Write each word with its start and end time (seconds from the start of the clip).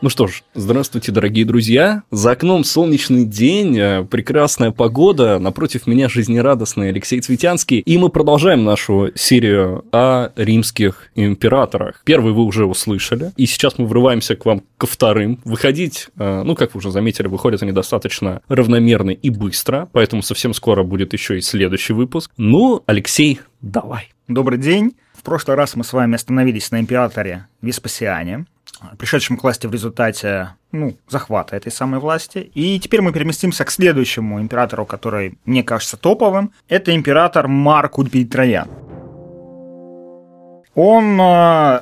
Ну 0.00 0.10
что 0.10 0.28
ж, 0.28 0.44
здравствуйте, 0.54 1.10
дорогие 1.10 1.44
друзья. 1.44 2.04
За 2.12 2.30
окном 2.30 2.62
солнечный 2.62 3.24
день, 3.24 3.76
э, 3.76 4.04
прекрасная 4.04 4.70
погода. 4.70 5.40
Напротив 5.40 5.88
меня 5.88 6.08
жизнерадостный 6.08 6.90
Алексей 6.90 7.20
Цветянский. 7.20 7.80
И 7.80 7.98
мы 7.98 8.08
продолжаем 8.08 8.62
нашу 8.62 9.10
серию 9.16 9.84
о 9.90 10.30
римских 10.36 11.10
императорах. 11.16 12.02
Первый 12.04 12.32
вы 12.32 12.44
уже 12.44 12.64
услышали. 12.64 13.32
И 13.36 13.46
сейчас 13.46 13.76
мы 13.78 13.86
врываемся 13.86 14.36
к 14.36 14.46
вам 14.46 14.62
ко 14.76 14.86
вторым. 14.86 15.40
Выходить, 15.44 16.10
э, 16.16 16.42
ну, 16.44 16.54
как 16.54 16.74
вы 16.74 16.78
уже 16.78 16.92
заметили, 16.92 17.26
выходят 17.26 17.64
они 17.64 17.72
достаточно 17.72 18.40
равномерно 18.46 19.10
и 19.10 19.30
быстро. 19.30 19.88
Поэтому 19.90 20.22
совсем 20.22 20.54
скоро 20.54 20.84
будет 20.84 21.12
еще 21.12 21.38
и 21.38 21.40
следующий 21.40 21.92
выпуск. 21.92 22.30
Ну, 22.36 22.84
Алексей, 22.86 23.40
давай. 23.60 24.12
Добрый 24.28 24.60
день. 24.60 24.92
В 25.12 25.24
прошлый 25.24 25.56
раз 25.56 25.74
мы 25.74 25.82
с 25.82 25.92
вами 25.92 26.14
остановились 26.14 26.70
на 26.70 26.78
императоре 26.78 27.48
Веспасиане 27.62 28.46
пришедшим 28.98 29.36
к 29.36 29.42
власти 29.42 29.66
в 29.66 29.72
результате 29.72 30.54
ну, 30.72 30.96
захвата 31.08 31.56
этой 31.56 31.72
самой 31.72 32.00
власти. 32.00 32.50
И 32.54 32.78
теперь 32.80 33.00
мы 33.00 33.12
переместимся 33.12 33.64
к 33.64 33.70
следующему 33.70 34.40
императору, 34.40 34.86
который 34.86 35.38
мне 35.44 35.62
кажется 35.62 35.96
топовым. 35.96 36.52
Это 36.68 36.94
император 36.94 37.48
Марк 37.48 37.98
Ульпий 37.98 38.24
Троян. 38.24 38.68
Он 40.74 41.20
э, 41.20 41.80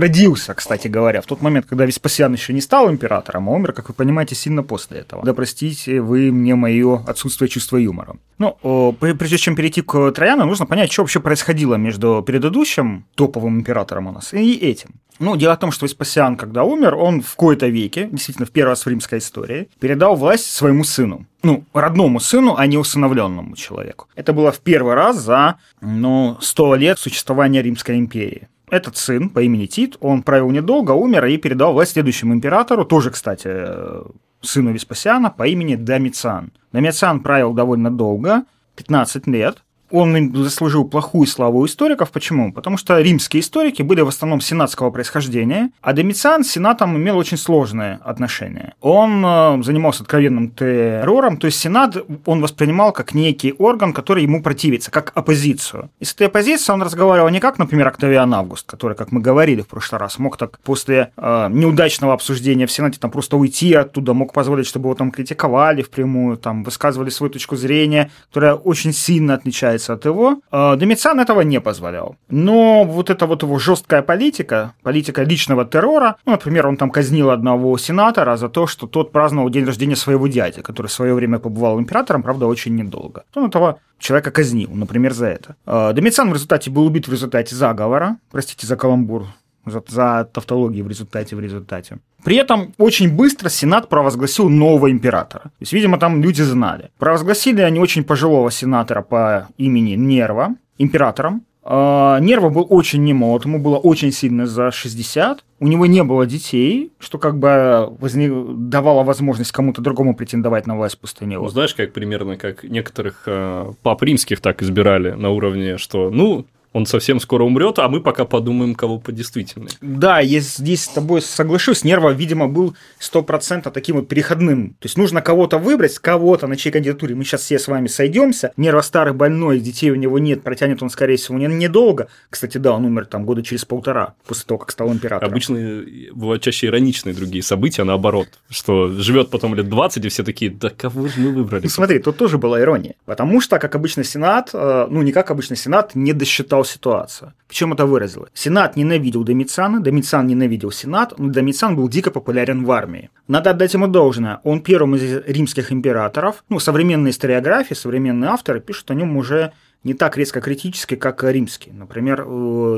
родился, 0.00 0.54
кстати 0.54 0.88
говоря, 0.88 1.20
в 1.20 1.26
тот 1.26 1.40
момент, 1.40 1.66
когда 1.66 1.86
Веспасиан 1.86 2.32
еще 2.32 2.52
не 2.52 2.60
стал 2.60 2.90
императором, 2.90 3.48
а 3.48 3.52
умер, 3.52 3.72
как 3.72 3.88
вы 3.88 3.94
понимаете, 3.94 4.34
сильно 4.34 4.62
после 4.62 4.98
этого. 4.98 5.24
Да 5.24 5.34
простите 5.34 6.00
вы 6.00 6.30
мне 6.32 6.54
мое 6.54 7.02
отсутствие 7.06 7.48
чувства 7.48 7.76
юмора. 7.76 8.16
Ну, 8.38 8.96
прежде 8.98 9.38
чем 9.38 9.56
перейти 9.56 9.82
к 9.82 10.10
Трояну, 10.12 10.44
нужно 10.44 10.66
понять, 10.66 10.92
что 10.92 11.02
вообще 11.02 11.20
происходило 11.20 11.76
между 11.76 12.22
предыдущим 12.26 13.06
топовым 13.14 13.60
императором 13.60 14.08
у 14.08 14.12
нас 14.12 14.32
и 14.34 14.54
этим. 14.54 14.90
Ну, 15.20 15.36
дело 15.36 15.54
в 15.54 15.60
том, 15.60 15.70
что 15.70 15.86
Веспасиан, 15.86 16.36
когда 16.36 16.64
умер, 16.64 16.96
он 16.96 17.22
в 17.22 17.36
кои-то 17.36 17.68
веке, 17.68 18.08
действительно, 18.10 18.46
в 18.46 18.50
первый 18.50 18.70
раз 18.70 18.84
в 18.84 18.88
римской 18.88 19.20
истории, 19.20 19.68
передал 19.78 20.16
власть 20.16 20.46
своему 20.46 20.82
сыну. 20.82 21.26
Ну, 21.44 21.62
родному 21.72 22.18
сыну, 22.18 22.56
а 22.56 22.66
не 22.66 22.78
усыновленному 22.78 23.54
человеку. 23.54 24.08
Это 24.16 24.32
было 24.32 24.50
в 24.50 24.58
первый 24.58 24.94
раз 24.94 25.18
за, 25.18 25.58
ну, 25.80 26.36
100 26.40 26.74
лет 26.74 26.98
существования 26.98 27.62
Римской 27.62 27.96
империи. 27.96 28.48
Этот 28.70 28.96
сын 28.96 29.28
по 29.28 29.40
имени 29.40 29.66
Тит, 29.66 29.96
он 30.00 30.22
правил 30.22 30.50
недолго, 30.50 30.92
умер 30.92 31.26
и 31.26 31.36
передал 31.36 31.72
власть 31.72 31.92
следующему 31.92 32.34
императору, 32.34 32.84
тоже, 32.84 33.10
кстати, 33.10 33.48
э, 33.48 34.04
сыну 34.40 34.72
Веспасиана 34.72 35.30
по 35.30 35.46
имени 35.46 35.74
Домициан. 35.74 36.52
Домициан 36.72 37.20
правил 37.20 37.52
довольно 37.52 37.90
долго, 37.90 38.44
15 38.76 39.26
лет, 39.26 39.63
он 39.90 40.34
заслужил 40.34 40.84
плохую 40.84 41.26
славу 41.26 41.60
у 41.60 41.66
историков. 41.66 42.10
Почему? 42.10 42.52
Потому 42.52 42.76
что 42.76 43.00
римские 43.00 43.40
историки 43.40 43.82
были 43.82 44.00
в 44.00 44.08
основном 44.08 44.40
сенатского 44.40 44.90
происхождения, 44.90 45.70
а 45.80 45.92
Домициан 45.92 46.44
с 46.44 46.50
сенатом 46.50 46.96
имел 46.96 47.18
очень 47.18 47.36
сложные 47.36 48.00
отношения. 48.04 48.74
Он 48.80 49.24
э, 49.24 49.62
занимался 49.62 50.02
откровенным 50.02 50.50
террором, 50.50 51.36
то 51.36 51.46
есть 51.46 51.58
сенат 51.58 51.96
он 52.24 52.40
воспринимал 52.40 52.92
как 52.92 53.14
некий 53.14 53.52
орган, 53.52 53.92
который 53.92 54.22
ему 54.22 54.42
противится, 54.42 54.90
как 54.90 55.12
оппозицию. 55.14 55.90
И 56.00 56.04
с 56.04 56.14
этой 56.14 56.26
оппозицией 56.28 56.74
он 56.74 56.82
разговаривал 56.82 57.28
не 57.28 57.40
как, 57.40 57.58
например, 57.58 57.88
Октавиан 57.88 58.32
Август, 58.34 58.66
который, 58.66 58.96
как 58.96 59.12
мы 59.12 59.20
говорили 59.20 59.62
в 59.62 59.68
прошлый 59.68 60.00
раз, 60.00 60.18
мог 60.18 60.36
так 60.36 60.58
после 60.60 61.12
э, 61.16 61.48
неудачного 61.50 62.14
обсуждения 62.14 62.66
в 62.66 62.72
Сенате 62.72 62.98
там 62.98 63.10
просто 63.10 63.36
уйти 63.36 63.72
оттуда, 63.74 64.14
мог 64.14 64.32
позволить, 64.32 64.66
чтобы 64.66 64.88
его 64.88 64.94
там 64.94 65.10
критиковали 65.10 65.82
впрямую, 65.82 66.36
там 66.36 66.64
высказывали 66.64 67.10
свою 67.10 67.30
точку 67.30 67.56
зрения, 67.56 68.10
которая 68.28 68.54
очень 68.54 68.92
сильно 68.92 69.34
отличается 69.34 69.73
отличается 69.74 69.92
от 69.92 70.04
его. 70.04 70.40
А, 70.50 70.76
Домициан 70.76 71.20
этого 71.20 71.42
не 71.42 71.60
позволял. 71.60 72.16
Но 72.30 72.84
вот 72.84 73.10
эта 73.10 73.26
вот 73.26 73.42
его 73.42 73.58
жесткая 73.58 74.02
политика, 74.02 74.72
политика 74.82 75.22
личного 75.22 75.64
террора, 75.64 76.16
ну, 76.26 76.32
например, 76.32 76.66
он 76.66 76.76
там 76.76 76.90
казнил 76.90 77.30
одного 77.30 77.78
сенатора 77.78 78.36
за 78.36 78.48
то, 78.48 78.66
что 78.66 78.86
тот 78.86 79.12
праздновал 79.12 79.50
день 79.50 79.64
рождения 79.64 79.96
своего 79.96 80.28
дяди, 80.28 80.62
который 80.62 80.86
в 80.86 80.92
свое 80.92 81.14
время 81.14 81.38
побывал 81.38 81.78
императором, 81.78 82.22
правда, 82.22 82.46
очень 82.46 82.76
недолго. 82.76 83.22
Он 83.34 83.46
этого 83.46 83.78
человека 83.98 84.30
казнил, 84.30 84.70
например, 84.74 85.12
за 85.12 85.26
это. 85.26 85.56
А, 85.66 85.92
Домициан 85.92 86.30
в 86.30 86.34
результате 86.34 86.70
был 86.70 86.86
убит 86.86 87.08
в 87.08 87.12
результате 87.12 87.56
заговора, 87.56 88.16
простите 88.30 88.66
за 88.66 88.76
каламбур, 88.76 89.26
за, 89.66 89.82
за 89.88 90.28
тавтологию 90.32 90.84
в 90.84 90.88
результате, 90.88 91.36
в 91.36 91.40
результате. 91.40 91.98
При 92.24 92.36
этом 92.36 92.72
очень 92.78 93.14
быстро 93.14 93.48
Сенат 93.48 93.88
провозгласил 93.88 94.48
нового 94.48 94.90
императора. 94.90 95.44
То 95.44 95.60
есть, 95.60 95.72
видимо, 95.72 95.98
там 95.98 96.22
люди 96.22 96.42
знали. 96.42 96.90
Провозгласили 96.98 97.60
они 97.60 97.78
очень 97.78 98.02
пожилого 98.02 98.50
сенатора 98.50 99.02
по 99.02 99.48
имени 99.58 99.94
Нерва 99.94 100.54
императором. 100.78 101.42
А, 101.66 102.18
Нерва 102.20 102.50
был 102.50 102.66
очень 102.68 103.02
немолод, 103.04 103.46
ему 103.46 103.58
было 103.58 103.76
очень 103.76 104.12
сильно 104.12 104.46
за 104.46 104.70
60. 104.70 105.44
У 105.60 105.66
него 105.66 105.86
не 105.86 106.02
было 106.02 106.26
детей, 106.26 106.92
что 106.98 107.18
как 107.18 107.38
бы 107.38 107.88
возник... 108.00 108.32
давало 108.68 109.02
возможность 109.02 109.52
кому-то 109.52 109.80
другому 109.80 110.14
претендовать 110.14 110.66
на 110.66 110.76
власть 110.76 110.98
после 110.98 111.26
него. 111.26 111.44
Ну, 111.44 111.48
знаешь, 111.48 111.74
как 111.74 111.92
примерно 111.92 112.36
как 112.36 112.64
некоторых 112.64 113.22
э, 113.26 113.72
пап 113.82 114.02
римских 114.02 114.40
так 114.40 114.62
избирали 114.62 115.12
на 115.12 115.30
уровне, 115.30 115.78
что, 115.78 116.10
ну, 116.10 116.44
он 116.74 116.86
совсем 116.86 117.20
скоро 117.20 117.44
умрет, 117.44 117.78
а 117.78 117.88
мы 117.88 118.00
пока 118.00 118.24
подумаем, 118.24 118.74
кого 118.74 118.98
по 118.98 119.12
действительной. 119.12 119.70
Да, 119.80 120.18
я 120.18 120.40
здесь 120.40 120.82
с 120.82 120.88
тобой 120.88 121.22
соглашусь. 121.22 121.84
Нерва, 121.84 122.10
видимо, 122.10 122.48
был 122.48 122.76
100% 123.00 123.70
таким 123.70 123.96
вот 123.96 124.08
переходным. 124.08 124.70
То 124.80 124.86
есть 124.86 124.98
нужно 124.98 125.22
кого-то 125.22 125.58
выбрать, 125.58 125.96
кого-то, 126.00 126.48
на 126.48 126.56
чьей 126.56 126.72
кандидатуре 126.72 127.14
мы 127.14 127.22
сейчас 127.22 127.42
все 127.42 127.60
с 127.60 127.68
вами 127.68 127.86
сойдемся. 127.86 128.52
Нерва 128.56 128.80
старый, 128.80 129.14
больной, 129.14 129.60
детей 129.60 129.92
у 129.92 129.94
него 129.94 130.18
нет, 130.18 130.42
протянет 130.42 130.82
он, 130.82 130.90
скорее 130.90 131.16
всего, 131.16 131.38
недолго. 131.38 132.08
Кстати, 132.28 132.58
да, 132.58 132.72
он 132.72 132.84
умер 132.84 133.06
там 133.06 133.24
года 133.24 133.44
через 133.44 133.64
полтора, 133.64 134.14
после 134.26 134.44
того, 134.44 134.58
как 134.58 134.72
стал 134.72 134.92
императором. 134.92 135.30
Обычно 135.30 135.84
бывают 136.12 136.42
чаще 136.42 136.66
ироничные 136.66 137.14
другие 137.14 137.44
события, 137.44 137.84
наоборот, 137.84 138.26
что 138.50 138.88
живет 138.88 139.30
потом 139.30 139.54
лет 139.54 139.68
20, 139.68 140.04
и 140.04 140.08
все 140.08 140.24
такие, 140.24 140.50
да 140.50 140.70
кого 140.70 141.06
же 141.06 141.20
мы 141.20 141.30
выбрали? 141.30 141.62
Ну, 141.62 141.68
смотри, 141.68 142.00
тут 142.00 142.16
тоже 142.16 142.36
была 142.36 142.60
ирония. 142.60 142.96
Потому 143.04 143.40
что, 143.40 143.60
как 143.60 143.76
обычно, 143.76 144.02
Сенат, 144.02 144.50
э, 144.52 144.86
ну, 144.90 145.02
не 145.02 145.12
как 145.12 145.30
обычно 145.30 145.54
Сенат, 145.54 145.94
не 145.94 146.12
досчитал 146.12 146.63
ситуацию. 146.64 147.32
В 147.46 147.54
чем 147.54 147.72
это 147.72 147.86
выразилось? 147.86 148.30
Сенат 148.34 148.76
ненавидел 148.76 149.22
Домициана, 149.22 149.80
Домициан 149.80 150.26
ненавидел 150.26 150.70
Сенат, 150.70 151.18
но 151.18 151.30
Домициан 151.30 151.76
был 151.76 151.88
дико 151.88 152.10
популярен 152.10 152.64
в 152.64 152.72
армии. 152.72 153.10
Надо 153.28 153.50
отдать 153.50 153.74
ему 153.74 153.86
должное. 153.86 154.40
Он 154.42 154.60
первым 154.60 154.96
из 154.96 155.24
римских 155.26 155.70
императоров, 155.70 156.44
ну, 156.48 156.58
современные 156.58 157.12
историографии, 157.12 157.74
современные 157.74 158.30
авторы 158.30 158.60
пишут 158.60 158.90
о 158.90 158.94
нем 158.94 159.16
уже 159.16 159.52
не 159.84 159.94
так 159.94 160.16
резко 160.16 160.40
критически, 160.40 160.96
как 160.96 161.22
римский. 161.22 161.70
Например, 161.72 162.26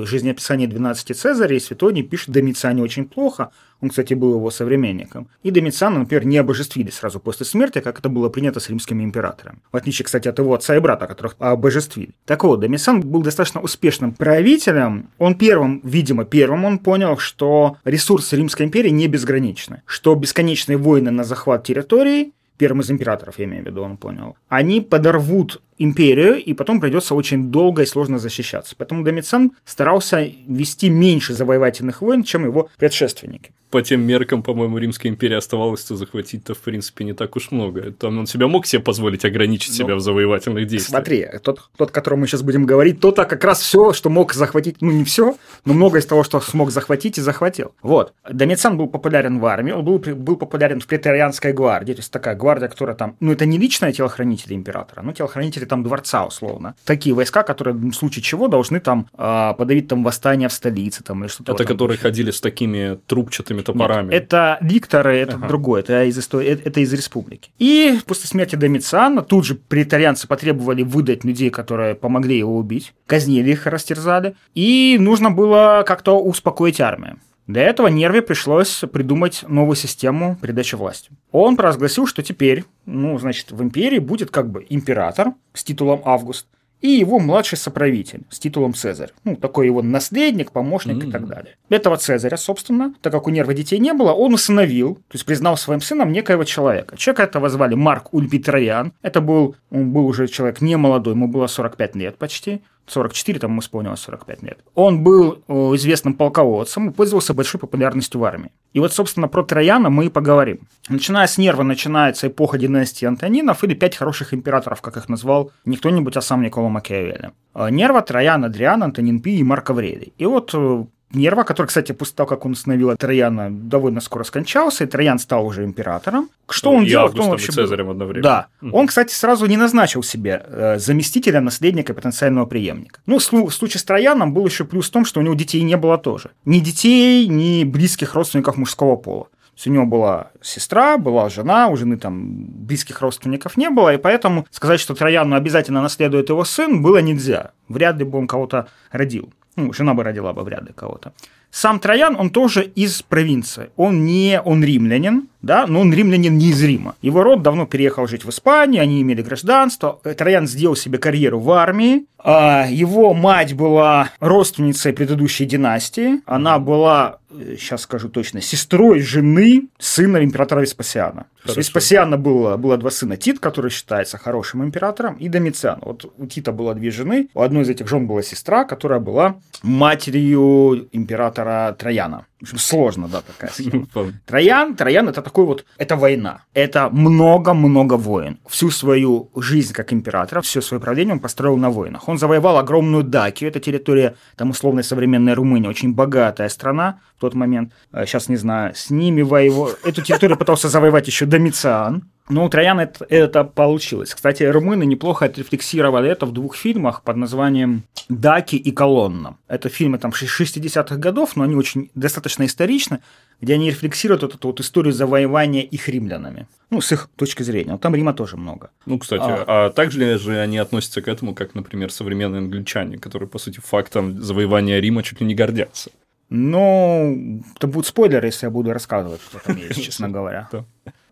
жизнеописание 0.04 0.68
12 0.68 1.16
Цезаря 1.16 1.56
и 1.56 1.60
Светоний 1.60 2.02
пишет 2.02 2.30
Домициане 2.30 2.82
очень 2.82 3.06
плохо, 3.06 3.50
он, 3.80 3.90
кстати, 3.90 4.14
был 4.14 4.34
его 4.34 4.50
современником. 4.50 5.28
И 5.42 5.50
Домициана, 5.50 5.98
например, 5.98 6.24
не 6.24 6.38
обожествили 6.38 6.90
сразу 6.90 7.20
после 7.20 7.44
смерти, 7.44 7.80
как 7.80 7.98
это 7.98 8.08
было 8.08 8.30
принято 8.30 8.58
с 8.58 8.70
римскими 8.70 9.04
императорами. 9.04 9.58
В 9.70 9.76
отличие, 9.76 10.04
кстати, 10.04 10.28
от 10.28 10.38
его 10.38 10.54
отца 10.54 10.74
и 10.74 10.80
брата, 10.80 11.06
которых 11.06 11.36
обожествили. 11.38 12.14
Так 12.24 12.42
вот, 12.44 12.60
Домициан 12.60 13.02
был 13.02 13.22
достаточно 13.22 13.60
успешным 13.60 14.12
правителем. 14.12 15.10
Он 15.18 15.34
первым, 15.34 15.80
видимо, 15.84 16.24
первым 16.24 16.64
он 16.64 16.78
понял, 16.78 17.18
что 17.18 17.76
ресурсы 17.84 18.36
Римской 18.36 18.64
империи 18.64 18.90
не 18.90 19.08
безграничны, 19.08 19.82
что 19.84 20.14
бесконечные 20.14 20.78
войны 20.78 21.10
на 21.10 21.24
захват 21.24 21.64
территорий 21.64 22.32
первым 22.56 22.80
из 22.80 22.90
императоров, 22.90 23.38
я 23.38 23.44
имею 23.44 23.62
в 23.62 23.66
виду, 23.66 23.82
он 23.82 23.96
понял, 23.96 24.36
они 24.48 24.80
подорвут 24.80 25.60
империю, 25.78 26.42
и 26.42 26.54
потом 26.54 26.80
придется 26.80 27.14
очень 27.14 27.50
долго 27.50 27.82
и 27.82 27.86
сложно 27.86 28.18
защищаться. 28.18 28.74
Поэтому 28.76 29.04
Домициан 29.04 29.52
старался 29.64 30.30
вести 30.46 30.88
меньше 30.88 31.34
завоевательных 31.34 32.02
войн, 32.02 32.22
чем 32.22 32.44
его 32.44 32.68
предшественники 32.78 33.52
по 33.76 33.82
тем 33.82 34.00
меркам, 34.00 34.42
по-моему, 34.42 34.78
Римской 34.78 35.10
империи 35.10 35.34
оставалось-то 35.34 35.96
захватить-то, 35.96 36.54
в 36.54 36.58
принципе, 36.60 37.04
не 37.04 37.12
так 37.12 37.36
уж 37.36 37.50
много. 37.50 37.92
Там 37.92 38.18
он 38.18 38.26
себя 38.26 38.48
мог 38.48 38.64
себе 38.64 38.80
позволить 38.80 39.26
ограничить 39.26 39.78
ну, 39.78 39.84
себя 39.84 39.96
в 39.96 40.00
завоевательных 40.00 40.66
действиях. 40.66 40.88
Смотри, 40.88 41.26
тот, 41.42 41.68
тот, 41.76 41.90
о 41.90 41.92
котором 41.92 42.20
мы 42.20 42.26
сейчас 42.26 42.40
будем 42.40 42.64
говорить, 42.64 43.00
тот 43.00 43.16
как 43.16 43.44
раз 43.44 43.60
все, 43.60 43.92
что 43.92 44.08
мог 44.08 44.32
захватить, 44.32 44.80
ну 44.80 44.92
не 44.92 45.04
все, 45.04 45.36
но 45.66 45.74
многое 45.74 46.00
из 46.00 46.06
того, 46.06 46.24
что 46.24 46.40
смог 46.40 46.70
захватить 46.70 47.18
и 47.18 47.20
захватил. 47.20 47.74
Вот. 47.82 48.14
Домициан 48.26 48.78
был 48.78 48.86
популярен 48.86 49.40
в 49.40 49.44
армии, 49.44 49.72
он 49.72 49.84
был, 49.84 49.98
был 49.98 50.36
популярен 50.36 50.80
в 50.80 50.86
преторианской 50.86 51.52
гвардии, 51.52 51.92
то 51.92 52.00
есть 52.00 52.10
такая 52.10 52.34
гвардия, 52.34 52.68
которая 52.68 52.96
там, 52.96 53.16
ну 53.20 53.32
это 53.32 53.44
не 53.44 53.58
личные 53.58 53.92
телохранители 53.92 54.54
императора, 54.54 55.02
но 55.02 55.12
телохранители 55.12 55.65
там 55.66 55.82
дворца 55.82 56.24
условно. 56.24 56.74
Такие 56.84 57.14
войска, 57.14 57.42
которые 57.42 57.74
в 57.74 57.92
случае 57.92 58.22
чего 58.22 58.48
должны 58.48 58.80
там 58.80 59.08
э, 59.16 59.54
подавить 59.56 59.88
там 59.88 60.02
восстание 60.02 60.48
в 60.48 60.52
столице 60.52 61.02
там 61.02 61.22
или 61.22 61.28
что-то. 61.28 61.52
Это 61.52 61.64
которые 61.64 61.98
ходили 61.98 62.30
с 62.30 62.40
такими 62.40 62.98
трубчатыми 63.06 63.62
топорами. 63.62 64.12
Нет, 64.12 64.22
это 64.24 64.58
дикторы, 64.60 65.18
это 65.18 65.36
ага. 65.36 65.48
другое, 65.48 65.80
это 65.80 66.04
из, 66.04 66.18
истории, 66.18 66.48
это 66.48 66.80
из 66.80 66.92
республики. 66.92 67.50
И 67.58 67.98
после 68.06 68.28
смерти 68.28 68.56
Домициана 68.56 69.22
тут 69.22 69.44
же 69.44 69.54
претарианцы 69.54 70.26
потребовали 70.26 70.82
выдать 70.82 71.24
людей, 71.24 71.50
которые 71.50 71.94
помогли 71.94 72.38
его 72.38 72.56
убить, 72.56 72.94
казнили 73.06 73.52
их, 73.52 73.66
растерзали, 73.66 74.36
и 74.54 74.96
нужно 75.00 75.30
было 75.30 75.84
как-то 75.86 76.18
успокоить 76.20 76.80
армию. 76.80 77.18
Для 77.46 77.62
этого 77.62 77.86
Нерве 77.86 78.22
пришлось 78.22 78.82
придумать 78.92 79.44
новую 79.46 79.76
систему 79.76 80.36
передачи 80.42 80.74
власти. 80.74 81.10
Он 81.30 81.56
провозгласил, 81.56 82.06
что 82.06 82.22
теперь, 82.22 82.64
ну, 82.86 83.18
значит, 83.18 83.52
в 83.52 83.62
империи 83.62 84.00
будет 84.00 84.30
как 84.30 84.50
бы 84.50 84.66
император 84.68 85.32
с 85.52 85.62
титулом 85.62 86.02
Август, 86.04 86.46
и 86.80 86.88
его 86.88 87.18
младший 87.18 87.56
соправитель 87.56 88.22
с 88.28 88.38
титулом 88.38 88.74
Цезарь. 88.74 89.10
Ну, 89.24 89.36
такой 89.36 89.66
его 89.66 89.82
наследник, 89.82 90.52
помощник 90.52 90.96
mm-hmm. 90.96 91.08
и 91.08 91.10
так 91.10 91.26
далее. 91.26 91.56
Этого 91.68 91.96
Цезаря, 91.96 92.36
собственно, 92.36 92.94
так 93.00 93.12
как 93.12 93.26
у 93.26 93.30
Нерва 93.30 93.54
детей 93.54 93.78
не 93.78 93.92
было, 93.92 94.12
он 94.12 94.34
усыновил, 94.34 94.96
то 94.96 95.14
есть 95.14 95.24
признал 95.24 95.56
своим 95.56 95.80
сыном 95.80 96.12
некоего 96.12 96.44
человека. 96.44 96.96
Человека 96.96 97.22
этого 97.24 97.48
звали 97.48 97.74
Марк 97.74 98.12
Ульпий 98.12 98.42
Троян. 98.42 98.92
Это 99.02 99.20
был, 99.20 99.56
он 99.70 99.92
был 99.92 100.06
уже 100.06 100.28
человек 100.28 100.60
не 100.60 100.76
молодой, 100.76 101.14
ему 101.14 101.28
было 101.28 101.46
45 101.46 101.96
лет 101.96 102.18
почти. 102.18 102.62
44, 102.86 103.38
там 103.40 103.50
ему 103.50 103.60
исполнилось 103.60 104.00
45 104.00 104.42
лет. 104.42 104.58
Он 104.74 105.02
был 105.02 105.42
э, 105.48 105.52
известным 105.74 106.14
полководцем 106.14 106.90
и 106.90 106.92
пользовался 106.92 107.34
большой 107.34 107.60
популярностью 107.60 108.20
в 108.20 108.24
армии. 108.24 108.50
И 108.72 108.80
вот, 108.80 108.92
собственно, 108.92 109.28
про 109.28 109.42
Трояна 109.42 109.90
мы 109.90 110.06
и 110.06 110.08
поговорим. 110.08 110.60
Начиная 110.88 111.26
с 111.26 111.38
Нерва 111.38 111.62
начинается 111.62 112.28
эпоха 112.28 112.58
династии 112.58 113.06
Антонинов 113.06 113.64
или 113.64 113.74
пять 113.74 113.96
хороших 113.96 114.34
императоров, 114.34 114.82
как 114.82 114.96
их 114.96 115.08
назвал 115.08 115.50
не 115.64 115.76
кто-нибудь, 115.76 116.16
а 116.16 116.20
сам 116.20 116.42
Никола 116.42 116.68
Макиавелли. 116.68 117.32
Э, 117.54 117.70
Нерва, 117.70 118.02
Троян, 118.02 118.44
Адриан, 118.44 118.82
Антонин 118.82 119.20
Пи 119.20 119.38
и 119.38 119.42
Марк 119.42 119.70
Аврелий. 119.70 120.12
И 120.18 120.26
вот 120.26 120.50
э, 120.54 120.84
Нерва, 121.12 121.44
который, 121.44 121.68
кстати, 121.68 121.92
после 121.92 122.16
того, 122.16 122.26
как 122.26 122.44
он 122.44 122.52
установил 122.52 122.96
Трояна, 122.96 123.48
довольно 123.50 124.00
скоро 124.00 124.24
скончался, 124.24 124.84
и 124.84 124.86
Троян 124.86 125.18
стал 125.18 125.46
уже 125.46 125.64
императором. 125.64 126.28
Что 126.48 126.72
он 126.72 126.84
и 126.84 126.88
делал? 126.88 127.06
Августом, 127.06 127.22
Кто 127.22 127.24
он 127.24 127.30
вообще 127.30 127.52
Цезарем 127.52 127.90
одновременно. 127.90 128.22
Да. 128.22 128.46
Угу. 128.68 128.76
Он, 128.76 128.86
кстати, 128.86 129.14
сразу 129.14 129.46
не 129.46 129.56
назначил 129.56 130.02
себе 130.02 130.44
э, 130.46 130.78
заместителя, 130.78 131.40
наследника, 131.40 131.94
потенциального 131.94 132.46
преемника. 132.46 133.00
Ну, 133.06 133.18
в 133.18 133.22
случае 133.22 133.80
с 133.80 133.84
Трояном 133.84 134.34
был 134.34 134.46
еще 134.46 134.64
плюс 134.64 134.88
в 134.88 134.92
том, 134.92 135.04
что 135.04 135.20
у 135.20 135.22
него 135.22 135.34
детей 135.34 135.62
не 135.62 135.76
было 135.76 135.96
тоже. 135.96 136.30
Ни 136.44 136.58
детей, 136.58 137.28
ни 137.28 137.64
близких 137.64 138.14
родственников 138.14 138.56
мужского 138.56 138.96
пола. 138.96 139.24
То 139.24 139.60
есть 139.60 139.66
у 139.68 139.70
него 139.70 139.86
была 139.86 140.32
сестра, 140.42 140.98
была 140.98 141.30
жена, 141.30 141.68
у 141.68 141.76
жены 141.76 141.96
там 141.96 142.44
близких 142.44 143.00
родственников 143.00 143.56
не 143.56 143.70
было, 143.70 143.94
и 143.94 143.96
поэтому 143.96 144.46
сказать, 144.50 144.80
что 144.80 144.94
Трояну 144.94 145.34
обязательно 145.34 145.80
наследует 145.80 146.28
его 146.28 146.44
сын, 146.44 146.82
было 146.82 146.98
нельзя. 146.98 147.52
Вряд 147.68 147.96
ли 147.96 148.04
бы 148.04 148.18
он 148.18 148.26
кого-то 148.26 148.68
родил. 148.92 149.32
Ну, 149.56 149.72
жена 149.72 149.94
бы 149.94 150.04
родила 150.04 150.32
бы 150.32 150.42
вряд 150.42 150.62
ли 150.66 150.72
кого-то. 150.72 151.12
Сам 151.50 151.80
Троян, 151.80 152.16
он 152.18 152.30
тоже 152.30 152.64
из 152.64 153.02
провинции. 153.02 153.70
Он 153.76 154.04
не, 154.04 154.40
он 154.40 154.62
римлянин, 154.62 155.28
да, 155.40 155.66
но 155.66 155.80
он 155.80 155.92
римлянин 155.92 156.36
не 156.36 156.50
из 156.50 156.62
Рима. 156.62 156.96
Его 157.02 157.22
род 157.22 157.42
давно 157.42 157.66
переехал 157.66 158.06
жить 158.06 158.24
в 158.24 158.30
Испанию, 158.30 158.82
они 158.82 159.00
имели 159.00 159.22
гражданство. 159.22 160.00
Троян 160.16 160.46
сделал 160.46 160.76
себе 160.76 160.98
карьеру 160.98 161.40
в 161.40 161.50
армии. 161.50 162.04
А 162.28 162.66
его 162.68 163.14
мать 163.14 163.54
была 163.54 164.10
родственницей 164.18 164.92
предыдущей 164.92 165.44
династии. 165.44 166.22
Она 166.26 166.58
была, 166.58 167.18
сейчас 167.30 167.82
скажу 167.82 168.08
точно, 168.08 168.40
сестрой 168.40 169.00
жены 169.00 169.68
сына 169.78 170.24
императора 170.24 170.62
Веспасиана. 170.62 171.26
Хорошо. 171.42 171.60
Веспасиана 171.60 172.16
было, 172.16 172.56
было 172.56 172.78
два 172.78 172.90
сына. 172.90 173.16
Тит, 173.16 173.38
который 173.38 173.70
считается 173.70 174.18
хорошим 174.18 174.64
императором, 174.64 175.14
и 175.14 175.28
Домициан. 175.28 175.78
Вот 175.82 176.12
у 176.18 176.26
Тита 176.26 176.50
было 176.50 176.74
две 176.74 176.90
жены. 176.90 177.28
У 177.34 177.42
одной 177.42 177.62
из 177.62 177.68
этих 177.68 177.86
жен 177.86 178.08
была 178.08 178.22
сестра, 178.22 178.64
которая 178.64 178.98
была 178.98 179.36
матерью 179.62 180.88
императора 180.90 181.35
Трояна. 181.78 182.26
В 182.40 182.42
общем, 182.42 182.58
сложно, 182.58 183.08
да, 183.08 183.22
такая 183.22 183.50
схема. 183.54 183.86
Троян, 184.26 184.76
Троян 184.76 185.08
это 185.08 185.22
такой 185.22 185.44
вот, 185.46 185.64
это 185.78 185.96
война. 185.96 186.42
Это 186.54 186.88
много-много 186.90 187.94
войн. 187.94 188.38
Всю 188.48 188.70
свою 188.70 189.30
жизнь 189.36 189.72
как 189.72 189.92
императора, 189.92 190.40
все 190.40 190.60
свое 190.60 190.80
правление 190.80 191.14
он 191.14 191.20
построил 191.20 191.56
на 191.56 191.70
войнах. 191.70 192.08
Он 192.08 192.18
завоевал 192.18 192.58
огромную 192.58 193.04
Дакию, 193.04 193.50
это 193.50 193.60
территория, 193.60 194.16
там 194.36 194.50
условно 194.50 194.82
современная 194.82 195.34
Румыния, 195.34 195.68
очень 195.68 195.94
богатая 195.94 196.48
страна 196.48 197.00
в 197.16 197.20
тот 197.20 197.34
момент. 197.34 197.72
Сейчас 197.92 198.28
не 198.28 198.36
знаю, 198.36 198.74
с 198.74 198.90
ними 198.90 199.22
воевал. 199.22 199.70
Эту 199.84 200.02
территорию 200.02 200.36
пытался 200.36 200.68
завоевать 200.68 201.06
еще 201.06 201.26
Домициан. 201.26 202.04
Но 202.28 202.44
у 202.44 202.48
Трояна 202.48 202.80
это, 202.80 203.06
это 203.08 203.44
получилось. 203.44 204.14
Кстати, 204.14 204.42
румыны 204.42 204.84
неплохо 204.84 205.26
отрефлексировали 205.26 206.10
это 206.10 206.26
в 206.26 206.32
двух 206.32 206.56
фильмах 206.56 207.02
под 207.02 207.16
названием 207.16 207.84
«Даки 208.08 208.56
и 208.56 208.72
колонна». 208.72 209.36
Это 209.46 209.68
фильмы 209.68 209.98
там 209.98 210.10
60-х 210.10 210.96
годов, 210.96 211.36
но 211.36 211.44
они 211.44 211.54
очень 211.54 211.90
достаточно 211.94 212.44
историчны, 212.44 212.98
где 213.40 213.54
они 213.54 213.70
рефлексируют 213.70 214.22
вот 214.22 214.34
эту 214.34 214.48
вот 214.48 214.60
историю 214.60 214.92
завоевания 214.92 215.62
их 215.62 215.88
римлянами. 215.88 216.48
Ну, 216.70 216.80
с 216.80 216.90
их 216.90 217.08
точки 217.14 217.44
зрения. 217.44 217.72
Вот 217.72 217.80
там 217.80 217.94
Рима 217.94 218.12
тоже 218.12 218.36
много. 218.36 218.70
Ну, 218.86 218.98
кстати, 218.98 219.22
а, 219.24 219.66
а 219.66 219.70
также 219.70 220.18
же 220.18 220.40
они 220.40 220.58
относятся 220.58 221.02
к 221.02 221.08
этому, 221.08 221.32
как, 221.32 221.54
например, 221.54 221.92
современные 221.92 222.40
англичане, 222.40 222.98
которые, 222.98 223.28
по 223.28 223.38
сути, 223.38 223.60
фактом 223.60 224.20
завоевания 224.20 224.80
Рима 224.80 225.04
чуть 225.04 225.20
ли 225.20 225.26
не 225.26 225.34
гордятся. 225.36 225.90
Ну, 226.28 227.40
это 227.54 227.68
будут 227.68 227.86
спойлеры, 227.86 228.26
если 228.26 228.46
я 228.46 228.50
буду 228.50 228.72
рассказывать, 228.72 229.20
что 229.22 229.38
там 229.38 229.56
есть, 229.56 229.80
честно 229.84 230.08
говоря. 230.08 230.48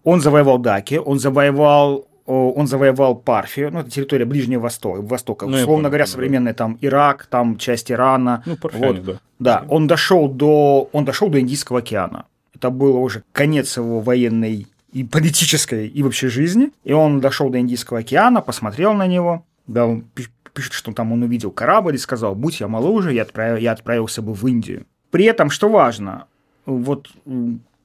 Он 0.05 0.21
завоевал 0.21 0.59
Даки, 0.59 0.97
он 0.97 1.19
завоевал 1.19 2.07
он 2.27 2.67
завоевал 2.67 3.17
Парфию, 3.17 3.71
ну, 3.71 3.81
это 3.81 3.91
территория 3.91 4.25
Ближнего 4.25 4.63
Востока, 4.63 5.03
Востока. 5.03 5.47
Ну, 5.47 5.59
условно 5.59 5.91
говоря, 5.91 6.07
современный 6.07 6.55
там 6.55 6.79
Ирак, 6.81 7.27
там 7.27 7.59
часть 7.59 7.93
Ирана. 7.93 8.43
Ну, 8.47 8.57
Парфяне, 8.57 8.87
вот. 8.87 9.05
да. 9.05 9.21
Да, 9.39 9.65
он 9.69 9.87
дошел 9.87 10.29
до, 10.29 10.89
он 10.93 11.05
дошел 11.05 11.29
до 11.29 11.39
Индийского 11.39 11.81
океана. 11.81 12.25
Это 12.55 12.71
было 12.71 12.97
уже 12.97 13.25
конец 13.33 13.77
его 13.77 14.01
военной 14.01 14.67
и 14.93 15.05
политической, 15.05 15.87
и 15.87 16.03
вообще 16.03 16.29
жизни. 16.29 16.71
И 16.85 16.95
он 16.95 17.21
дошел 17.21 17.51
до 17.51 17.59
Индийского 17.59 17.99
океана, 17.99 18.41
посмотрел 18.41 18.95
на 18.95 19.07
него, 19.07 19.45
да, 19.67 19.87
он 19.87 20.05
пишет, 20.55 20.73
что 20.73 20.93
там 20.93 21.13
он 21.13 21.23
увидел 21.25 21.51
корабль 21.51 21.97
и 21.97 21.99
сказал, 21.99 22.35
будь 22.35 22.61
я 22.61 22.69
моложе, 22.69 23.13
я, 23.13 23.23
отправил, 23.23 23.57
я 23.57 23.73
отправился 23.73 24.23
бы 24.23 24.33
в 24.33 24.47
Индию. 24.47 24.87
При 25.11 25.25
этом, 25.27 25.51
что 25.51 25.69
важно, 25.69 26.27
вот 26.65 27.11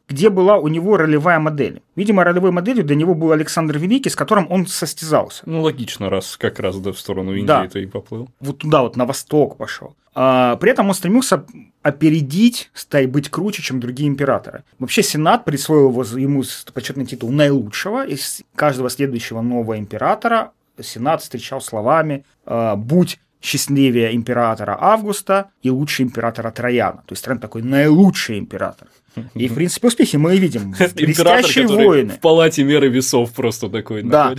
где 0.09 0.29
была 0.29 0.57
у 0.57 0.67
него 0.67 0.97
ролевая 0.97 1.39
модель. 1.39 1.81
Видимо, 1.95 2.23
ролевой 2.23 2.51
моделью 2.51 2.83
для 2.83 2.95
него 2.95 3.13
был 3.13 3.31
Александр 3.31 3.77
Великий, 3.77 4.09
с 4.09 4.15
которым 4.15 4.47
он 4.51 4.67
состязался. 4.67 5.43
Ну, 5.45 5.61
логично, 5.61 6.09
раз 6.09 6.35
как 6.35 6.59
раз 6.59 6.77
да, 6.77 6.91
в 6.91 6.99
сторону 6.99 7.33
Индии 7.33 7.45
да. 7.45 7.79
и 7.79 7.85
поплыл. 7.85 8.29
Вот 8.39 8.57
туда 8.57 8.81
вот, 8.81 8.95
на 8.95 9.05
восток 9.05 9.57
пошел. 9.57 9.95
А, 10.15 10.55
при 10.57 10.71
этом 10.71 10.89
он 10.89 10.95
стремился 10.95 11.45
опередить, 11.83 12.71
стать 12.73 13.09
быть 13.09 13.29
круче, 13.29 13.61
чем 13.61 13.79
другие 13.79 14.09
императоры. 14.09 14.63
Вообще 14.79 15.03
Сенат 15.03 15.45
присвоил 15.45 15.89
его, 15.89 16.03
ему 16.03 16.43
почетный 16.73 17.05
титул 17.05 17.31
наилучшего. 17.31 18.05
Из 18.05 18.41
каждого 18.55 18.89
следующего 18.89 19.41
нового 19.41 19.77
императора 19.77 20.51
Сенат 20.81 21.21
встречал 21.21 21.61
словами 21.61 22.25
«А, 22.45 22.75
«Будь 22.75 23.19
счастливее 23.41 24.13
императора 24.15 24.77
Августа 24.79 25.51
и 25.61 25.69
лучше 25.69 26.03
императора 26.03 26.51
Трояна». 26.51 27.03
То 27.05 27.13
есть 27.13 27.23
Троян 27.23 27.39
такой 27.39 27.61
наилучший 27.61 28.39
император. 28.39 28.89
И, 29.33 29.47
в 29.47 29.55
принципе, 29.55 29.87
успехи 29.87 30.15
мы 30.15 30.37
видим. 30.37 30.71
Блестящие 30.95 31.67
войны. 31.67 32.13
В 32.13 32.19
палате 32.19 32.63
меры 32.63 32.89
весов 32.89 33.31
просто 33.33 33.69
такой. 33.69 34.03
Да. 34.03 34.35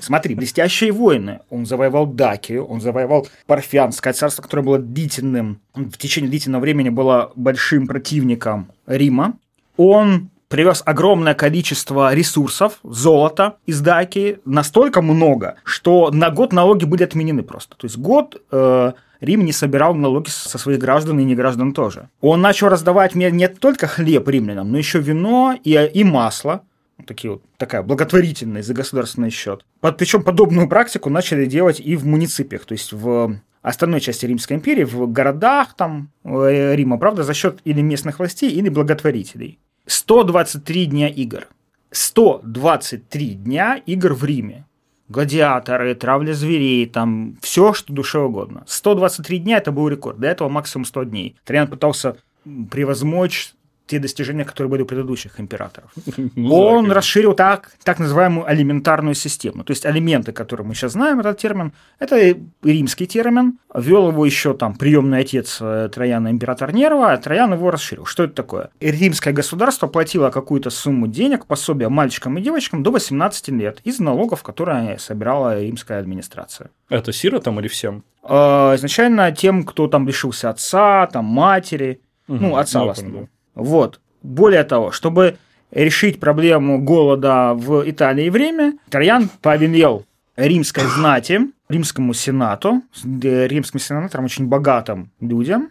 Смотри, 0.00 0.34
блестящие 0.34 0.92
войны. 0.92 1.40
Он 1.50 1.66
завоевал 1.66 2.06
Дакию, 2.06 2.64
он 2.64 2.80
завоевал 2.80 3.28
Парфянское 3.46 4.12
царство, 4.12 4.42
которое 4.42 4.62
было 4.62 4.78
длительным, 4.78 5.60
в 5.74 5.96
течение 5.96 6.28
длительного 6.28 6.62
времени 6.62 6.88
было 6.88 7.32
большим 7.36 7.86
противником 7.86 8.72
Рима. 8.86 9.38
Он 9.76 10.30
привез 10.48 10.82
огромное 10.84 11.34
количество 11.34 12.14
ресурсов, 12.14 12.78
золота 12.82 13.56
из 13.66 13.80
Дакии, 13.80 14.38
настолько 14.44 15.00
много, 15.02 15.56
что 15.64 16.10
на 16.10 16.30
год 16.30 16.52
налоги 16.52 16.84
были 16.84 17.02
отменены 17.02 17.42
просто. 17.42 17.76
То 17.76 17.86
есть 17.86 17.96
год 17.96 18.40
э, 18.50 18.92
Рим 19.20 19.44
не 19.44 19.52
собирал 19.52 19.94
налоги 19.94 20.28
со 20.28 20.58
своих 20.58 20.78
граждан 20.78 21.18
и 21.20 21.24
неграждан 21.24 21.72
тоже. 21.72 22.08
Он 22.20 22.40
начал 22.40 22.68
раздавать 22.68 23.14
не 23.14 23.48
только 23.48 23.86
хлеб 23.86 24.28
римлянам, 24.28 24.70
но 24.70 24.78
еще 24.78 24.98
вино 24.98 25.58
и, 25.62 25.90
и 25.92 26.04
масло, 26.04 26.62
такие 27.06 27.32
вот, 27.32 27.42
такая 27.56 27.82
благотворительная 27.82 28.62
за 28.62 28.74
государственный 28.74 29.30
счет. 29.30 29.64
Под, 29.80 29.96
причем 29.96 30.22
подобную 30.22 30.68
практику 30.68 31.10
начали 31.10 31.46
делать 31.46 31.80
и 31.80 31.96
в 31.96 32.06
муниципиях, 32.06 32.64
то 32.64 32.72
есть 32.72 32.92
в 32.92 33.36
остальной 33.62 34.00
части 34.00 34.26
Римской 34.26 34.56
империи, 34.56 34.84
в 34.84 35.10
городах 35.10 35.74
там 35.74 36.10
э, 36.24 36.74
Рима, 36.74 36.98
правда, 36.98 37.22
за 37.22 37.34
счет 37.34 37.60
или 37.64 37.80
местных 37.80 38.18
властей, 38.18 38.50
или 38.50 38.68
благотворителей. 38.68 39.58
123 39.86 40.86
дня 40.86 41.08
игр. 41.08 41.48
123 41.90 43.34
дня 43.34 43.76
игр 43.86 44.14
в 44.14 44.24
Риме 44.24 44.66
гладиаторы, 45.08 45.94
травля 45.94 46.32
зверей, 46.32 46.86
там 46.86 47.36
все, 47.42 47.72
что 47.72 47.92
душе 47.92 48.18
угодно. 48.18 48.64
123 48.66 49.38
дня 49.38 49.58
это 49.58 49.72
был 49.72 49.88
рекорд, 49.88 50.18
до 50.18 50.26
этого 50.26 50.48
максимум 50.48 50.84
100 50.84 51.04
дней. 51.04 51.36
Триан 51.44 51.68
пытался 51.68 52.16
превозмочь 52.70 53.54
те 53.86 53.98
достижения, 53.98 54.44
которые 54.44 54.70
были 54.70 54.82
у 54.82 54.86
предыдущих 54.86 55.40
императоров. 55.40 55.90
Ну, 56.36 56.54
Он 56.54 56.90
расширил 56.90 57.34
так, 57.34 57.72
так 57.84 57.98
называемую 57.98 58.46
алиментарную 58.46 59.14
систему. 59.14 59.64
То 59.64 59.72
есть 59.72 59.86
алименты, 59.86 60.32
которые 60.32 60.66
мы 60.66 60.74
сейчас 60.74 60.92
знаем, 60.92 61.20
этот 61.20 61.38
термин, 61.38 61.72
это 61.98 62.36
римский 62.62 63.06
термин. 63.06 63.58
Ввел 63.74 64.08
его 64.08 64.26
еще 64.26 64.54
там 64.54 64.74
приемный 64.74 65.20
отец 65.20 65.58
э, 65.60 65.88
Трояна, 65.92 66.30
император 66.30 66.72
Нерва, 66.72 67.12
а 67.12 67.16
Троян 67.16 67.52
его 67.52 67.70
расширил. 67.70 68.04
Что 68.04 68.24
это 68.24 68.34
такое? 68.34 68.70
Римское 68.80 69.32
государство 69.32 69.86
платило 69.86 70.30
какую-то 70.30 70.70
сумму 70.70 71.06
денег, 71.06 71.46
пособия 71.46 71.88
мальчикам 71.88 72.38
и 72.38 72.42
девочкам 72.42 72.82
до 72.82 72.90
18 72.90 73.48
лет 73.48 73.80
из 73.84 74.00
налогов, 74.00 74.42
которые 74.42 74.98
собирала 74.98 75.60
римская 75.60 76.00
администрация. 76.00 76.70
Это 76.88 77.12
сиротам 77.12 77.60
или 77.60 77.68
всем? 77.68 78.04
Э, 78.22 78.74
изначально 78.76 79.32
тем, 79.32 79.64
кто 79.64 79.88
там 79.88 80.06
лишился 80.06 80.50
отца, 80.50 81.06
там 81.06 81.24
матери, 81.24 82.00
угу, 82.28 82.38
ну, 82.40 82.56
отца 82.56 82.80
ну, 82.80 82.86
в 82.86 82.90
основном. 82.90 83.28
Вот. 83.54 84.00
Более 84.22 84.64
того, 84.64 84.90
чтобы 84.90 85.36
решить 85.70 86.20
проблему 86.20 86.80
голода 86.80 87.52
в 87.54 87.88
Италии 87.88 88.30
время, 88.30 88.78
Троян 88.90 89.28
повелел 89.42 90.04
римской 90.36 90.84
знати 90.84 91.40
римскому 91.74 92.14
сенату, 92.14 92.82
римским 93.02 93.80
сенаторам, 93.80 94.24
очень 94.24 94.46
богатым 94.46 95.10
людям, 95.20 95.70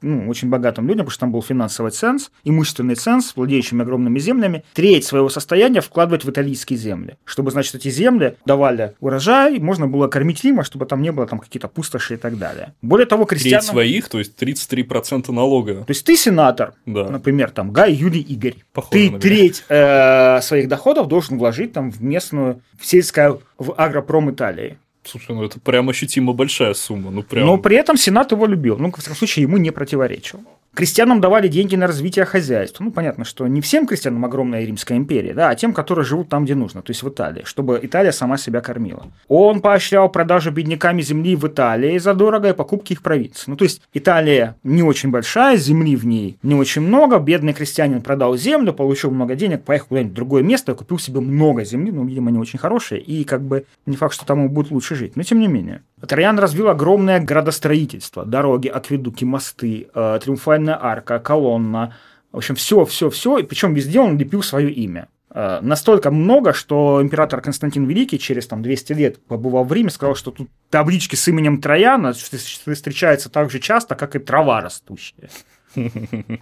ну, 0.00 0.28
очень 0.28 0.48
богатым 0.48 0.86
людям, 0.86 1.04
потому 1.04 1.10
что 1.10 1.20
там 1.20 1.32
был 1.32 1.42
финансовый 1.42 1.90
ценз, 1.90 2.30
имущественный 2.44 2.94
ценз, 2.94 3.32
владеющими 3.36 3.82
огромными 3.82 4.18
землями, 4.18 4.64
треть 4.72 5.04
своего 5.04 5.28
состояния 5.28 5.80
вкладывать 5.80 6.24
в 6.24 6.30
италийские 6.30 6.78
земли, 6.78 7.16
чтобы, 7.24 7.50
значит, 7.50 7.74
эти 7.74 7.90
земли 7.90 8.36
давали 8.46 8.94
урожай, 9.00 9.58
можно 9.58 9.86
было 9.86 10.08
кормить 10.08 10.42
Рима, 10.44 10.64
чтобы 10.64 10.86
там 10.86 11.02
не 11.02 11.12
было 11.12 11.26
там 11.26 11.38
какие-то 11.38 11.68
пустоши 11.68 12.14
и 12.14 12.16
так 12.16 12.38
далее. 12.38 12.74
Более 12.82 13.06
того, 13.06 13.24
крестьянам... 13.24 13.60
Треть 13.60 13.70
своих, 13.70 14.08
то 14.08 14.18
есть 14.18 14.42
33% 14.42 15.30
налога. 15.32 15.84
То 15.84 15.90
есть 15.90 16.04
ты 16.04 16.16
сенатор, 16.16 16.74
да. 16.86 17.08
например, 17.08 17.50
там 17.50 17.72
Гай, 17.72 17.92
Юлий, 17.92 18.20
Игорь. 18.20 18.56
Похоже 18.72 19.10
ты 19.10 19.18
треть 19.18 19.64
э, 19.68 20.40
своих 20.40 20.68
доходов 20.68 21.08
должен 21.08 21.38
вложить 21.38 21.72
там 21.72 21.90
в 21.90 22.02
местную, 22.02 22.62
в 22.78 22.86
сельское, 22.86 23.38
в 23.58 23.74
агропром 23.76 24.30
Италии. 24.30 24.78
Слушай, 25.04 25.34
ну 25.34 25.44
это 25.44 25.58
прям 25.58 25.88
ощутимо 25.88 26.32
большая 26.32 26.74
сумма. 26.74 27.10
Ну, 27.10 27.22
прям... 27.22 27.46
Но 27.46 27.58
при 27.58 27.76
этом 27.76 27.96
Сенат 27.96 28.32
его 28.32 28.46
любил. 28.46 28.78
Ну, 28.78 28.90
в 28.90 28.96
всяком 28.96 29.16
случае, 29.16 29.42
ему 29.42 29.56
не 29.56 29.70
противоречил. 29.70 30.40
Крестьянам 30.74 31.20
давали 31.20 31.48
деньги 31.48 31.76
на 31.76 31.86
развитие 31.86 32.24
хозяйства. 32.24 32.84
Ну, 32.84 32.92
понятно, 32.92 33.24
что 33.24 33.46
не 33.46 33.60
всем 33.60 33.86
крестьянам 33.86 34.24
огромная 34.24 34.64
Римская 34.64 34.96
империя, 34.96 35.34
да, 35.34 35.50
а 35.50 35.54
тем, 35.54 35.74
которые 35.74 36.04
живут 36.04 36.28
там, 36.28 36.44
где 36.44 36.54
нужно, 36.54 36.82
то 36.82 36.90
есть 36.90 37.02
в 37.02 37.08
Италии, 37.08 37.42
чтобы 37.44 37.78
Италия 37.82 38.12
сама 38.12 38.38
себя 38.38 38.60
кормила. 38.60 39.06
Он 39.28 39.60
поощрял 39.60 40.08
продажу 40.08 40.50
бедняками 40.50 41.02
земли 41.02 41.36
в 41.36 41.46
Италии 41.46 41.98
задорого 41.98 42.48
и 42.48 42.54
покупки 42.54 42.94
их 42.94 43.02
провинций. 43.02 43.44
Ну, 43.48 43.56
то 43.56 43.64
есть 43.64 43.82
Италия 43.92 44.56
не 44.62 44.82
очень 44.82 45.10
большая, 45.10 45.56
земли 45.56 45.94
в 45.96 46.06
ней 46.06 46.38
не 46.42 46.54
очень 46.54 46.82
много, 46.82 47.18
бедный 47.18 47.52
крестьянин 47.52 48.02
продал 48.02 48.36
землю, 48.36 48.72
получил 48.72 49.10
много 49.10 49.34
денег, 49.34 49.64
поехал 49.64 49.88
куда-нибудь 49.88 50.12
в 50.12 50.16
другое 50.16 50.42
место, 50.42 50.74
купил 50.74 50.98
себе 50.98 51.20
много 51.20 51.64
земли, 51.64 51.92
ну, 51.92 52.04
видимо, 52.04 52.30
не 52.30 52.38
очень 52.38 52.58
хорошие, 52.58 53.00
и 53.00 53.24
как 53.24 53.42
бы 53.42 53.64
не 53.86 53.96
факт, 53.96 54.14
что 54.14 54.26
там 54.26 54.40
ему 54.40 54.48
будет 54.48 54.70
лучше 54.70 54.94
жить, 54.94 55.16
но 55.16 55.22
тем 55.22 55.40
не 55.40 55.48
менее. 55.48 55.82
Троян 56.06 56.38
развил 56.38 56.68
огромное 56.68 57.20
градостроительство, 57.20 58.24
дороги, 58.24 58.68
акведуки, 58.68 59.24
мосты, 59.24 59.88
э, 59.94 60.18
триумфальная 60.62 60.78
арка, 60.80 61.18
колонна, 61.18 61.94
в 62.30 62.38
общем, 62.38 62.54
все, 62.54 62.84
все, 62.84 63.10
все, 63.10 63.38
и 63.38 63.42
причем 63.42 63.74
везде 63.74 64.00
он 64.00 64.18
лепил 64.18 64.42
свое 64.42 64.70
имя. 64.70 65.08
Э, 65.34 65.60
настолько 65.62 66.10
много, 66.10 66.52
что 66.52 67.00
император 67.02 67.40
Константин 67.42 67.86
Великий 67.86 68.18
через 68.18 68.46
там, 68.46 68.62
200 68.62 68.92
лет 68.94 69.26
побывал 69.26 69.64
в 69.64 69.72
Риме, 69.72 69.90
сказал, 69.90 70.14
что 70.14 70.30
тут 70.30 70.48
таблички 70.70 71.14
с 71.16 71.28
именем 71.28 71.60
Трояна 71.60 72.12
встречаются 72.12 73.28
так 73.28 73.50
же 73.50 73.58
часто, 73.58 73.94
как 73.94 74.16
и 74.16 74.18
трава 74.18 74.60
растущая. 74.60 75.28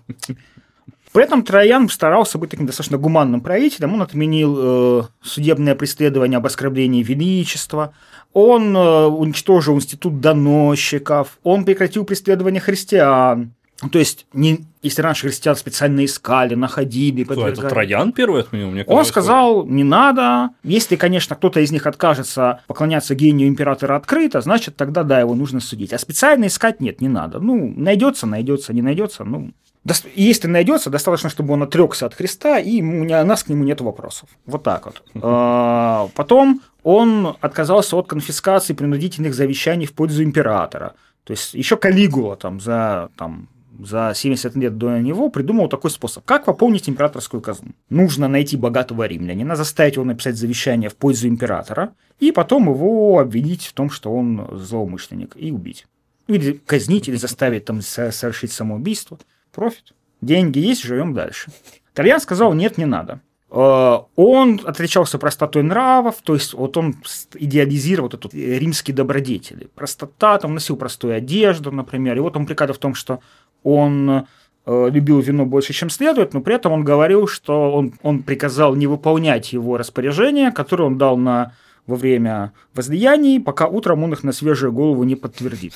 При 1.12 1.24
этом 1.24 1.42
Троян 1.42 1.88
старался 1.88 2.38
быть 2.38 2.50
таким 2.50 2.66
достаточно 2.66 2.96
гуманным 2.96 3.40
правителем. 3.40 3.94
Он 3.94 4.02
отменил 4.02 4.56
э, 4.58 5.02
судебное 5.22 5.74
преследование 5.74 6.36
об 6.36 6.46
оскорблении 6.46 7.02
величества, 7.02 7.94
он 8.32 8.76
э, 8.76 9.06
уничтожил 9.06 9.74
институт 9.74 10.20
доносчиков, 10.20 11.38
он 11.42 11.64
прекратил 11.64 12.04
преследование 12.04 12.60
христиан. 12.60 13.54
То 13.88 13.98
есть, 13.98 14.26
не, 14.34 14.66
если 14.82 15.00
раньше 15.00 15.28
христиан 15.28 15.56
специально 15.56 16.04
искали, 16.04 16.54
находили, 16.54 17.24
Кто, 17.24 17.48
это 17.48 17.66
Троян 17.68 18.12
первый 18.12 18.42
отменил? 18.42 18.70
Мне 18.70 18.84
он 18.84 19.04
сказал, 19.06 19.64
не 19.64 19.84
надо. 19.84 20.50
Если, 20.62 20.96
конечно, 20.96 21.34
кто-то 21.34 21.60
из 21.60 21.72
них 21.72 21.86
откажется 21.86 22.60
поклоняться 22.66 23.14
гению 23.14 23.48
императора 23.48 23.96
открыто, 23.96 24.42
значит, 24.42 24.76
тогда, 24.76 25.02
да, 25.02 25.20
его 25.20 25.34
нужно 25.34 25.60
судить. 25.60 25.94
А 25.94 25.98
специально 25.98 26.46
искать 26.46 26.80
нет, 26.80 27.00
не 27.00 27.08
надо. 27.08 27.40
Ну, 27.40 27.72
найдется, 27.74 28.26
найдется, 28.26 28.74
не 28.74 28.82
найдется, 28.82 29.24
ну, 29.24 29.52
если 30.14 30.46
найдется, 30.46 30.90
достаточно, 30.90 31.30
чтобы 31.30 31.54
он 31.54 31.62
отрекся 31.62 32.04
от 32.04 32.14
Христа, 32.14 32.58
и 32.58 32.82
у 32.82 33.04
нас 33.04 33.44
к 33.44 33.48
нему 33.48 33.64
нет 33.64 33.80
вопросов. 33.80 34.28
Вот 34.44 34.62
так 34.62 34.84
вот. 34.84 35.02
А, 35.22 36.08
потом 36.14 36.60
он 36.82 37.36
отказался 37.40 37.96
от 37.96 38.06
конфискации 38.06 38.74
принудительных 38.74 39.34
завещаний 39.34 39.86
в 39.86 39.94
пользу 39.94 40.22
императора. 40.22 40.94
То 41.24 41.32
есть 41.32 41.54
еще 41.54 41.76
Калигула 41.76 42.36
там 42.36 42.60
за, 42.60 43.08
там, 43.16 43.48
за 43.84 44.12
70 44.14 44.56
лет 44.56 44.78
до 44.78 44.98
него 44.98 45.30
придумал 45.30 45.68
такой 45.68 45.90
способ. 45.90 46.24
Как 46.24 46.44
пополнить 46.44 46.88
императорскую 46.88 47.40
казну? 47.40 47.72
Нужно 47.88 48.28
найти 48.28 48.56
богатого 48.56 49.06
римлянина, 49.06 49.56
заставить 49.56 49.94
его 49.96 50.04
написать 50.04 50.36
завещание 50.36 50.90
в 50.90 50.96
пользу 50.96 51.28
императора, 51.28 51.92
и 52.18 52.32
потом 52.32 52.68
его 52.68 53.18
обвинить 53.18 53.66
в 53.66 53.72
том, 53.72 53.90
что 53.90 54.12
он 54.12 54.48
злоумышленник, 54.52 55.34
и 55.36 55.50
убить. 55.50 55.86
Или 56.26 56.60
казнить, 56.64 57.08
или 57.08 57.16
заставить 57.16 57.64
там 57.64 57.80
совершить 57.80 58.52
самоубийство 58.52 59.18
профит. 59.52 59.94
Деньги 60.20 60.58
есть, 60.58 60.82
живем 60.82 61.14
дальше. 61.14 61.50
Тальян 61.94 62.20
сказал, 62.20 62.52
нет, 62.52 62.78
не 62.78 62.84
надо. 62.84 63.20
Э, 63.50 63.98
он 64.14 64.60
отличался 64.64 65.18
простотой 65.18 65.62
нравов, 65.62 66.16
то 66.22 66.34
есть 66.34 66.54
вот 66.54 66.76
он 66.76 66.94
идеализировал 67.34 68.08
вот 68.08 68.26
эту 68.26 68.36
римские 68.36 68.94
добродетели. 68.94 69.68
Простота, 69.74 70.38
там 70.38 70.54
носил 70.54 70.76
простую 70.76 71.14
одежду, 71.14 71.72
например, 71.72 72.16
и 72.16 72.20
вот 72.20 72.36
он 72.36 72.46
приказ 72.46 72.76
в 72.76 72.78
том, 72.78 72.94
что 72.94 73.20
он 73.62 74.26
э, 74.66 74.88
любил 74.90 75.20
вино 75.20 75.46
больше, 75.46 75.72
чем 75.72 75.90
следует, 75.90 76.34
но 76.34 76.40
при 76.40 76.54
этом 76.54 76.72
он 76.72 76.84
говорил, 76.84 77.26
что 77.26 77.72
он, 77.72 77.94
он 78.02 78.22
приказал 78.22 78.74
не 78.74 78.86
выполнять 78.86 79.52
его 79.52 79.76
распоряжения, 79.76 80.50
которые 80.50 80.86
он 80.86 80.98
дал 80.98 81.16
на, 81.16 81.52
во 81.86 81.96
время 81.96 82.52
возлияний, 82.74 83.40
пока 83.40 83.66
утром 83.66 84.04
он 84.04 84.12
их 84.12 84.24
на 84.24 84.32
свежую 84.32 84.72
голову 84.72 85.04
не 85.04 85.16
подтвердит. 85.16 85.74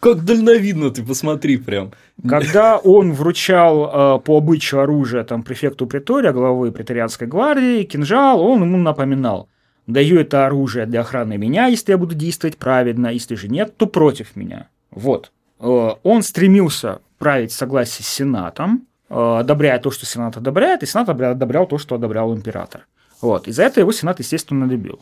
Как 0.00 0.22
дальновидно 0.22 0.90
ты 0.90 1.02
посмотри 1.02 1.56
прям. 1.56 1.92
Когда 2.28 2.76
он 2.76 3.12
вручал 3.12 4.18
э, 4.18 4.20
по 4.20 4.36
обычаю 4.36 4.82
оружие 4.82 5.24
там, 5.24 5.42
префекту 5.42 5.86
притория, 5.86 6.32
главы 6.32 6.72
преторианской 6.72 7.26
гвардии, 7.26 7.84
кинжал, 7.84 8.42
он 8.42 8.62
ему 8.62 8.76
напоминал. 8.76 9.48
Даю 9.86 10.20
это 10.20 10.46
оружие 10.46 10.86
для 10.86 11.00
охраны 11.00 11.38
меня, 11.38 11.66
если 11.66 11.92
я 11.92 11.98
буду 11.98 12.14
действовать 12.14 12.58
правильно, 12.58 13.08
если 13.08 13.34
же 13.34 13.48
нет, 13.48 13.76
то 13.76 13.86
против 13.86 14.36
меня. 14.36 14.68
Вот. 14.90 15.32
Э, 15.60 15.90
он 16.02 16.22
стремился 16.22 17.00
править 17.18 17.52
в 17.52 17.56
согласии 17.56 18.02
с 18.02 18.08
Сенатом, 18.08 18.86
э, 19.08 19.14
одобряя 19.14 19.78
то, 19.78 19.90
что 19.90 20.06
Сенат 20.06 20.36
одобряет, 20.36 20.82
и 20.82 20.86
Сенат 20.86 21.08
одобрял 21.08 21.66
то, 21.66 21.78
что 21.78 21.94
одобрял 21.94 22.34
император. 22.34 22.86
Вот. 23.20 23.48
И 23.48 23.52
за 23.52 23.64
это 23.64 23.80
его 23.80 23.92
Сенат, 23.92 24.18
естественно, 24.18 24.64
любил. 24.64 25.00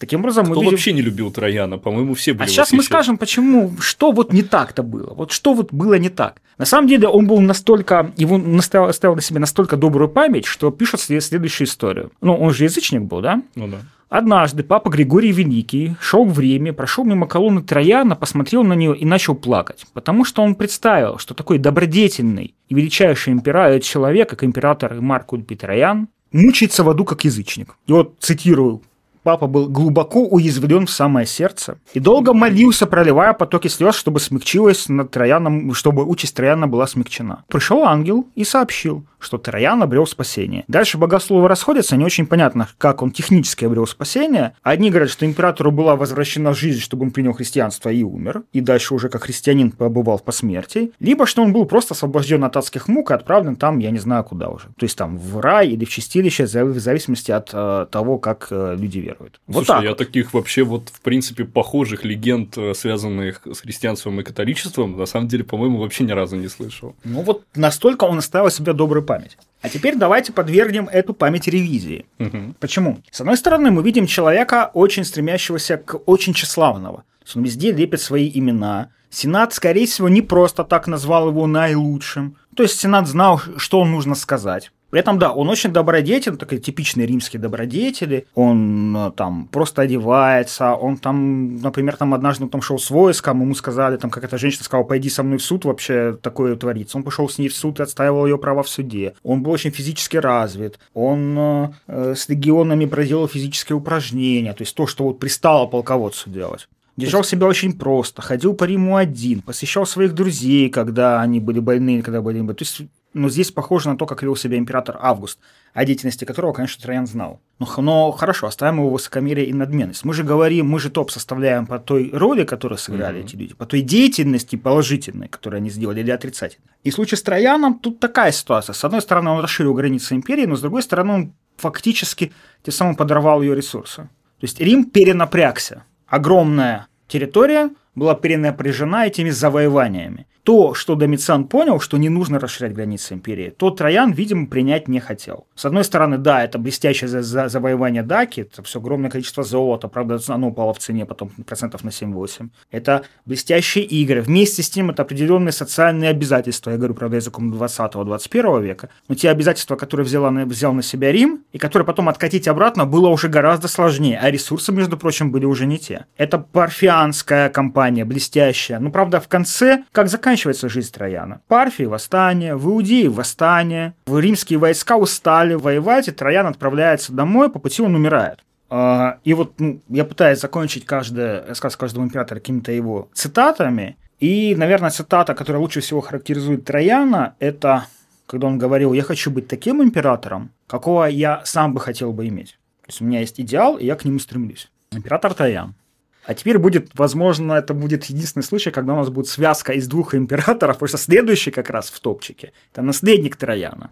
Таким 0.00 0.20
образом, 0.20 0.46
Кто 0.46 0.54
мы 0.54 0.60
видим... 0.62 0.70
вообще 0.70 0.92
не 0.94 1.02
любил 1.02 1.30
Трояна? 1.30 1.76
По-моему, 1.76 2.14
все 2.14 2.32
были 2.32 2.44
А 2.44 2.46
сейчас 2.48 2.72
мы 2.72 2.82
скажем, 2.82 3.18
почему, 3.18 3.72
что 3.80 4.12
вот 4.12 4.32
не 4.32 4.42
так-то 4.42 4.82
было. 4.82 5.12
Вот 5.12 5.30
что 5.30 5.52
вот 5.52 5.74
было 5.74 5.98
не 5.98 6.08
так. 6.08 6.40
На 6.56 6.64
самом 6.64 6.88
деле, 6.88 7.06
он 7.06 7.26
был 7.26 7.38
настолько, 7.40 8.10
его 8.16 8.38
наставил, 8.38 8.88
оставил 8.88 9.14
на 9.14 9.20
себе 9.20 9.40
настолько 9.40 9.76
добрую 9.76 10.08
память, 10.08 10.46
что 10.46 10.70
пишет 10.70 11.00
следующую 11.00 11.66
историю. 11.68 12.12
Ну, 12.22 12.34
он 12.34 12.54
же 12.54 12.64
язычник 12.64 13.02
был, 13.02 13.20
да? 13.20 13.42
Ну 13.54 13.68
да. 13.68 13.76
Однажды 14.08 14.62
папа 14.62 14.88
Григорий 14.88 15.32
Великий 15.32 15.94
шел 16.00 16.24
в 16.24 16.40
Риме, 16.40 16.72
прошел 16.72 17.04
мимо 17.04 17.26
колонны 17.26 17.62
Трояна, 17.62 18.16
посмотрел 18.16 18.64
на 18.64 18.72
нее 18.72 18.96
и 18.96 19.04
начал 19.04 19.34
плакать, 19.34 19.84
потому 19.92 20.24
что 20.24 20.42
он 20.42 20.54
представил, 20.54 21.18
что 21.18 21.34
такой 21.34 21.58
добродетельный 21.58 22.54
и 22.68 22.74
величайший 22.74 23.34
император 23.34 23.80
человек, 23.80 24.30
как 24.30 24.42
император 24.44 25.00
Марк 25.00 25.32
Ульпий 25.32 25.56
Троян, 25.56 26.08
мучается 26.32 26.84
в 26.84 26.90
аду 26.90 27.04
как 27.04 27.24
язычник. 27.24 27.76
И 27.86 27.92
вот 27.92 28.14
цитирую 28.18 28.82
Папа 29.22 29.46
был 29.46 29.68
глубоко 29.68 30.22
уязвлен 30.22 30.86
в 30.86 30.90
самое 30.90 31.26
сердце 31.26 31.78
и 31.92 32.00
долго 32.00 32.32
молился, 32.32 32.86
проливая 32.86 33.34
потоки 33.34 33.68
слез, 33.68 33.94
чтобы 33.94 34.18
смягчилась 34.18 34.88
над 34.88 35.10
Трояном, 35.10 35.74
чтобы 35.74 36.04
участь 36.04 36.34
Трояна 36.34 36.66
была 36.66 36.86
смягчена. 36.86 37.44
Пришел 37.48 37.84
ангел 37.84 38.26
и 38.34 38.44
сообщил, 38.44 39.04
что 39.18 39.36
Троян 39.36 39.82
обрел 39.82 40.06
спасение. 40.06 40.64
Дальше 40.68 40.96
богословы 40.96 41.48
расходятся, 41.48 41.96
не 41.96 42.04
очень 42.04 42.26
понятно, 42.26 42.68
как 42.78 43.02
он 43.02 43.10
технически 43.10 43.66
обрел 43.66 43.86
спасение. 43.86 44.54
Одни 44.62 44.88
говорят, 44.88 45.10
что 45.10 45.26
императору 45.26 45.70
была 45.70 45.96
возвращена 45.96 46.54
жизнь, 46.54 46.80
чтобы 46.80 47.04
он 47.04 47.10
принял 47.10 47.34
христианство 47.34 47.90
и 47.90 48.02
умер, 48.02 48.44
и 48.52 48.62
дальше 48.62 48.94
уже 48.94 49.10
как 49.10 49.24
христианин 49.24 49.70
побывал 49.70 50.16
в 50.16 50.22
посмертии, 50.22 50.92
либо 50.98 51.26
что 51.26 51.42
он 51.42 51.52
был 51.52 51.66
просто 51.66 51.92
освобожден 51.92 52.42
от 52.44 52.56
адских 52.56 52.88
мук 52.88 53.10
и 53.10 53.14
отправлен 53.14 53.56
там, 53.56 53.78
я 53.78 53.90
не 53.90 53.98
знаю 53.98 54.24
куда 54.24 54.48
уже. 54.48 54.68
То 54.78 54.84
есть 54.84 54.96
там 54.96 55.18
в 55.18 55.40
рай 55.40 55.68
или 55.68 55.84
в 55.84 55.90
чистилище, 55.90 56.46
в 56.46 56.78
зависимости 56.78 57.30
от 57.30 57.50
э, 57.52 57.86
того, 57.90 58.18
как 58.18 58.48
э, 58.50 58.76
люди 58.78 59.09
веруют. 59.10 59.40
Вот 59.46 59.66
Слушай, 59.66 59.68
так 59.68 59.82
я 59.82 59.88
вот. 59.90 59.98
таких 59.98 60.34
вообще 60.34 60.62
вот, 60.62 60.88
в 60.88 61.00
принципе, 61.00 61.44
похожих 61.44 62.04
легенд, 62.04 62.56
э, 62.56 62.74
связанных 62.74 63.42
с 63.44 63.60
христианством 63.60 64.20
и 64.20 64.22
католичеством, 64.22 64.96
на 64.96 65.06
самом 65.06 65.28
деле, 65.28 65.44
по-моему, 65.44 65.78
вообще 65.78 66.04
ни 66.04 66.12
разу 66.12 66.36
не 66.36 66.48
слышал. 66.48 66.94
Ну 67.04 67.22
вот 67.22 67.44
настолько 67.54 68.04
он 68.04 68.18
оставил 68.18 68.50
себе 68.50 68.72
добрый 68.72 69.02
память. 69.02 69.36
А 69.62 69.68
теперь 69.68 69.96
давайте 69.96 70.32
подвергнем 70.32 70.88
эту 70.88 71.12
память 71.12 71.46
ревизии. 71.46 72.06
Угу. 72.18 72.54
Почему? 72.58 72.98
С 73.10 73.20
одной 73.20 73.36
стороны, 73.36 73.70
мы 73.70 73.82
видим 73.82 74.06
человека, 74.06 74.70
очень 74.72 75.04
стремящегося 75.04 75.76
к 75.76 76.00
очень 76.06 76.32
тщеславного. 76.32 77.04
Он 77.34 77.44
везде 77.44 77.72
лепит 77.72 78.00
свои 78.00 78.30
имена. 78.32 78.90
Сенат, 79.10 79.52
скорее 79.52 79.86
всего, 79.86 80.08
не 80.08 80.22
просто 80.22 80.64
так 80.64 80.86
назвал 80.86 81.28
его 81.28 81.46
наилучшим. 81.46 82.36
То 82.56 82.62
есть 82.62 82.80
Сенат 82.80 83.08
знал, 83.08 83.40
что 83.56 83.84
нужно 83.84 84.14
сказать. 84.14 84.72
При 84.90 85.00
этом, 85.00 85.18
да, 85.18 85.32
он 85.32 85.48
очень 85.48 85.72
добродетелен, 85.72 86.36
такой 86.36 86.58
типичный 86.58 87.06
римский 87.06 87.38
добродетели. 87.38 88.26
Он 88.34 88.96
э, 88.96 89.12
там 89.12 89.46
просто 89.46 89.82
одевается, 89.82 90.74
он 90.74 90.96
там, 90.96 91.56
например, 91.56 91.96
там 91.96 92.12
однажды 92.12 92.44
он 92.44 92.50
там 92.50 92.60
шел 92.60 92.78
с 92.78 92.90
войском, 92.90 93.40
ему 93.40 93.54
сказали, 93.54 93.96
там 93.96 94.10
какая-то 94.10 94.36
женщина 94.36 94.64
сказала, 94.64 94.84
пойди 94.84 95.08
со 95.08 95.22
мной 95.22 95.38
в 95.38 95.42
суд, 95.42 95.64
вообще 95.64 96.18
такое 96.20 96.56
творится. 96.56 96.96
Он 96.96 97.04
пошел 97.04 97.28
с 97.28 97.38
ней 97.38 97.48
в 97.48 97.56
суд 97.56 97.78
и 97.78 97.82
отстаивал 97.82 98.26
ее 98.26 98.36
права 98.36 98.62
в 98.62 98.68
суде. 98.68 99.14
Он 99.22 99.42
был 99.42 99.52
очень 99.52 99.70
физически 99.70 100.16
развит, 100.16 100.78
он 100.92 101.38
э, 101.86 102.14
с 102.16 102.28
легионами 102.28 102.86
проделал 102.86 103.28
физические 103.28 103.76
упражнения, 103.76 104.52
то 104.52 104.62
есть 104.62 104.74
то, 104.74 104.86
что 104.86 105.04
вот 105.04 105.18
пристало 105.20 105.66
полководцу 105.66 106.30
делать. 106.30 106.68
Держал 106.96 107.24
себя 107.24 107.46
очень 107.46 107.72
просто, 107.72 108.20
ходил 108.20 108.54
по 108.54 108.64
Риму 108.64 108.96
один, 108.96 109.40
посещал 109.40 109.86
своих 109.86 110.14
друзей, 110.14 110.68
когда 110.68 111.20
они 111.22 111.40
были 111.40 111.60
больны, 111.60 112.02
когда 112.02 112.20
были... 112.20 112.46
То 112.46 112.56
есть 112.60 112.82
но 113.12 113.28
здесь 113.28 113.50
похоже 113.50 113.88
на 113.88 113.96
то, 113.96 114.06
как 114.06 114.22
вел 114.22 114.36
себя 114.36 114.56
император 114.56 114.98
Август, 115.00 115.38
о 115.74 115.84
деятельности 115.84 116.24
которого, 116.24 116.52
конечно, 116.52 116.82
Троян 116.82 117.06
знал. 117.06 117.40
Но, 117.58 117.68
но 117.78 118.10
хорошо, 118.12 118.46
оставим 118.46 118.78
его 118.78 118.90
высокомерие 118.90 119.46
и 119.46 119.52
надменность. 119.52 120.04
Мы 120.04 120.14
же 120.14 120.22
говорим, 120.22 120.68
мы 120.68 120.78
же 120.78 120.90
топ 120.90 121.10
составляем 121.10 121.66
по 121.66 121.78
той 121.78 122.10
роли, 122.12 122.44
которую 122.44 122.78
сыграли 122.78 123.20
mm-hmm. 123.20 123.24
эти 123.24 123.36
люди, 123.36 123.54
по 123.54 123.66
той 123.66 123.80
деятельности 123.80 124.56
положительной, 124.56 125.28
которую 125.28 125.58
они 125.58 125.70
сделали, 125.70 126.00
или 126.00 126.10
отрицательной. 126.10 126.68
И 126.84 126.90
в 126.90 126.94
случае 126.94 127.18
с 127.18 127.22
Трояном 127.22 127.78
тут 127.78 127.98
такая 127.98 128.32
ситуация. 128.32 128.74
С 128.74 128.84
одной 128.84 129.02
стороны, 129.02 129.30
он 129.30 129.40
расширил 129.40 129.74
границы 129.74 130.14
империи, 130.14 130.46
но 130.46 130.56
с 130.56 130.60
другой 130.60 130.82
стороны, 130.82 131.12
он 131.12 131.32
фактически 131.56 132.32
тем 132.62 132.72
самым 132.72 132.96
подорвал 132.96 133.42
ее 133.42 133.54
ресурсы. 133.54 134.02
То 134.02 134.44
есть 134.44 134.60
Рим 134.60 134.84
перенапрягся. 134.84 135.84
Огромная 136.06 136.86
территория 137.08 137.70
была 137.94 138.14
перенапряжена 138.14 139.06
этими 139.06 139.30
завоеваниями 139.30 140.26
то, 140.50 140.74
что 140.74 140.94
Домициан 140.94 141.46
понял, 141.46 141.80
что 141.80 141.98
не 141.98 142.08
нужно 142.08 142.38
расширять 142.38 142.74
границы 142.74 143.14
империи, 143.14 143.54
то 143.56 143.70
Троян, 143.70 144.12
видимо, 144.12 144.46
принять 144.46 144.88
не 144.88 145.00
хотел. 145.00 145.46
С 145.54 145.64
одной 145.64 145.84
стороны, 145.84 146.18
да, 146.18 146.42
это 146.42 146.58
блестящее 146.58 147.08
за 147.08 147.22
за 147.22 147.48
завоевание 147.48 148.02
Даки, 148.02 148.40
это 148.40 148.62
все 148.62 148.80
огромное 148.80 149.10
количество 149.10 149.44
золота, 149.44 149.88
правда, 149.88 150.18
оно 150.28 150.48
упало 150.48 150.72
в 150.72 150.78
цене 150.78 151.04
потом 151.06 151.30
процентов 151.46 151.84
на 151.84 151.90
7-8. 151.90 152.48
Это 152.70 153.02
блестящие 153.26 153.84
игры. 153.84 154.22
Вместе 154.22 154.62
с 154.62 154.70
тем, 154.70 154.90
это 154.90 155.02
определенные 155.02 155.52
социальные 155.52 156.10
обязательства, 156.10 156.70
я 156.70 156.78
говорю, 156.78 156.94
правда, 156.94 157.16
языком 157.16 157.52
20-21 157.52 158.62
века, 158.62 158.88
но 159.08 159.14
те 159.14 159.30
обязательства, 159.30 159.76
которые 159.76 160.06
взяла, 160.06 160.30
взял 160.30 160.72
на 160.72 160.82
себя 160.82 161.12
Рим, 161.12 161.44
и 161.52 161.58
которые 161.58 161.86
потом 161.86 162.08
откатить 162.08 162.48
обратно, 162.48 162.86
было 162.86 163.08
уже 163.08 163.28
гораздо 163.28 163.68
сложнее, 163.68 164.18
а 164.20 164.30
ресурсы, 164.30 164.72
между 164.72 164.96
прочим, 164.96 165.30
были 165.30 165.44
уже 165.44 165.66
не 165.66 165.78
те. 165.78 166.06
Это 166.16 166.38
парфианская 166.38 167.50
кампания, 167.80 168.04
блестящая. 168.04 168.78
Ну, 168.78 168.90
правда, 168.90 169.20
в 169.20 169.28
конце, 169.28 169.84
как 169.92 170.08
заканчивается 170.08 170.68
жизнь 170.68 170.92
Трояна. 170.92 171.40
Парфии– 171.48 171.84
восстание, 171.86 172.54
в 172.54 172.66
Иудее– 172.68 173.08
восстание, 173.10 173.94
римские 174.06 174.58
войска 174.58 174.96
устали 174.96 175.54
воевать, 175.54 176.08
и 176.08 176.10
Троян 176.12 176.46
отправляется 176.46 177.14
домой, 177.14 177.50
по 177.50 177.58
пути 177.58 177.80
он 177.82 177.94
умирает. 177.94 178.40
А, 178.68 179.18
и 179.24 179.32
вот 179.32 179.58
ну, 179.58 179.80
я 179.88 180.04
пытаюсь 180.04 180.40
закончить 180.40 180.84
каждый 180.84 181.46
рассказ 181.46 181.74
каждого 181.76 182.04
императора 182.04 182.38
какими-то 182.38 182.70
его 182.70 183.08
цитатами. 183.14 183.96
И, 184.20 184.54
наверное, 184.54 184.90
цитата, 184.90 185.34
которая 185.34 185.62
лучше 185.62 185.80
всего 185.80 186.02
характеризует 186.02 186.66
Трояна, 186.66 187.34
это 187.38 187.86
когда 188.26 188.46
он 188.46 188.58
говорил, 188.58 188.92
я 188.92 189.02
хочу 189.02 189.30
быть 189.30 189.48
таким 189.48 189.82
императором, 189.82 190.50
какого 190.66 191.06
я 191.06 191.40
сам 191.46 191.72
бы 191.72 191.80
хотел 191.80 192.12
бы 192.12 192.28
иметь. 192.28 192.58
То 192.82 192.88
есть 192.88 193.00
у 193.00 193.04
меня 193.06 193.20
есть 193.20 193.40
идеал, 193.40 193.78
и 193.78 193.86
я 193.86 193.96
к 193.96 194.04
нему 194.04 194.18
стремлюсь. 194.18 194.70
Император 194.92 195.32
Троян. 195.32 195.74
А 196.24 196.34
теперь 196.34 196.58
будет, 196.58 196.90
возможно, 196.94 197.54
это 197.54 197.74
будет 197.74 198.04
единственный 198.04 198.42
случай, 198.42 198.70
когда 198.70 198.92
у 198.92 198.96
нас 198.96 199.08
будет 199.08 199.26
связка 199.26 199.72
из 199.72 199.88
двух 199.88 200.14
императоров, 200.14 200.76
потому 200.76 200.88
что 200.88 200.98
следующий 200.98 201.50
как 201.50 201.70
раз 201.70 201.90
в 201.90 202.00
топчике– 202.00 202.52
это 202.72 202.82
наследник 202.82 203.36
Трояна. 203.36 203.90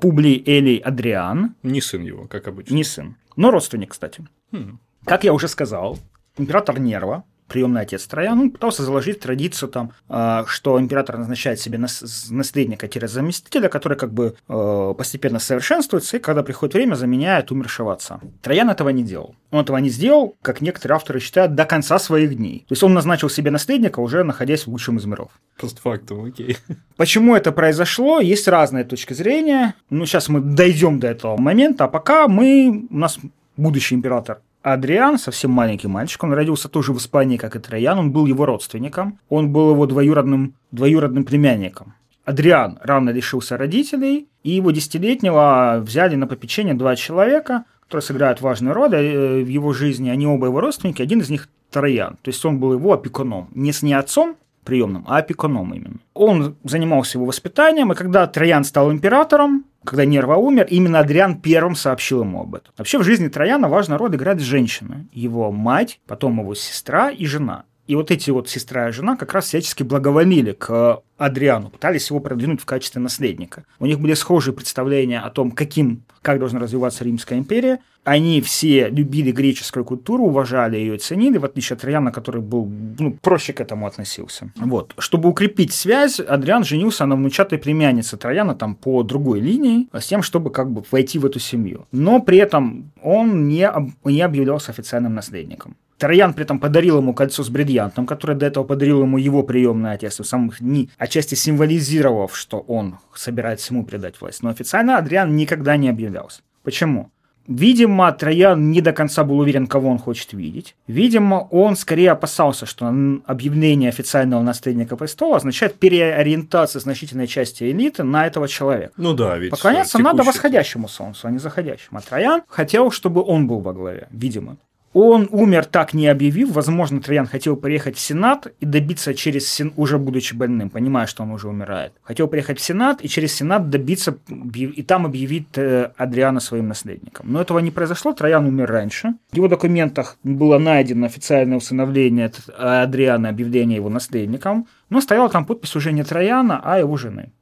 Публий 0.00 0.42
Элий 0.46 0.78
Адриан. 0.78 1.54
Не 1.62 1.80
сын 1.80 2.02
его, 2.02 2.26
как 2.26 2.48
обычно. 2.48 2.74
Не 2.74 2.84
сын, 2.84 3.16
но 3.36 3.50
родственник, 3.50 3.90
кстати. 3.90 4.26
Хм. 4.52 4.78
Как 5.04 5.24
я 5.24 5.32
уже 5.32 5.48
сказал, 5.48 5.98
император 6.38 6.78
Нерва 6.78 7.24
приемный 7.52 7.82
отец 7.82 8.06
Троян, 8.06 8.40
он 8.40 8.50
пытался 8.50 8.82
заложить 8.82 9.20
традицию, 9.20 9.68
там, 9.68 9.92
а, 10.08 10.44
что 10.46 10.80
император 10.80 11.18
назначает 11.18 11.60
себе 11.60 11.78
наследника-заместителя, 11.78 13.68
который 13.68 13.98
как 13.98 14.12
бы 14.12 14.34
э, 14.48 14.94
постепенно 14.96 15.38
совершенствуется, 15.38 16.16
и 16.16 16.20
когда 16.20 16.42
приходит 16.42 16.74
время, 16.74 16.94
заменяет 16.94 17.52
умершего 17.52 17.92
отца. 17.92 18.20
Троян 18.40 18.70
этого 18.70 18.88
не 18.88 19.02
делал. 19.02 19.34
Он 19.50 19.60
этого 19.60 19.76
не 19.76 19.90
сделал, 19.90 20.34
как 20.40 20.62
некоторые 20.62 20.96
авторы 20.96 21.20
считают, 21.20 21.54
до 21.54 21.66
конца 21.66 21.98
своих 21.98 22.36
дней. 22.36 22.64
То 22.68 22.72
есть 22.72 22.82
он 22.82 22.94
назначил 22.94 23.28
себе 23.28 23.50
наследника, 23.50 24.00
уже 24.00 24.24
находясь 24.24 24.66
в 24.66 24.70
лучшем 24.70 24.96
из 24.96 25.04
миров. 25.04 25.30
Постфактум, 25.58 26.24
окей. 26.24 26.56
Почему 26.96 27.36
это 27.36 27.52
произошло? 27.52 28.20
Есть 28.20 28.48
разные 28.48 28.84
точки 28.84 29.12
зрения. 29.12 29.74
Ну, 29.90 30.06
сейчас 30.06 30.28
мы 30.30 30.40
дойдем 30.40 31.00
до 31.00 31.08
этого 31.08 31.36
момента, 31.36 31.84
а 31.84 31.88
пока 31.88 32.28
мы, 32.28 32.86
у 32.88 32.96
нас 32.96 33.18
будущий 33.56 33.94
император 33.94 34.40
Адриан, 34.62 35.18
совсем 35.18 35.50
маленький 35.50 35.88
мальчик, 35.88 36.22
он 36.22 36.32
родился 36.32 36.68
тоже 36.68 36.92
в 36.92 36.98
Испании, 36.98 37.36
как 37.36 37.56
и 37.56 37.58
Троян, 37.58 37.98
он 37.98 38.12
был 38.12 38.26
его 38.26 38.46
родственником, 38.46 39.18
он 39.28 39.52
был 39.52 39.72
его 39.72 39.86
двоюродным, 39.86 40.54
двоюродным 40.70 41.24
племянником. 41.24 41.94
Адриан 42.24 42.78
рано 42.82 43.10
лишился 43.10 43.56
родителей, 43.56 44.28
и 44.44 44.50
его 44.50 44.70
десятилетнего 44.70 45.82
взяли 45.84 46.14
на 46.14 46.26
попечение 46.26 46.74
два 46.74 46.94
человека, 46.94 47.64
которые 47.82 48.02
сыграют 48.02 48.40
важную 48.40 48.74
роль 48.74 48.94
э, 48.94 49.42
в 49.42 49.48
его 49.48 49.72
жизни. 49.72 50.08
Они 50.08 50.26
оба 50.26 50.46
его 50.46 50.60
родственники, 50.60 51.02
один 51.02 51.20
из 51.20 51.30
них 51.30 51.48
Троян, 51.70 52.16
то 52.22 52.28
есть 52.28 52.44
он 52.44 52.58
был 52.58 52.74
его 52.74 52.92
опекуном. 52.92 53.48
Не 53.54 53.72
с 53.72 53.82
не 53.82 53.94
отцом, 53.94 54.36
приемным, 54.64 55.04
а 55.08 55.18
опекуном 55.18 55.74
именно. 55.74 55.98
Он 56.14 56.56
занимался 56.62 57.18
его 57.18 57.26
воспитанием, 57.26 57.92
и 57.92 57.96
когда 57.96 58.26
Троян 58.26 58.64
стал 58.64 58.92
императором, 58.92 59.64
когда 59.84 60.04
Нерва 60.04 60.36
умер, 60.36 60.66
именно 60.70 61.00
Адриан 61.00 61.40
первым 61.40 61.74
сообщил 61.74 62.22
ему 62.22 62.42
об 62.42 62.54
этом. 62.54 62.72
Вообще 62.76 62.98
в 62.98 63.04
жизни 63.04 63.28
Трояна 63.28 63.68
важную 63.68 63.98
роль 63.98 64.14
играет 64.14 64.40
женщина. 64.40 65.06
Его 65.12 65.50
мать, 65.52 66.00
потом 66.06 66.40
его 66.40 66.54
сестра 66.54 67.10
и 67.10 67.26
жена. 67.26 67.64
И 67.86 67.96
вот 67.96 68.10
эти 68.10 68.30
вот 68.30 68.48
сестра 68.48 68.88
и 68.88 68.92
жена 68.92 69.16
как 69.16 69.32
раз 69.32 69.46
всячески 69.46 69.82
благоволили 69.82 70.52
к 70.52 71.02
Адриану, 71.18 71.70
пытались 71.70 72.10
его 72.10 72.20
продвинуть 72.20 72.60
в 72.60 72.64
качестве 72.64 73.00
наследника. 73.00 73.64
У 73.78 73.86
них 73.86 74.00
были 74.00 74.14
схожие 74.14 74.54
представления 74.54 75.20
о 75.20 75.30
том, 75.30 75.50
каким, 75.50 76.04
как 76.20 76.38
должна 76.38 76.60
развиваться 76.60 77.04
Римская 77.04 77.38
империя. 77.38 77.80
Они 78.04 78.40
все 78.40 78.88
любили 78.88 79.30
греческую 79.30 79.84
культуру, 79.84 80.24
уважали 80.24 80.76
ее 80.76 80.96
и 80.96 80.98
ценили, 80.98 81.38
в 81.38 81.44
отличие 81.44 81.76
от 81.76 81.82
Трояна, 81.82 82.10
который 82.10 82.40
был 82.40 82.68
ну, 82.98 83.16
проще 83.20 83.52
к 83.52 83.60
этому 83.60 83.86
относился. 83.86 84.50
Вот. 84.56 84.94
Чтобы 84.98 85.28
укрепить 85.28 85.72
связь, 85.72 86.18
Адриан 86.18 86.64
женился 86.64 87.06
на 87.06 87.14
внучатой 87.14 87.58
племяннице 87.58 88.16
Трояна 88.16 88.56
там 88.56 88.74
по 88.74 89.04
другой 89.04 89.40
линии, 89.40 89.88
с 89.92 90.06
тем, 90.06 90.22
чтобы 90.22 90.50
как 90.50 90.70
бы 90.70 90.82
войти 90.90 91.20
в 91.20 91.26
эту 91.26 91.38
семью. 91.38 91.86
Но 91.92 92.20
при 92.20 92.38
этом 92.38 92.90
он 93.00 93.46
не, 93.46 93.70
не 94.04 94.22
объявлялся 94.22 94.72
официальным 94.72 95.14
наследником. 95.14 95.76
Троян 96.02 96.34
при 96.34 96.42
этом 96.42 96.58
подарил 96.58 96.98
ему 96.98 97.14
кольцо 97.14 97.44
с 97.44 97.48
бриллиантом, 97.48 98.06
которое 98.06 98.34
до 98.34 98.44
этого 98.46 98.64
подарил 98.64 99.02
ему 99.02 99.18
его 99.18 99.44
приемный 99.44 99.92
отец, 99.92 100.18
в 100.18 100.24
самых 100.24 100.58
дни, 100.58 100.90
отчасти 100.98 101.36
символизировав, 101.36 102.36
что 102.36 102.58
он 102.58 102.98
собирается 103.14 103.72
ему 103.72 103.84
предать 103.84 104.20
власть. 104.20 104.42
Но 104.42 104.50
официально 104.50 104.98
Адриан 104.98 105.36
никогда 105.36 105.76
не 105.76 105.88
объявлялся. 105.88 106.40
Почему? 106.64 107.12
Видимо, 107.46 108.10
Троян 108.10 108.72
не 108.72 108.80
до 108.80 108.92
конца 108.92 109.22
был 109.22 109.38
уверен, 109.38 109.68
кого 109.68 109.90
он 109.90 109.98
хочет 109.98 110.32
видеть. 110.32 110.74
Видимо, 110.88 111.46
он 111.52 111.76
скорее 111.76 112.10
опасался, 112.10 112.66
что 112.66 112.92
объявление 113.26 113.88
официального 113.88 114.42
наследника 114.42 114.96
престола 114.96 115.36
означает 115.36 115.78
переориентацию 115.78 116.80
значительной 116.80 117.28
части 117.28 117.70
элиты 117.70 118.02
на 118.02 118.26
этого 118.26 118.48
человека. 118.48 118.92
Ну 118.96 119.14
да, 119.14 119.38
ведь 119.38 119.52
Поклоняться 119.52 120.00
надо 120.00 120.24
восходящему 120.24 120.88
солнцу, 120.88 121.28
а 121.28 121.30
не 121.30 121.38
заходящему. 121.38 121.98
А 121.98 122.00
Троян 122.00 122.42
хотел, 122.48 122.90
чтобы 122.90 123.22
он 123.22 123.46
был 123.46 123.60
во 123.60 123.72
главе, 123.72 124.08
видимо. 124.10 124.56
Он 124.94 125.28
умер 125.30 125.64
так 125.64 125.94
не 125.94 126.06
объявив. 126.06 126.52
Возможно, 126.52 127.00
Троян 127.00 127.26
хотел 127.26 127.56
приехать 127.56 127.96
в 127.96 128.00
Сенат 128.00 128.52
и 128.60 128.66
добиться 128.66 129.14
через 129.14 129.48
Сен... 129.48 129.72
уже 129.76 129.98
будучи 129.98 130.34
больным, 130.34 130.68
понимая, 130.68 131.06
что 131.06 131.22
он 131.22 131.30
уже 131.30 131.48
умирает. 131.48 131.92
Хотел 132.02 132.28
приехать 132.28 132.58
в 132.58 132.62
Сенат 132.62 133.02
и 133.02 133.08
через 133.08 133.34
Сенат 133.34 133.70
добиться 133.70 134.18
и 134.28 134.82
там 134.82 135.06
объявить 135.06 135.46
э, 135.56 135.92
Адриана 135.96 136.40
своим 136.40 136.68
наследником. 136.68 137.32
Но 137.32 137.40
этого 137.40 137.58
не 137.60 137.70
произошло. 137.70 138.12
Троян 138.12 138.46
умер 138.46 138.70
раньше. 138.70 139.14
В 139.30 139.36
его 139.36 139.48
документах 139.48 140.18
было 140.24 140.58
найдено 140.58 141.06
официальное 141.06 141.56
усыновление 141.56 142.30
Адриана, 142.58 143.30
объявление 143.30 143.76
его 143.76 143.88
наследником. 143.88 144.66
Но 144.90 145.00
стояла 145.00 145.30
там 145.30 145.46
подпись 145.46 145.74
уже 145.74 145.92
не 145.92 146.04
Трояна, 146.04 146.60
а 146.62 146.78
его 146.78 146.96
жены. 146.96 147.32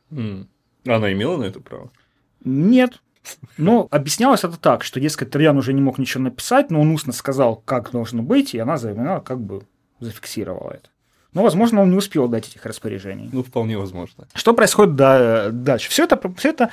Она 0.86 1.12
имела 1.12 1.36
на 1.36 1.44
это 1.44 1.60
право? 1.60 1.90
Нет. 2.44 3.00
Но 3.58 3.86
объяснялось 3.90 4.44
это 4.44 4.58
так, 4.58 4.84
что, 4.84 5.00
дескать, 5.00 5.30
Троян 5.30 5.56
уже 5.56 5.72
не 5.72 5.80
мог 5.80 5.98
ничего 5.98 6.24
написать, 6.24 6.70
но 6.70 6.80
он 6.80 6.90
устно 6.90 7.12
сказал, 7.12 7.56
как 7.56 7.90
должно 7.92 8.22
быть, 8.22 8.54
и 8.54 8.58
она, 8.58 8.74
она 8.74 9.20
как 9.20 9.40
бы 9.40 9.62
зафиксировала 10.00 10.72
это. 10.72 10.88
Но, 11.32 11.44
возможно, 11.44 11.82
он 11.82 11.90
не 11.90 11.96
успел 11.96 12.26
дать 12.26 12.48
этих 12.48 12.66
распоряжений. 12.66 13.28
Ну, 13.32 13.44
вполне 13.44 13.78
возможно. 13.78 14.26
Что 14.34 14.52
происходит 14.52 14.96
дальше? 14.96 15.88
Все 15.88 16.04
это, 16.04 16.20
все 16.36 16.48
это 16.48 16.70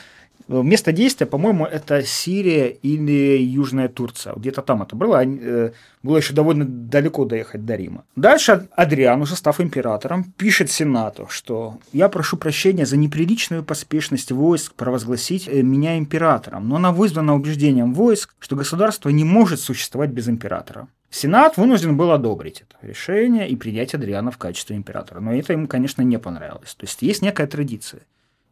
Место 0.47 0.93
действия, 0.93 1.25
по-моему, 1.25 1.65
это 1.65 2.03
Сирия 2.03 2.69
или 2.69 3.37
Южная 3.37 3.89
Турция. 3.89 4.33
Где-то 4.33 4.61
там 4.61 4.81
это 4.81 4.95
было. 4.95 5.23
Э, 5.25 5.71
было 6.03 6.17
еще 6.17 6.33
довольно 6.33 6.65
далеко 6.65 7.25
доехать 7.25 7.65
до 7.65 7.75
Рима. 7.75 8.05
Дальше 8.15 8.67
Адриан, 8.75 9.21
уже 9.21 9.35
став 9.35 9.59
императором, 9.59 10.23
пишет 10.37 10.71
Сенату, 10.71 11.27
что 11.29 11.79
«Я 11.91 12.07
прошу 12.07 12.37
прощения 12.37 12.85
за 12.85 12.95
неприличную 12.95 13.63
поспешность 13.63 14.31
войск 14.31 14.73
провозгласить 14.73 15.49
э, 15.49 15.61
меня 15.61 15.97
императором, 15.97 16.69
но 16.69 16.77
она 16.77 16.93
вызвана 16.93 17.35
убеждением 17.35 17.93
войск, 17.93 18.33
что 18.39 18.55
государство 18.55 19.09
не 19.09 19.25
может 19.25 19.59
существовать 19.59 20.11
без 20.11 20.29
императора». 20.29 20.87
Сенат 21.09 21.57
вынужден 21.57 21.97
был 21.97 22.11
одобрить 22.11 22.61
это 22.61 22.85
решение 22.85 23.49
и 23.49 23.55
принять 23.55 23.93
Адриана 23.95 24.31
в 24.31 24.37
качестве 24.37 24.75
императора. 24.75 25.19
Но 25.19 25.33
это 25.33 25.53
ему, 25.53 25.67
конечно, 25.67 26.01
не 26.01 26.19
понравилось. 26.19 26.75
То 26.75 26.85
есть 26.85 27.01
есть 27.01 27.21
некая 27.21 27.47
традиция. 27.47 28.01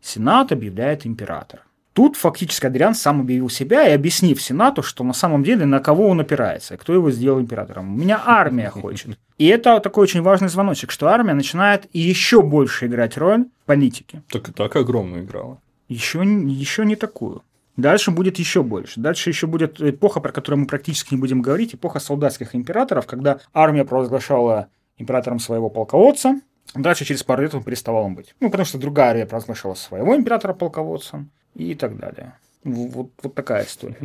Сенат 0.01 0.51
объявляет 0.51 1.05
императора. 1.05 1.63
Тут 1.95 2.17
фактически 2.17 2.65
Адриан 2.65 2.93
сам 2.93 3.21
объявил 3.21 3.49
себя 3.49 3.87
и 3.87 3.93
объяснив 3.93 4.41
Сенату, 4.41 4.83
что 4.83 5.05
на 5.05 5.13
самом 5.13 5.43
деле 5.43 5.65
на 5.65 5.79
кого 5.79 6.09
он 6.09 6.19
опирается, 6.19 6.75
кто 6.75 6.93
его 6.93 7.09
сделал 7.09 7.39
императором. 7.39 7.93
У 7.93 7.97
меня 7.97 8.21
армия 8.25 8.69
хочет. 8.69 9.17
И 9.37 9.47
это 9.47 9.79
такой 9.79 10.03
очень 10.03 10.21
важный 10.21 10.49
звоночек, 10.49 10.91
что 10.91 11.07
армия 11.07 11.33
начинает 11.33 11.87
еще 11.93 12.41
больше 12.41 12.87
играть 12.87 13.15
роль 13.15 13.45
в 13.63 13.65
политике. 13.65 14.23
Так 14.29 14.49
и 14.49 14.51
так 14.51 14.75
огромную 14.75 15.23
играла. 15.23 15.61
Еще, 15.87 16.19
еще 16.19 16.83
не 16.83 16.97
такую. 16.97 17.43
Дальше 17.77 18.11
будет 18.11 18.39
еще 18.39 18.61
больше. 18.61 18.99
Дальше 18.99 19.29
еще 19.29 19.47
будет 19.47 19.79
эпоха, 19.79 20.19
про 20.19 20.33
которую 20.33 20.61
мы 20.61 20.67
практически 20.67 21.13
не 21.13 21.19
будем 21.21 21.41
говорить, 21.41 21.75
эпоха 21.75 21.99
солдатских 21.99 22.55
императоров, 22.55 23.07
когда 23.07 23.39
армия 23.53 23.85
провозглашала 23.85 24.67
императором 24.97 25.39
своего 25.39 25.69
полководца, 25.69 26.41
дальше 26.73 27.05
через 27.05 27.23
пару 27.23 27.43
лет 27.43 27.55
он 27.55 27.63
переставал 27.63 28.07
им 28.07 28.15
быть. 28.15 28.35
Ну, 28.41 28.49
потому 28.49 28.65
что 28.65 28.77
другая 28.77 29.11
армия 29.11 29.25
провозглашала 29.25 29.75
своего 29.75 30.13
императора 30.17 30.53
полководцем 30.53 31.31
и 31.55 31.73
так 31.75 31.97
далее. 31.97 32.37
Вот, 32.63 33.09
вот 33.21 33.33
такая 33.33 33.65
история. 33.65 33.97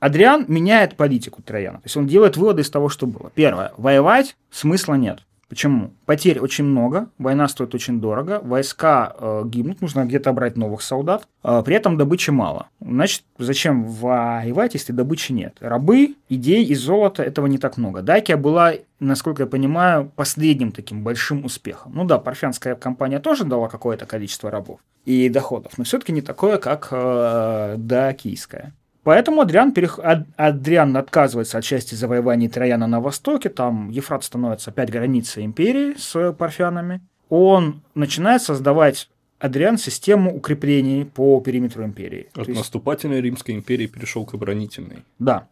Адриан 0.00 0.44
меняет 0.48 0.96
политику 0.96 1.40
Трояна. 1.42 1.78
То 1.78 1.86
есть 1.86 1.96
он 1.96 2.06
делает 2.06 2.36
выводы 2.36 2.62
из 2.62 2.70
того, 2.70 2.88
что 2.88 3.06
было. 3.06 3.30
Первое. 3.34 3.72
Воевать 3.76 4.36
смысла 4.50 4.94
нет. 4.94 5.20
Почему? 5.54 5.92
Потерь 6.04 6.40
очень 6.40 6.64
много, 6.64 7.10
война 7.16 7.46
стоит 7.46 7.76
очень 7.76 8.00
дорого, 8.00 8.40
войска 8.42 9.14
э, 9.16 9.42
гибнут, 9.44 9.80
нужно 9.80 10.04
где-то 10.04 10.32
брать 10.32 10.56
новых 10.56 10.82
солдат, 10.82 11.28
э, 11.44 11.62
при 11.64 11.76
этом 11.76 11.96
добычи 11.96 12.30
мало. 12.30 12.70
Значит, 12.80 13.22
зачем 13.38 13.84
воевать, 13.84 14.74
если 14.74 14.92
добычи 14.92 15.30
нет? 15.30 15.56
Рабы, 15.60 16.16
идей 16.28 16.64
и 16.64 16.74
золота 16.74 17.22
этого 17.22 17.46
не 17.46 17.58
так 17.58 17.76
много. 17.76 18.02
Дакия 18.02 18.36
была, 18.36 18.72
насколько 18.98 19.44
я 19.44 19.46
понимаю, 19.46 20.10
последним 20.16 20.72
таким 20.72 21.04
большим 21.04 21.44
успехом. 21.44 21.92
Ну 21.94 22.04
да, 22.04 22.18
парфянская 22.18 22.74
компания 22.74 23.20
тоже 23.20 23.44
дала 23.44 23.68
какое-то 23.68 24.06
количество 24.06 24.50
рабов 24.50 24.80
и 25.04 25.28
доходов, 25.28 25.78
но 25.78 25.84
все-таки 25.84 26.10
не 26.10 26.22
такое, 26.22 26.58
как 26.58 26.88
э, 26.90 27.76
дакийская. 27.78 28.72
Поэтому 29.04 29.42
Адриан, 29.42 29.72
перех... 29.72 30.00
Адриан 30.36 30.96
отказывается 30.96 31.58
от 31.58 31.64
части 31.64 31.94
завоеваний 31.94 32.48
Трояна 32.48 32.86
на 32.86 33.00
востоке, 33.00 33.50
там 33.50 33.90
Ефрат 33.90 34.24
становится 34.24 34.70
опять 34.70 34.90
границей 34.90 35.44
империи 35.44 35.94
с 35.96 36.32
парфянами. 36.32 37.00
Он 37.28 37.82
начинает 37.94 38.42
создавать 38.42 39.08
Адриан 39.38 39.76
систему 39.76 40.34
укреплений 40.34 41.04
по 41.04 41.40
периметру 41.40 41.84
империи. 41.84 42.28
От 42.34 42.48
есть... 42.48 42.58
наступательной 42.58 43.20
Римской 43.20 43.54
империи 43.54 43.86
перешел 43.86 44.24
к 44.24 44.34
оборонительной. 44.34 45.04
Да. 45.18 45.48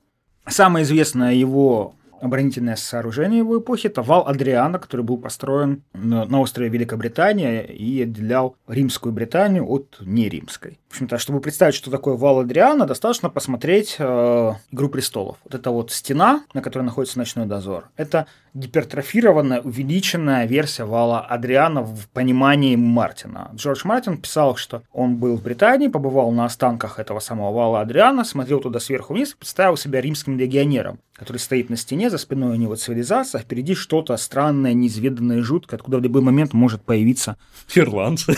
Самое 0.46 0.84
известное 0.84 1.34
его 1.34 1.94
оборонительное 2.22 2.76
сооружение 2.76 3.38
его 3.38 3.58
эпохи– 3.58 3.86
это 3.88 4.02
вал 4.02 4.26
Адриана, 4.26 4.78
который 4.78 5.02
был 5.02 5.18
построен 5.18 5.82
на 5.92 6.40
острове 6.40 6.70
Великобритания 6.70 7.62
и 7.62 8.02
отделял 8.02 8.56
римскую 8.68 9.12
Британию 9.12 9.68
от 9.68 9.98
неримской. 10.00 10.78
В 10.88 10.92
общем-то, 10.94 11.18
чтобы 11.18 11.40
представить, 11.40 11.74
что 11.74 11.90
такое 11.90 12.14
вал 12.14 12.40
Адриана, 12.40 12.86
достаточно 12.86 13.30
посмотреть 13.30 13.96
э, 13.98 14.52
«Игру 14.70 14.88
престолов». 14.88 15.38
Вот 15.44 15.54
это 15.54 15.70
вот 15.70 15.90
стена, 15.90 16.44
на 16.54 16.62
которой 16.62 16.82
находится 16.82 17.18
ночной 17.18 17.46
дозор, 17.46 17.88
это 17.96 18.26
гипертрофированная, 18.54 19.62
увеличенная 19.62 20.46
версия 20.46 20.84
вала 20.84 21.20
Адриана 21.20 21.82
в 21.82 22.08
понимании 22.10 22.76
Мартина. 22.76 23.50
Джордж 23.54 23.80
Мартин 23.84 24.18
писал, 24.18 24.56
что 24.56 24.82
он 24.92 25.16
был 25.16 25.36
в 25.36 25.42
Британии, 25.42 25.88
побывал 25.88 26.30
на 26.32 26.44
останках 26.44 26.98
этого 26.98 27.20
самого 27.20 27.52
вала 27.54 27.80
Адриана, 27.80 28.24
смотрел 28.24 28.60
туда 28.60 28.78
сверху 28.78 29.14
вниз 29.14 29.34
представил 29.42 29.76
себя 29.76 30.00
римским 30.00 30.38
легионером, 30.38 31.00
который 31.22 31.38
стоит 31.38 31.70
на 31.70 31.76
стене, 31.76 32.10
за 32.10 32.18
спиной 32.18 32.52
у 32.52 32.56
него 32.56 32.74
цивилизация, 32.74 33.40
а 33.40 33.42
впереди 33.42 33.76
что-то 33.76 34.16
странное, 34.16 34.74
неизведанное, 34.74 35.40
жуткое, 35.40 35.76
откуда 35.76 35.98
в 35.98 36.02
любой 36.02 36.20
момент 36.20 36.52
может 36.52 36.82
появиться... 36.82 37.36
Ирландцы 37.74 38.36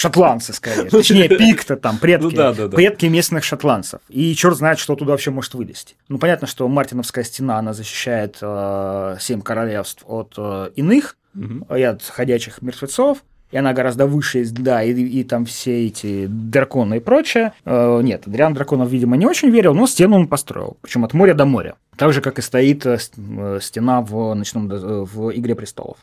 шотландцы 0.00 0.54
скорее, 0.54 0.84
ну, 0.84 0.90
точнее 0.90 1.28
пикты 1.28 1.76
там, 1.76 1.98
предки, 1.98 2.24
ну, 2.24 2.30
да, 2.30 2.54
да, 2.54 2.68
да. 2.68 2.76
предки 2.76 3.04
местных 3.04 3.44
шотландцев. 3.44 4.00
И 4.08 4.34
черт 4.34 4.56
знает, 4.56 4.78
что 4.78 4.96
туда 4.96 5.12
вообще 5.12 5.30
может 5.30 5.52
вылезти. 5.52 5.94
Ну, 6.08 6.18
понятно, 6.18 6.46
что 6.46 6.66
Мартиновская 6.68 7.22
стена, 7.22 7.58
она 7.58 7.74
защищает 7.74 8.38
э, 8.40 9.16
семь 9.20 9.42
королевств 9.42 10.02
от 10.06 10.32
э, 10.38 10.70
иных, 10.74 11.18
угу. 11.34 11.74
и 11.74 11.82
от 11.82 12.02
ходячих 12.02 12.62
мертвецов, 12.62 13.18
и 13.50 13.56
она 13.56 13.72
гораздо 13.72 14.06
выше, 14.06 14.44
да, 14.50 14.82
и, 14.82 14.92
и 14.92 15.24
там 15.24 15.44
все 15.44 15.86
эти 15.86 16.26
драконы 16.26 16.98
и 16.98 17.00
прочее. 17.00 17.52
Э, 17.64 18.00
нет, 18.02 18.26
Адриан 18.26 18.54
Драконов, 18.54 18.90
видимо, 18.90 19.16
не 19.16 19.26
очень 19.26 19.50
верил, 19.50 19.74
но 19.74 19.86
стену 19.86 20.16
он 20.16 20.28
построил, 20.28 20.76
причем 20.80 21.04
от 21.04 21.14
моря 21.14 21.34
до 21.34 21.44
моря. 21.44 21.74
Так 21.96 22.12
же, 22.12 22.20
как 22.20 22.38
и 22.38 22.42
стоит 22.42 22.86
э, 22.86 22.98
э, 23.16 23.58
стена 23.60 24.00
в, 24.00 24.34
ночном, 24.34 24.68
в 24.68 25.30
«Игре 25.36 25.54
престолов» 25.54 25.98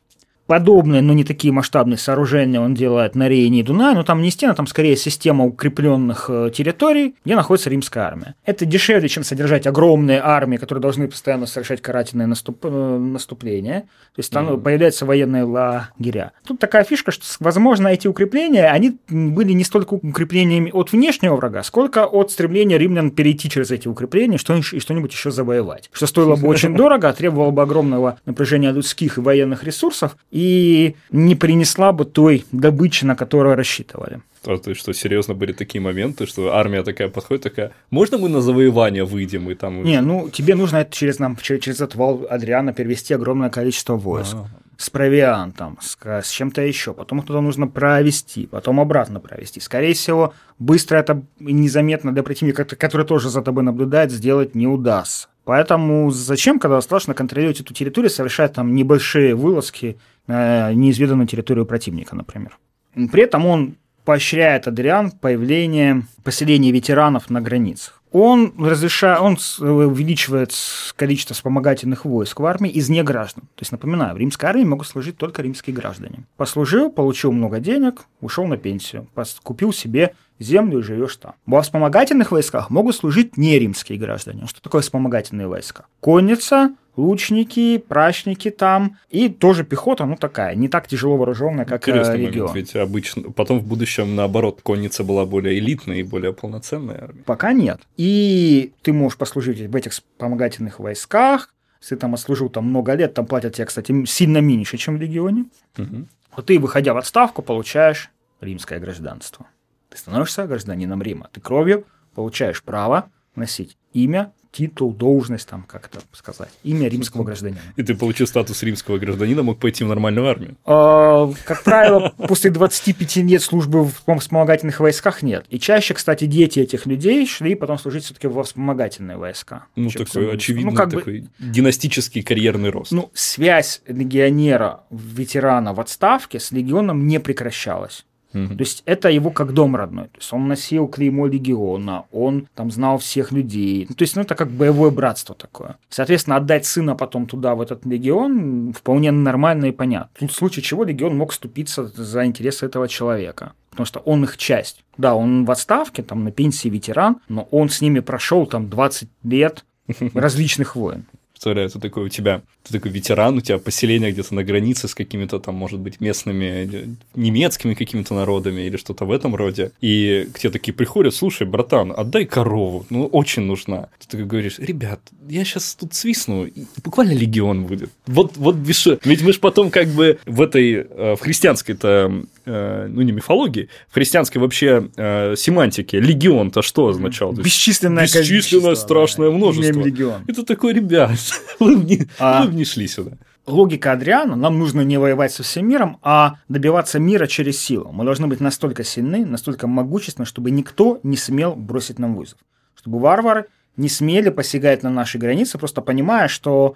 подобные, 0.48 1.02
но 1.02 1.14
не 1.14 1.24
такие 1.24 1.54
масштабные 1.54 1.98
сооружения 1.98 2.60
он 2.60 2.74
делает 2.74 3.16
на 3.16 3.28
Рейне 3.30 3.60
и 3.60 3.64
Дунае, 3.64 3.96
но 3.96 4.04
там 4.04 4.22
не 4.22 4.32
стена, 4.32 4.54
там 4.56 4.66
скорее 4.68 4.96
система 4.96 5.46
укрепленных 5.46 6.30
э, 6.30 6.52
территорий, 6.54 7.16
где 7.24 7.36
находится 7.36 7.70
римская 7.70 8.06
армия. 8.06 8.36
Это 8.46 8.66
дешевле, 8.66 9.10
чем 9.10 9.24
содержать 9.24 9.68
огромные 9.68 10.22
армии, 10.24 10.58
которые 10.58 10.82
должны 10.82 11.08
постоянно 11.08 11.46
совершать 11.46 11.82
карательные 11.82 12.28
наступ... 12.28 12.66
Э, 12.66 12.98
наступления. 12.98 13.82
То 14.16 14.20
есть 14.20 14.32
там 14.32 14.48
mm-hmm. 14.48 14.62
появляются 14.62 15.06
военные 15.06 15.44
лагеря. 15.44 16.32
Тут 16.46 16.60
такая 16.60 16.84
фишка, 16.84 17.12
что, 17.12 17.26
возможно, 17.40 17.90
эти 17.90 18.08
укрепления, 18.08 18.68
они 18.70 18.98
были 19.10 19.52
не 19.52 19.64
столько 19.64 19.96
укреплениями 19.96 20.72
от 20.72 20.92
внешнего 20.92 21.36
врага, 21.36 21.64
сколько 21.64 22.06
от 22.06 22.32
стремления 22.32 22.78
римлян 22.78 23.12
перейти 23.12 23.50
через 23.50 23.72
эти 23.72 23.88
укрепления 23.88 24.38
что 24.38 24.56
и 24.56 24.62
что-нибудь 24.62 25.12
еще 25.12 25.32
завоевать. 25.32 25.90
Что 25.92 26.08
стоило 26.08 26.36
бы 26.36 26.48
очень 26.50 26.76
дорого, 26.76 27.12
требовало 27.14 27.52
бы 27.52 27.62
огромного 27.62 28.20
напряжения 28.26 28.72
людских 28.72 29.18
и 29.18 29.22
военных 29.22 29.64
ресурсов, 29.64 30.16
и 30.38 30.96
не 31.12 31.36
принесла 31.36 31.92
бы 31.92 32.06
той 32.06 32.46
добычи, 32.52 33.06
на 33.06 33.16
которую 33.16 33.56
рассчитывали. 33.56 34.22
А 34.46 34.58
то, 34.58 34.76
что 34.76 34.94
серьезно 34.94 35.34
были 35.34 35.52
такие 35.52 35.82
моменты, 35.82 36.28
что 36.28 36.54
армия 36.54 36.84
такая 36.84 37.10
подходит, 37.10 37.44
такая, 37.44 37.72
можно 37.90 38.20
мы 38.20 38.30
на 38.30 38.42
завоевание 38.42 39.04
выйдем 39.04 39.50
и 39.50 39.56
там... 39.56 39.84
Не, 39.84 40.00
ну 40.00 40.30
тебе 40.30 40.54
нужно 40.54 40.78
это 40.78 40.96
через, 40.96 41.18
нам, 41.18 41.38
через, 41.38 41.64
через 41.64 41.82
этот 41.82 41.96
вал 41.96 42.28
Адриана 42.30 42.72
перевести 42.72 43.16
огромное 43.16 43.50
количество 43.50 43.96
войск. 43.96 44.36
А-а-а 44.36 44.68
с 44.80 44.92
провиантом, 44.92 45.80
с, 45.82 45.98
с 46.00 46.30
чем-то 46.30 46.62
еще, 46.62 46.94
потом 46.94 47.24
туда 47.24 47.42
нужно 47.42 47.68
провести, 47.68 48.46
потом 48.46 48.80
обратно 48.80 49.20
провести. 49.20 49.60
Скорее 49.60 49.96
всего, 49.96 50.36
быстро 50.60 50.98
это 50.98 51.24
незаметно 51.40 52.14
для 52.14 52.22
противника, 52.22 52.64
который 52.64 53.04
тоже 53.04 53.32
за 53.32 53.42
тобой 53.42 53.64
наблюдает, 53.64 54.12
сделать 54.12 54.54
не 54.54 54.68
удастся. 54.68 55.30
Поэтому 55.48 56.12
зачем, 56.12 56.60
когда 56.60 56.82
страшно 56.82 57.14
контролировать 57.14 57.62
эту 57.62 57.74
территорию, 57.74 58.10
совершать 58.10 58.52
там 58.52 58.76
небольшие 58.76 59.34
вылазки 59.34 59.98
на 60.28 60.74
неизведанную 60.74 61.26
территорию 61.26 61.66
противника, 61.66 62.18
например. 62.18 62.58
При 62.94 63.24
этом 63.24 63.46
он 63.46 63.78
поощряет 64.08 64.70
Адриан 64.70 65.12
появление 65.12 66.04
поселения 66.24 66.72
ветеранов 66.72 67.30
на 67.30 67.42
границах 67.42 67.98
он, 68.12 68.54
разрешает, 68.58 69.20
он 69.20 69.38
увеличивает 69.60 70.54
количество 70.96 71.36
вспомогательных 71.36 72.06
войск 72.06 72.40
в 72.40 72.46
армии 72.46 72.72
из 72.72 72.90
неграждан. 72.90 73.44
То 73.56 73.62
есть, 73.62 73.72
напоминаю, 73.72 74.16
в 74.16 74.18
римской 74.18 74.50
армии 74.50 74.64
могут 74.64 74.88
служить 74.88 75.18
только 75.18 75.42
римские 75.42 75.76
граждане. 75.76 76.24
Послужил, 76.38 76.90
получил 76.90 77.32
много 77.32 77.60
денег, 77.60 78.06
ушел 78.22 78.46
на 78.46 78.58
пенсию, 78.58 79.08
купил 79.44 79.74
себе 79.74 80.16
землю 80.40 80.80
и 80.80 80.84
живешь 80.84 81.18
там. 81.18 81.34
Во 81.46 81.62
вспомогательных 81.62 82.32
войсках 82.32 82.70
могут 82.70 82.96
служить 82.96 83.38
не 83.38 83.60
римские 83.60 84.00
граждане. 84.00 84.46
Что 84.48 84.62
такое 84.62 84.82
вспомогательные 84.82 85.48
войска? 85.48 85.86
Конница, 86.00 86.76
лучники, 86.98 87.78
прачники 87.78 88.50
там, 88.50 88.98
и 89.10 89.30
тоже 89.30 89.64
пехота, 89.64 90.06
ну 90.06 90.18
такая, 90.18 90.56
не 90.56 90.68
так 90.68 90.88
тяжело 90.88 91.16
вооруженная, 91.16 91.66
как 91.66 91.88
Интересный 91.88 92.24
э, 92.24 92.28
регион. 92.28 92.50
Момент, 92.50 92.68
ведь 92.68 92.76
обычно, 92.76 93.32
потом 93.32 93.60
в 93.60 93.68
будущем, 93.68 94.16
наоборот, 94.16 94.62
конница 94.64 95.04
была 95.04 95.26
более 95.26 95.58
элитной 95.60 96.00
и 96.00 96.04
более 96.04 96.34
полноценной 96.34 96.96
армией. 96.96 97.24
Пока 97.24 97.54
нет. 97.54 97.82
И 97.96 98.74
ты 98.82 98.92
можешь 98.92 99.18
послужить 99.18 99.62
в 99.62 99.76
этих 99.76 99.92
вспомогательных 99.94 100.80
войсках, 100.80 101.54
если 101.80 101.96
ты 101.96 102.02
там 102.02 102.16
отслужил 102.16 102.50
там 102.50 102.66
много 102.66 102.94
лет, 102.96 103.14
там 103.14 103.28
платят 103.28 103.56
тебе, 103.56 103.66
кстати, 103.66 104.06
сильно 104.06 104.40
меньше, 104.40 104.78
чем 104.78 104.98
в 104.98 105.02
легионе. 105.02 105.46
Угу. 105.78 106.08
Вот 106.36 106.46
ты, 106.48 106.60
выходя 106.60 106.94
в 106.94 106.98
отставку, 106.98 107.42
получаешь 107.42 108.10
римское 108.42 108.80
гражданство. 108.80 109.46
Ты 109.90 109.98
становишься 109.98 110.48
гражданином 110.48 111.02
Рима. 111.02 111.30
Ты 111.32 111.40
кровью 111.40 111.86
получаешь 112.16 112.64
право 112.64 113.10
носить 113.36 113.78
имя, 114.04 114.32
титул, 114.58 114.92
должность, 114.92 115.48
там, 115.48 115.64
как 115.64 115.88
это 115.88 116.04
сказать, 116.14 116.50
имя 116.64 116.88
римского 116.88 117.24
гражданина. 117.24 117.60
И 117.76 117.84
ты 117.84 117.94
получил 117.96 118.26
статус 118.26 118.64
римского 118.64 118.98
гражданина, 118.98 119.44
мог 119.44 119.60
пойти 119.60 119.84
в 119.84 119.88
нормальную 119.88 120.28
армию? 120.28 120.58
А, 120.66 121.32
как 121.46 121.64
правило, 121.64 122.14
после 122.28 122.50
25 122.50 123.18
лет 123.18 123.44
службы 123.44 123.84
в 123.84 124.20
вспомогательных 124.20 124.80
войсках 124.80 125.22
нет. 125.22 125.46
И 125.50 125.60
чаще, 125.60 125.94
кстати, 125.94 126.26
дети 126.26 126.60
этих 126.60 126.88
людей 126.88 127.28
шли 127.28 127.54
потом 127.54 127.78
служить 127.78 128.06
все-таки 128.06 128.28
во 128.28 128.44
вспомогательные 128.44 129.18
войска. 129.18 129.66
Ну, 129.76 129.92
такой 129.92 130.34
очевидный 130.34 130.72
ну, 130.72 130.76
как 130.76 130.90
такой 130.90 131.22
бы, 131.22 131.28
династический 131.40 132.24
карьерный 132.24 132.72
рост. 132.72 132.92
Ну, 132.92 133.12
связь 133.14 133.82
легионера, 133.88 134.82
ветерана 134.90 135.74
в 135.74 135.80
отставке 135.80 136.40
с 136.40 136.52
легионом 136.52 137.06
не 137.08 137.20
прекращалась. 137.20 138.07
Mm-hmm. 138.34 138.56
То 138.56 138.60
есть 138.60 138.84
это 138.86 139.10
его 139.10 139.32
как 139.32 139.54
дом 139.54 139.76
родной. 139.76 140.06
То 140.06 140.18
есть 140.18 140.34
он 140.34 140.48
носил 140.48 140.88
клеймо 140.88 141.28
легиона, 141.28 142.06
он 142.12 142.48
там 142.56 142.72
знал 142.72 142.98
всех 142.98 143.32
людей. 143.32 143.86
Ну, 143.90 143.96
то 143.96 144.04
есть 144.04 144.16
ну, 144.16 144.22
это 144.22 144.36
как 144.36 144.50
боевое 144.50 144.92
братство 144.92 145.36
такое. 145.36 145.78
Соответственно, 145.90 146.36
отдать 146.36 146.66
сына 146.66 146.96
потом 146.96 147.28
туда, 147.28 147.56
в 147.56 147.62
этот 147.62 147.86
легион, 147.86 148.74
вполне 148.74 149.12
нормально 149.12 149.66
и 149.66 149.72
понятно. 149.72 150.10
Тут 150.20 150.32
в 150.32 150.36
случае 150.36 150.64
чего 150.64 150.84
легион 150.84 151.18
мог 151.18 151.34
ступиться 151.34 151.86
за 151.86 152.26
интересы 152.26 152.66
этого 152.66 152.88
человека. 152.88 153.54
Потому 153.70 153.86
что 153.86 154.00
он 154.00 154.24
их 154.24 154.38
часть. 154.38 154.84
Да, 154.98 155.14
он 155.14 155.46
в 155.46 155.52
отставке, 155.52 156.02
там 156.02 156.24
на 156.24 156.32
пенсии 156.32 156.68
ветеран, 156.68 157.18
но 157.30 157.48
он 157.52 157.70
с 157.70 157.82
ними 157.82 158.00
прошел 158.00 158.48
там 158.48 158.70
20 158.70 159.08
лет 159.24 159.66
различных 160.14 160.76
войн 160.76 161.06
представляю, 161.38 161.70
ты 161.70 161.80
такой 161.80 162.06
у 162.06 162.10
тебя, 162.10 162.42
ты 162.64 162.74
такой 162.74 162.92
ветеран, 162.92 163.38
у 163.38 163.42
тебя 163.42 163.60
поселение 163.60 164.12
где-то 164.12 164.34
на 164.34 164.44
границе 164.44 164.88
с 164.88 164.96
какими-то 164.96 165.40
там, 165.40 165.54
может 165.54 165.80
быть, 165.80 166.02
местными 166.02 166.46
э, 166.46 166.86
немецкими 167.16 167.76
какими-то 167.76 168.16
народами 168.16 168.62
или 168.62 168.78
что-то 168.78 169.06
в 169.06 169.12
этом 169.12 169.36
роде, 169.36 169.72
и 169.80 170.28
к 170.34 170.40
тебе 170.40 170.52
такие 170.52 170.74
приходят, 170.74 171.14
слушай, 171.14 171.46
братан, 171.46 171.94
отдай 171.96 172.26
корову, 172.26 172.88
ну, 172.90 173.06
очень 173.06 173.44
нужна. 173.44 173.90
Ты 174.00 174.08
такой 174.08 174.26
говоришь, 174.26 174.58
ребят, 174.58 175.00
я 175.30 175.46
сейчас 175.46 175.76
тут 175.76 175.94
свистну, 175.94 176.46
и 176.46 176.66
буквально 176.84 177.12
легион 177.12 177.66
будет. 177.66 177.92
Вот, 178.08 178.36
вот 178.38 178.56
без 178.56 178.88
Ведь 179.04 179.22
мы 179.22 179.32
же 179.32 179.40
потом 179.40 179.70
как 179.70 179.88
бы 179.90 180.18
в 180.26 180.42
этой, 180.42 180.74
э, 180.74 181.16
в 181.16 181.20
христианской-то 181.20 182.26
Э, 182.50 182.88
ну 182.90 183.02
не 183.02 183.12
мифологии, 183.12 183.68
в 183.90 183.96
христианской 183.96 184.40
вообще 184.40 184.90
э, 184.96 185.36
семантике 185.36 186.00
легион-то 186.00 186.62
что 186.62 186.88
означал? 186.88 187.34
Бесчисленное 187.34 188.06
Бесчисленное 188.06 188.76
страшное 188.76 189.30
да, 189.30 189.36
множество. 189.36 189.82
Легион. 189.82 190.22
Это 190.28 190.44
такой, 190.44 190.72
ребят, 190.72 191.12
вы 191.60 191.76
не, 191.76 192.08
а... 192.20 192.46
не 192.46 192.66
шли 192.66 192.88
сюда 192.88 193.18
логика 193.48 193.94
Адриана, 193.94 194.36
нам 194.36 194.60
нужно 194.60 194.82
не 194.82 194.98
воевать 194.98 195.32
со 195.32 195.42
всем 195.42 195.68
миром, 195.68 195.98
а 196.04 196.36
добиваться 196.50 197.00
мира 197.00 197.26
через 197.28 197.60
силу. 197.60 197.92
Мы 197.92 198.04
должны 198.04 198.28
быть 198.28 198.42
настолько 198.42 198.84
сильны, 198.84 199.26
настолько 199.26 199.68
могущественны, 199.68 200.26
чтобы 200.26 200.52
никто 200.52 201.00
не 201.04 201.18
смел 201.18 201.56
бросить 201.56 201.98
нам 201.98 202.16
вызов. 202.16 202.38
Чтобы 202.76 203.00
варвары 203.00 203.48
не 203.78 203.90
смели 203.90 204.30
посягать 204.30 204.84
на 204.84 204.90
наши 204.90 205.18
границы, 205.18 205.58
просто 205.58 205.82
понимая, 205.82 206.28
что 206.28 206.76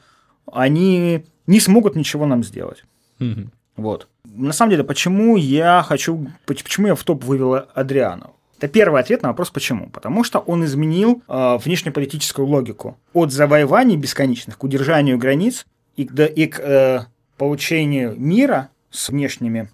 они 0.52 1.26
не 1.46 1.60
смогут 1.60 1.96
ничего 1.96 2.26
нам 2.26 2.44
сделать. 2.44 2.84
Угу. 3.20 3.50
Вот. 3.78 4.08
На 4.24 4.54
самом 4.54 4.72
деле, 4.72 4.84
почему 4.84 5.36
я 5.36 5.84
хочу, 5.86 6.28
почему 6.46 6.88
я 6.88 6.96
в 6.96 7.04
топ 7.04 7.24
вывел 7.24 7.66
Адриану? 7.74 8.36
Это 8.62 8.68
первый 8.68 9.02
ответ 9.02 9.24
на 9.24 9.30
вопрос 9.30 9.50
«почему?». 9.50 9.90
Потому 9.90 10.24
что 10.24 10.38
он 10.38 10.64
изменил 10.66 11.24
э, 11.28 11.58
внешнеполитическую 11.58 12.48
логику 12.48 12.96
от 13.12 13.32
завоеваний 13.32 13.98
бесконечных 13.98 14.60
к 14.60 14.64
удержанию 14.64 15.18
границ 15.18 15.66
и, 15.96 16.04
да, 16.06 16.28
и 16.28 16.46
к 16.46 16.60
э, 16.60 17.00
получению 17.38 18.14
мира 18.20 18.70
с 18.92 19.10
внешними 19.10 19.72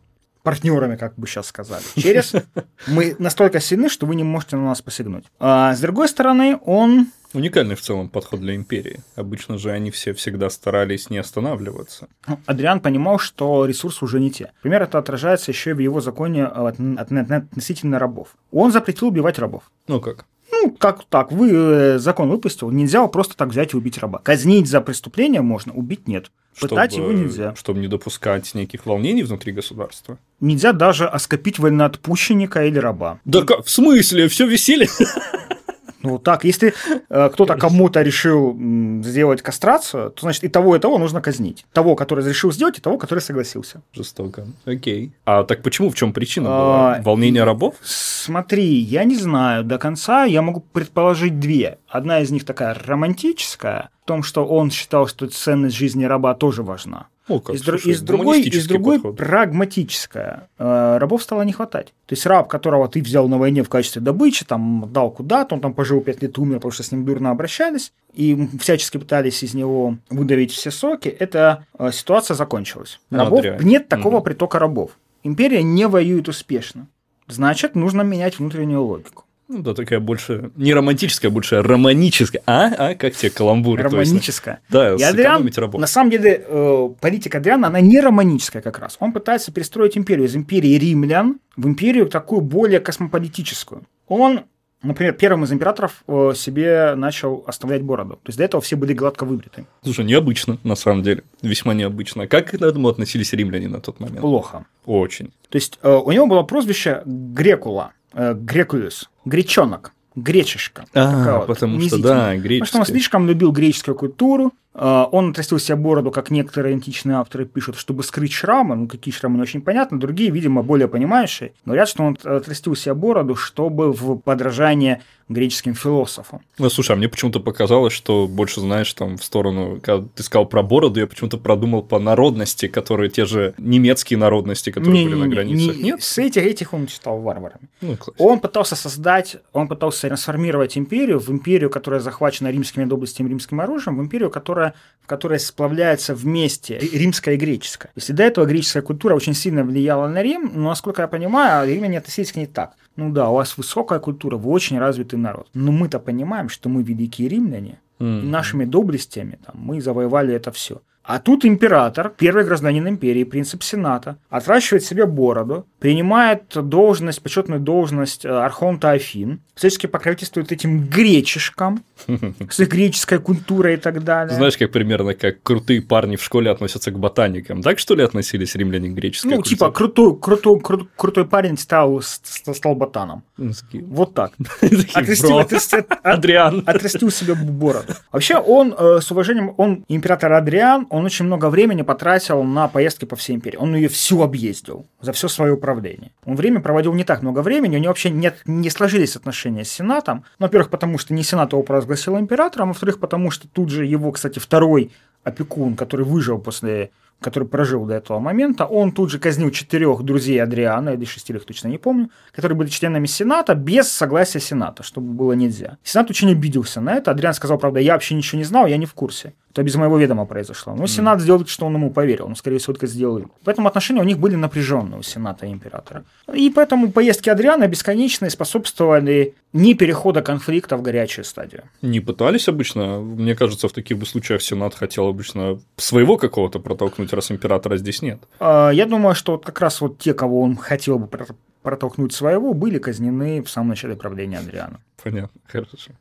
партнерами, 0.47 0.95
как 0.95 1.13
бы 1.15 1.27
сейчас 1.27 1.47
сказали, 1.47 1.83
через 1.97 2.33
мы 2.87 3.17
настолько 3.19 3.59
сильны, 3.59 3.89
что 3.89 4.05
вы 4.05 4.15
не 4.15 4.23
можете 4.23 4.55
на 4.55 4.63
нас 4.63 4.81
посягнуть. 4.81 5.25
А 5.39 5.75
с 5.75 5.81
другой 5.81 6.07
стороны, 6.07 6.57
он 6.65 7.07
Уникальный 7.33 7.75
в 7.75 7.81
целом 7.81 8.07
подход 8.07 8.39
для 8.39 8.55
империи. 8.55 9.01
Обычно 9.17 9.57
же 9.57 9.71
они 9.71 9.91
все 9.91 10.13
всегда 10.13 10.49
старались 10.49 11.09
не 11.09 11.17
останавливаться. 11.17 12.07
Ну, 12.25 12.39
Адриан 12.45 12.79
понимал, 12.79 13.19
что 13.19 13.65
ресурсы 13.65 14.05
уже 14.05 14.21
не 14.21 14.31
те. 14.31 14.51
Например, 14.55 14.83
это 14.83 14.97
отражается 14.97 15.51
еще 15.51 15.71
и 15.71 15.73
в 15.73 15.79
его 15.79 15.99
законе 15.99 16.45
относительно 16.45 17.99
рабов. 17.99 18.29
Он 18.51 18.71
запретил 18.71 19.09
убивать 19.09 19.37
рабов. 19.39 19.63
Ну 19.87 19.99
как? 19.99 20.25
Ну, 20.63 20.71
как 20.71 21.03
так? 21.05 21.31
Вы 21.31 21.51
э, 21.51 21.99
закон 21.99 22.29
выпустил, 22.29 22.71
нельзя 22.71 23.05
просто 23.07 23.35
так 23.35 23.49
взять 23.49 23.73
и 23.73 23.77
убить 23.77 23.97
раба. 23.97 24.19
Казнить 24.19 24.67
за 24.67 24.81
преступление 24.81 25.41
можно, 25.41 25.73
убить 25.73 26.07
нет. 26.07 26.31
Пытать 26.59 26.93
чтобы, 26.93 27.11
его 27.11 27.19
нельзя. 27.19 27.55
Чтобы 27.55 27.79
не 27.79 27.87
допускать 27.87 28.53
неких 28.55 28.85
волнений 28.85 29.23
внутри 29.23 29.51
государства. 29.53 30.17
Нельзя 30.39 30.73
даже 30.73 31.07
оскопить 31.07 31.59
вольноотпущенника 31.59 32.65
или 32.65 32.79
раба. 32.79 33.19
Да 33.25 33.43
как? 33.43 33.65
В 33.65 33.69
смысле? 33.69 34.27
Все 34.27 34.47
веселье? 34.47 34.89
Ну 36.03 36.19
так, 36.19 36.43
если 36.43 36.73
э, 37.09 37.29
кто-то 37.33 37.55
кому-то 37.55 38.01
решил 38.01 38.57
сделать 39.03 39.41
кастрацию, 39.41 40.11
то 40.11 40.21
значит 40.21 40.43
и 40.43 40.47
того, 40.47 40.75
и 40.75 40.79
того 40.79 40.97
нужно 40.97 41.21
казнить. 41.21 41.65
Того, 41.73 41.95
который 41.95 42.27
решил 42.27 42.51
сделать, 42.51 42.77
и 42.77 42.81
того, 42.81 42.97
который 42.97 43.19
согласился. 43.19 43.81
Жестоко. 43.93 44.47
Окей. 44.65 45.11
А 45.25 45.43
так 45.43 45.63
почему? 45.63 45.89
В 45.89 45.95
чем 45.95 46.13
причина 46.13 46.49
была? 46.49 46.95
А, 46.95 47.01
Волнение 47.01 47.43
рабов? 47.43 47.75
Смотри, 47.81 48.65
я 48.65 49.03
не 49.03 49.15
знаю 49.15 49.63
до 49.63 49.77
конца. 49.77 50.25
Я 50.25 50.41
могу 50.41 50.63
предположить 50.73 51.39
две. 51.39 51.77
Одна 51.87 52.19
из 52.19 52.31
них 52.31 52.45
такая 52.45 52.73
романтическая, 52.85 53.89
в 54.03 54.07
том, 54.07 54.23
что 54.23 54.45
он 54.45 54.71
считал, 54.71 55.07
что 55.07 55.27
ценность 55.27 55.75
жизни 55.75 56.05
раба 56.05 56.33
тоже 56.33 56.63
важна. 56.63 57.07
О, 57.27 57.39
как, 57.39 57.55
из, 57.55 57.63
слушай, 57.63 57.91
из 57.91 58.01
другой, 58.01 58.41
из 58.41 58.67
другой 58.67 58.97
подход. 58.97 59.17
прагматическая. 59.17 60.47
Э, 60.57 60.97
рабов 60.97 61.23
стало 61.23 61.41
не 61.41 61.51
хватать. 61.51 61.87
То 62.05 62.13
есть 62.13 62.25
раб, 62.25 62.47
которого 62.47 62.87
ты 62.87 63.01
взял 63.01 63.27
на 63.27 63.37
войне 63.37 63.63
в 63.63 63.69
качестве 63.69 64.01
добычи, 64.01 64.45
там 64.45 64.89
дал 64.91 65.11
куда-то, 65.11 65.55
он 65.55 65.61
там 65.61 65.73
пожил 65.73 66.01
пять 66.01 66.21
лет, 66.21 66.37
умер, 66.39 66.55
потому 66.55 66.71
что 66.71 66.83
с 66.83 66.91
ним 66.91 67.05
дурно 67.05 67.31
обращались, 67.31 67.91
и 68.13 68.47
всячески 68.59 68.97
пытались 68.97 69.43
из 69.43 69.53
него 69.53 69.97
выдавить 70.09 70.51
все 70.51 70.71
соки, 70.71 71.09
эта 71.09 71.65
э, 71.77 71.91
ситуация 71.91 72.35
закончилась. 72.35 72.99
Ну, 73.09 73.19
рабов, 73.19 73.45
нет 73.61 73.89
такого 73.89 74.17
угу. 74.17 74.25
притока 74.25 74.59
рабов. 74.59 74.91
Империя 75.23 75.63
не 75.63 75.87
воюет 75.87 76.29
успешно. 76.29 76.87
Значит, 77.27 77.75
нужно 77.75 78.03
менять 78.03 78.39
внутреннюю 78.39 78.81
логику. 78.81 79.25
Ну 79.49 79.61
да, 79.61 79.73
такая 79.73 79.99
больше 79.99 80.51
не 80.55 80.73
романтическая, 80.73 81.31
больше 81.31 81.61
романическая. 81.61 82.41
А? 82.45 82.73
А? 82.77 82.95
Как 82.95 83.15
тебе 83.15 83.29
каламбуры? 83.29 83.83
Романическая. 83.83 84.59
да, 84.69 84.95
и 84.95 85.01
Адриан, 85.01 85.49
работу. 85.55 85.79
на 85.79 85.87
самом 85.87 86.11
деле, 86.11 86.43
э, 86.45 86.89
политика 86.99 87.37
Адриана, 87.37 87.67
она 87.67 87.79
не 87.79 87.99
романическая 88.01 88.61
как 88.61 88.79
раз. 88.79 88.97
Он 88.99 89.13
пытается 89.13 89.53
перестроить 89.53 89.97
империю 89.97 90.25
из 90.25 90.35
империи 90.35 90.77
римлян 90.77 91.39
в 91.55 91.65
империю 91.65 92.07
такую 92.07 92.41
более 92.41 92.79
космополитическую. 92.79 93.83
Он 94.07 94.41
Например, 94.83 95.13
первым 95.13 95.43
из 95.43 95.51
императоров 95.51 96.03
э, 96.07 96.33
себе 96.35 96.93
начал 96.95 97.43
оставлять 97.47 97.81
бороду. 97.81 98.13
То 98.17 98.29
есть 98.29 98.37
до 98.37 98.43
этого 98.43 98.61
все 98.61 98.75
были 98.75 98.93
гладко 98.93 99.25
выбриты. 99.25 99.65
Слушай, 99.83 100.05
необычно, 100.05 100.59
на 100.63 100.75
самом 100.75 101.01
деле. 101.01 101.23
Весьма 101.41 101.73
необычно. 101.73 102.27
Как 102.27 102.51
к 102.51 102.53
этому 102.53 102.87
относились 102.87 103.33
римляне 103.33 103.69
на 103.69 103.81
тот 103.81 103.99
момент? 103.99 104.21
Плохо. 104.21 104.67
Очень. 104.85 105.33
То 105.49 105.55
есть 105.55 105.79
э, 105.81 105.91
у 105.91 106.11
него 106.11 106.27
было 106.27 106.43
прозвище 106.43 107.01
Грекула, 107.05 107.93
Грекулюс, 108.17 109.09
гречонок, 109.25 109.93
гречишка. 110.15 110.85
А, 110.93 111.39
вот, 111.39 111.47
потому 111.47 111.79
что, 111.81 112.01
да, 112.01 112.35
греческий. 112.35 112.59
Потому 112.59 112.67
что 112.67 112.77
он 112.79 112.85
слишком 112.85 113.27
любил 113.27 113.51
греческую 113.51 113.95
культуру, 113.95 114.53
он 114.77 115.31
отрастил 115.31 115.59
себе 115.59 115.75
бороду, 115.75 116.11
как 116.11 116.29
некоторые 116.29 116.73
античные 116.73 117.17
авторы 117.17 117.45
пишут, 117.45 117.77
чтобы 117.77 118.03
скрыть 118.03 118.31
шрамы. 118.31 118.75
Ну, 118.75 118.87
какие 118.87 119.13
шрамы, 119.13 119.37
не 119.37 119.41
очень 119.41 119.61
понятно. 119.61 119.99
Другие, 119.99 120.29
видимо, 120.29 120.61
более 120.61 120.87
понимающие, 120.87 121.53
говорят, 121.65 121.89
что 121.89 122.03
он 122.03 122.17
отрастил 122.23 122.75
себе 122.75 122.93
бороду, 122.93 123.35
чтобы 123.35 123.91
в 123.91 124.17
подражание 124.17 125.01
греческим 125.29 125.75
философам. 125.75 126.41
Ну, 126.57 126.69
слушай, 126.69 126.93
а 126.93 126.95
мне 126.95 127.09
почему-то 127.09 127.39
показалось, 127.39 127.93
что 127.93 128.27
больше 128.27 128.61
знаешь 128.61 128.93
там 128.93 129.17
в 129.17 129.23
сторону, 129.23 129.79
когда 129.81 130.07
ты 130.15 130.23
сказал 130.23 130.45
про 130.45 130.63
бороду, 130.63 130.99
я 130.99 131.07
почему-то 131.07 131.37
продумал 131.37 131.83
по 131.83 131.99
народности, 131.99 132.67
которые 132.67 133.09
те 133.09 133.25
же 133.25 133.53
немецкие 133.57 134.17
народности, 134.17 134.71
которые 134.71 135.03
не, 135.03 135.05
были 135.05 135.15
не, 135.15 135.21
на 135.21 135.27
границе. 135.27 135.77
Не, 135.77 135.83
Нет? 135.83 136.03
С 136.03 136.17
этих, 136.17 136.43
этих 136.43 136.73
он 136.73 136.87
читал 136.87 137.19
варварами. 137.19 137.67
Ну, 137.81 137.97
он 138.17 138.39
пытался 138.39 138.75
создать, 138.75 139.37
он 139.51 139.67
пытался 139.67 140.07
трансформировать 140.07 140.77
империю 140.77 141.19
в 141.19 141.29
империю, 141.29 141.69
которая 141.69 141.99
захвачена 141.99 142.49
римскими 142.49 142.85
доблестями, 142.85 143.29
римским 143.29 143.59
оружием, 143.59 143.97
в 143.97 144.01
империю, 144.01 144.29
которая, 144.29 144.66
в 145.01 145.07
которой 145.07 145.39
сплавляется 145.39 146.13
вместе 146.13 146.77
римская 146.77 147.35
и 147.35 147.37
греческая. 147.37 147.91
Если 147.95 148.13
до 148.13 148.23
этого 148.23 148.45
греческая 148.45 148.83
культура 148.83 149.15
очень 149.15 149.33
сильно 149.33 149.63
влияла 149.63 150.07
на 150.07 150.21
Рим, 150.21 150.51
но, 150.53 150.69
насколько 150.69 151.01
я 151.01 151.07
понимаю, 151.07 151.67
римляне 151.67 151.99
относились 151.99 152.31
к 152.31 152.35
ней 152.35 152.45
так. 152.45 152.73
Ну 152.97 153.11
да, 153.11 153.29
у 153.29 153.35
вас 153.35 153.57
высокая 153.57 153.99
культура, 153.99 154.37
вы 154.37 154.51
очень 154.51 154.79
развитый 154.79 155.17
народ. 155.17 155.47
Но 155.53 155.71
мы-то 155.71 155.99
понимаем, 155.99 156.49
что 156.49 156.67
мы 156.67 156.83
великие 156.83 157.29
римляне, 157.29 157.79
mm-hmm. 157.99 158.21
и 158.21 158.27
нашими 158.27 158.65
доблестями 158.65 159.39
там, 159.45 159.55
мы 159.57 159.81
завоевали 159.81 160.33
это 160.33 160.51
все. 160.51 160.81
А 161.07 161.19
тут 161.19 161.45
император, 161.45 162.13
первый 162.17 162.43
гражданин 162.43 162.85
империи, 162.87 163.23
принцип 163.23 163.63
Сената, 163.63 164.17
отращивает 164.29 164.83
себе 164.83 165.05
бороду, 165.05 165.65
принимает 165.79 166.43
должность, 166.53 167.21
почетную 167.23 167.61
должность 167.61 168.25
э, 168.25 168.29
архонта 168.29 168.91
Афин, 168.91 169.39
всячески 169.55 169.87
покровительствует 169.87 170.51
этим 170.51 170.85
гречишкам 170.85 171.83
с 172.49 172.59
их 172.59 172.67
греческой 172.69 173.19
культурой 173.19 173.75
и 173.75 173.77
так 173.77 174.03
далее. 174.03 174.35
Знаешь, 174.35 174.57
как 174.57 174.71
примерно 174.71 175.13
как 175.13 175.41
крутые 175.43 175.81
парни 175.81 176.17
в 176.17 176.23
школе 176.23 176.51
относятся 176.51 176.91
к 176.91 176.99
ботаникам. 176.99 177.61
Так 177.63 177.79
что 177.79 177.95
ли 177.95 178.03
относились 178.03 178.53
римляне 178.55 178.89
к 178.89 178.93
греческой 178.93 179.31
Ну, 179.31 179.35
культуре? 179.37 179.55
типа, 179.55 179.71
крутой, 179.71 180.19
крутой, 180.19 180.59
крутой, 180.59 180.87
крутой 180.97 181.25
парень 181.25 181.57
стал, 181.57 182.01
стал 182.01 182.75
ботаном. 182.75 183.23
Ну, 183.37 183.51
Вот 183.87 184.13
так. 184.13 184.33
такие, 184.59 184.83
Отрастил, 184.93 185.29
«Бро, 185.29 185.39
отрастил- 185.39 185.85
Адриан. 186.03 186.63
отрастил 186.65 187.09
себе 187.11 187.33
бороду. 187.35 187.93
Вообще 188.11 188.35
он, 188.37 188.75
э, 188.77 188.99
с 189.01 189.09
уважением, 189.09 189.53
он, 189.57 189.85
император 189.87 190.33
Адриан, 190.33 190.85
он 190.97 191.05
очень 191.05 191.25
много 191.25 191.49
времени 191.49 191.81
потратил 191.81 192.43
на 192.43 192.67
поездки 192.67 193.05
по 193.05 193.15
всей 193.15 193.35
империи. 193.35 193.57
Он 193.57 193.75
ее 193.75 193.87
всю 193.87 194.21
объездил 194.21 194.87
за 194.99 195.13
все 195.13 195.27
свое 195.27 195.53
управление. 195.53 196.11
Он 196.25 196.35
время 196.35 196.59
проводил 196.59 196.93
не 196.93 197.03
так 197.03 197.21
много 197.21 197.41
времени, 197.41 197.77
у 197.77 197.79
него 197.79 197.89
вообще 197.89 198.09
нет, 198.09 198.41
не 198.45 198.69
сложились 198.69 199.15
отношения 199.15 199.63
с 199.63 199.71
Сенатом. 199.71 200.25
Ну, 200.39 200.45
Во-первых, 200.47 200.69
потому 200.69 200.97
что 200.97 201.13
не 201.13 201.23
Сенат 201.23 201.53
его 201.53 201.63
провозгласил 201.63 202.17
императором, 202.17 202.69
а 202.69 202.73
во-вторых, 202.73 202.99
потому 202.99 203.31
что 203.31 203.47
тут 203.47 203.69
же 203.69 203.85
его, 203.85 204.11
кстати, 204.11 204.39
второй 204.39 204.91
опекун, 205.23 205.75
который 205.75 206.05
выжил 206.05 206.39
после 206.39 206.91
который 207.19 207.47
прожил 207.47 207.85
до 207.85 207.95
этого 207.95 208.19
момента, 208.19 208.65
он 208.65 208.91
тут 208.91 209.11
же 209.11 209.19
казнил 209.19 209.51
четырех 209.51 210.03
друзей 210.03 210.41
Адриана, 210.41 210.91
или 210.91 211.05
шестерых 211.05 211.45
точно 211.45 211.69
не 211.69 211.77
помню, 211.77 212.09
которые 212.31 212.57
были 212.57 212.69
членами 212.69 213.07
Сената 213.07 213.55
без 213.55 213.91
согласия 213.91 214.39
Сената, 214.39 214.83
чтобы 214.83 215.13
было 215.13 215.33
нельзя. 215.33 215.77
Сенат 215.83 216.09
очень 216.09 216.31
обиделся 216.31 216.81
на 216.81 216.95
это. 216.95 217.11
Адриан 217.11 217.33
сказал, 217.33 217.57
правда, 217.57 217.79
я 217.79 217.93
вообще 217.93 218.15
ничего 218.15 218.37
не 218.37 218.45
знал, 218.45 218.67
я 218.67 218.77
не 218.77 218.85
в 218.85 218.93
курсе. 218.93 219.33
Это 219.57 219.63
без 219.63 219.75
моего 219.75 219.97
ведома 219.97 220.25
произошло. 220.25 220.75
Но 220.75 220.85
Сенат 220.85 221.19
сделал 221.19 221.43
что 221.47 221.65
он 221.65 221.73
ему 221.73 221.89
поверил. 221.89 222.27
Он, 222.27 222.35
скорее 222.35 222.59
всего, 222.59 222.73
только 222.73 222.85
сделал. 222.85 223.23
Поэтому 223.43 223.67
отношения 223.67 224.01
у 224.01 224.03
них 224.03 224.19
были 224.19 224.35
напряженные 224.35 224.99
у 224.99 225.01
Сената 225.01 225.47
и 225.47 225.51
императора. 225.51 226.03
И 226.31 226.51
поэтому 226.51 226.91
поездки 226.91 227.31
Адриана 227.31 227.67
бесконечные 227.67 228.29
способствовали 228.29 229.33
не 229.53 229.73
перехода 229.73 230.21
конфликта 230.21 230.77
в 230.77 230.83
горячую 230.83 231.25
стадию. 231.25 231.63
Не 231.81 232.01
пытались 232.01 232.47
обычно? 232.47 232.99
Мне 232.99 233.35
кажется, 233.35 233.67
в 233.67 233.71
таких 233.71 233.97
бы 233.97 234.05
случаях 234.05 234.41
Сенат 234.41 234.75
хотел 234.75 235.07
обычно 235.07 235.59
своего 235.77 236.17
какого-то 236.17 236.59
протолкнуть, 236.59 237.06
раз 237.15 237.31
императора 237.31 237.77
здесь 237.77 238.01
нет. 238.01 238.19
А, 238.39 238.69
Я 238.71 238.85
думаю, 238.85 239.15
что 239.15 239.33
вот 239.33 239.45
как 239.45 239.59
раз 239.61 239.81
вот 239.81 239.97
те, 239.99 240.13
кого 240.13 240.41
он 240.41 240.55
хотел 240.57 240.99
бы 240.99 241.07
про- 241.07 241.27
протолкнуть 241.63 242.13
своего, 242.13 242.53
были 242.53 242.77
казнены 242.77 243.41
в 243.43 243.49
самом 243.49 243.69
начале 243.69 243.95
правления 243.95 244.39
Адриана. 244.39 244.79
Понятно, 245.03 245.39
хорошо. 245.47 245.91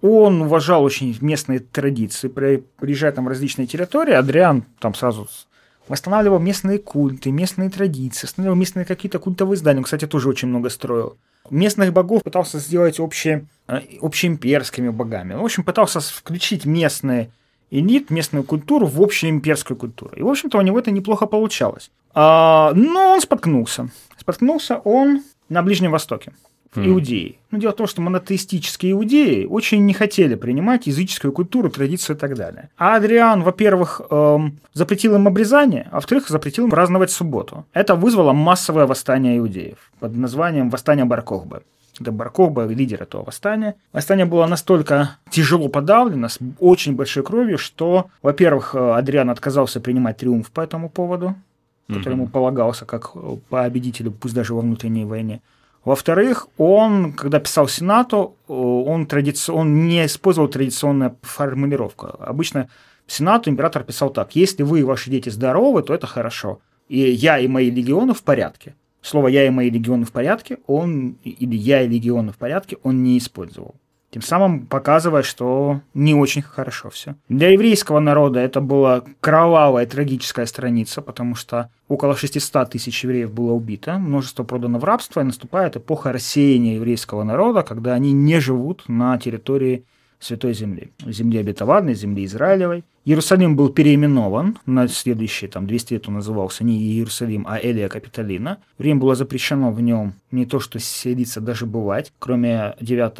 Он 0.00 0.42
уважал 0.42 0.84
очень 0.84 1.16
местные 1.20 1.58
традиции, 1.58 2.28
при- 2.28 2.62
приезжая 2.78 3.10
там 3.12 3.24
в 3.24 3.28
различные 3.28 3.66
территории, 3.66 4.12
Адриан 4.14 4.64
там 4.78 4.94
сразу 4.94 5.28
восстанавливал 5.88 6.38
местные 6.38 6.78
культы, 6.78 7.30
местные 7.32 7.70
традиции, 7.70 8.26
устанавливал 8.26 8.56
местные 8.56 8.84
какие-то 8.84 9.18
культовые 9.18 9.56
здания. 9.56 9.78
Он, 9.78 9.84
кстати, 9.84 10.06
тоже 10.06 10.28
очень 10.28 10.48
много 10.48 10.68
строил. 10.70 11.16
Местных 11.50 11.92
богов 11.94 12.22
пытался 12.22 12.58
сделать 12.58 13.00
общие, 13.00 13.46
э, 13.68 13.80
общеимперскими 14.02 14.90
богами. 14.90 15.32
В 15.34 15.42
общем, 15.42 15.64
пытался 15.64 16.00
включить 16.00 16.66
местные 16.66 17.30
элит, 17.70 18.10
местную 18.10 18.44
культуру 18.44 18.86
в 18.86 19.00
общеимперскую 19.02 19.76
культуру. 19.76 20.12
И, 20.16 20.22
в 20.22 20.28
общем-то, 20.28 20.58
у 20.58 20.62
него 20.62 20.78
это 20.78 20.90
неплохо 20.90 21.26
получалось. 21.26 21.90
А, 22.14 22.72
но 22.74 23.12
он 23.12 23.20
споткнулся. 23.20 23.90
Споткнулся 24.16 24.78
он 24.78 25.22
на 25.48 25.62
Ближнем 25.62 25.90
Востоке 25.90 26.32
в 26.74 26.86
Иудеи. 26.86 27.38
Ну, 27.50 27.58
дело 27.58 27.72
в 27.72 27.76
том, 27.76 27.86
что 27.86 28.02
монотеистические 28.02 28.92
иудеи 28.92 29.46
очень 29.46 29.84
не 29.86 29.94
хотели 29.94 30.34
принимать 30.34 30.86
языческую 30.86 31.32
культуру, 31.32 31.70
традицию 31.70 32.16
и 32.16 32.18
так 32.18 32.34
далее. 32.34 32.68
А 32.76 32.96
Адриан, 32.96 33.42
во-первых, 33.42 34.02
эм, 34.10 34.58
запретил 34.74 35.14
им 35.14 35.26
обрезание, 35.26 35.88
а 35.90 35.96
во-вторых, 35.96 36.28
запретил 36.28 36.64
им 36.64 36.70
праздновать 36.70 37.10
субботу. 37.10 37.64
Это 37.72 37.94
вызвало 37.94 38.32
массовое 38.32 38.86
восстание 38.86 39.38
иудеев 39.38 39.78
под 39.98 40.16
названием 40.16 40.68
«Восстание 40.70 41.04
Баркохбы». 41.04 41.62
Это 42.00 42.12
Баркохба, 42.12 42.66
лидер 42.66 43.02
этого 43.02 43.24
восстания. 43.24 43.74
Восстание 43.92 44.26
было 44.26 44.46
настолько 44.46 45.18
тяжело 45.30 45.68
подавлено, 45.68 46.28
с 46.28 46.38
очень 46.60 46.94
большой 46.94 47.22
кровью, 47.22 47.58
что, 47.58 48.06
во-первых, 48.22 48.74
э, 48.74 48.92
Адриан 48.92 49.30
отказался 49.30 49.80
принимать 49.80 50.18
триумф 50.18 50.50
по 50.50 50.60
этому 50.60 50.88
поводу, 50.88 51.34
который 51.88 52.14
ему 52.14 52.28
полагался 52.28 52.84
как 52.84 53.10
э, 53.14 53.36
победителю, 53.48 54.12
пусть 54.12 54.34
даже 54.34 54.54
во 54.54 54.60
внутренней 54.60 55.04
войне. 55.04 55.40
Во-вторых, 55.84 56.48
он, 56.58 57.12
когда 57.12 57.40
писал 57.40 57.66
Сенату, 57.68 58.36
э, 58.48 58.52
он, 58.52 59.06
традици... 59.06 59.50
он 59.50 59.86
не 59.86 60.04
использовал 60.06 60.48
традиционную 60.48 61.16
формулировку. 61.22 62.08
Обычно 62.18 62.68
Сенату 63.06 63.50
император 63.50 63.84
писал 63.84 64.10
так, 64.10 64.36
если 64.36 64.62
вы 64.62 64.80
и 64.80 64.84
ваши 64.84 65.10
дети 65.10 65.30
здоровы, 65.30 65.82
то 65.82 65.94
это 65.94 66.06
хорошо. 66.06 66.60
И 66.88 66.98
я 66.98 67.38
и 67.38 67.48
мои 67.48 67.70
легионы 67.70 68.12
в 68.12 68.22
порядке. 68.22 68.74
Слово 69.08 69.28
«я 69.28 69.46
и 69.46 69.50
мои 69.50 69.70
легионы 69.70 70.04
в 70.04 70.12
порядке» 70.12 70.58
он, 70.66 71.16
или 71.24 71.56
«я 71.56 71.80
и 71.80 71.88
легионы 71.88 72.30
в 72.30 72.36
порядке» 72.36 72.76
он 72.82 73.02
не 73.02 73.16
использовал. 73.16 73.74
Тем 74.10 74.20
самым 74.20 74.66
показывая, 74.66 75.22
что 75.22 75.80
не 75.94 76.14
очень 76.14 76.42
хорошо 76.42 76.90
все. 76.90 77.14
Для 77.30 77.48
еврейского 77.48 78.00
народа 78.00 78.40
это 78.40 78.60
была 78.60 79.04
кровавая, 79.20 79.86
трагическая 79.86 80.44
страница, 80.44 81.00
потому 81.00 81.36
что 81.36 81.70
около 81.88 82.16
600 82.16 82.68
тысяч 82.68 83.02
евреев 83.02 83.32
было 83.32 83.52
убито, 83.52 83.96
множество 83.96 84.44
продано 84.44 84.78
в 84.78 84.84
рабство, 84.84 85.20
и 85.20 85.24
наступает 85.24 85.76
эпоха 85.76 86.12
рассеяния 86.12 86.74
еврейского 86.74 87.22
народа, 87.22 87.62
когда 87.62 87.94
они 87.94 88.12
не 88.12 88.40
живут 88.40 88.84
на 88.88 89.16
территории 89.16 89.86
Святой 90.20 90.52
Земли, 90.52 90.90
земли 91.06 91.38
обетованной, 91.38 91.94
земли 91.94 92.24
Израилевой. 92.24 92.84
Иерусалим 93.04 93.56
был 93.56 93.68
переименован 93.70 94.58
на 94.66 94.86
следующие 94.88 95.48
там, 95.48 95.66
200 95.66 95.92
лет 95.94 96.08
он 96.08 96.14
назывался 96.14 96.64
не 96.64 96.76
Иерусалим, 96.78 97.46
а 97.48 97.58
Элия 97.58 97.88
Капитолина. 97.88 98.58
Время 98.78 99.00
было 99.00 99.14
запрещено 99.14 99.70
в 99.72 99.80
нем 99.80 100.12
не 100.30 100.44
то 100.44 100.60
что 100.60 100.78
селиться, 100.78 101.40
даже 101.40 101.64
бывать, 101.66 102.12
кроме 102.18 102.74
9 102.80 103.12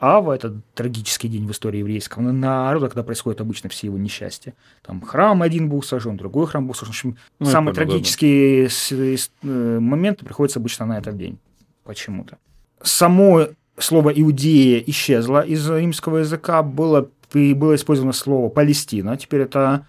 ава, 0.00 0.34
это 0.34 0.60
трагический 0.74 1.28
день 1.28 1.46
в 1.46 1.50
истории 1.52 1.78
еврейского 1.78 2.22
народа, 2.32 2.88
когда 2.88 3.02
происходит 3.04 3.40
обычно 3.40 3.68
все 3.68 3.86
его 3.88 3.98
несчастья. 3.98 4.54
Там 4.84 5.00
храм 5.02 5.42
один 5.42 5.68
был 5.68 5.82
сожжен, 5.82 6.16
другой 6.16 6.46
храм 6.46 6.66
был 6.66 6.74
сожжен. 6.74 6.86
В 6.86 6.96
общем, 6.96 7.16
Ну, 7.38 7.46
самые 7.46 7.74
трагические 7.74 8.68
с- 8.70 8.90
с- 8.92 9.30
э, 9.42 9.78
моменты 9.78 10.24
приходятся 10.24 10.58
обычно 10.58 10.86
на 10.86 10.98
этот 10.98 11.16
день 11.18 11.38
почему-то. 11.84 12.38
Само 12.82 13.48
слово 13.78 14.10
«иудея» 14.10 14.82
исчезло 14.86 15.40
из 15.40 15.68
римского 15.68 16.18
языка, 16.18 16.62
было, 16.62 17.08
было 17.32 17.74
использовано 17.74 18.12
слово 18.12 18.48
«Палестина». 18.48 19.16
Теперь 19.16 19.42
это 19.42 19.86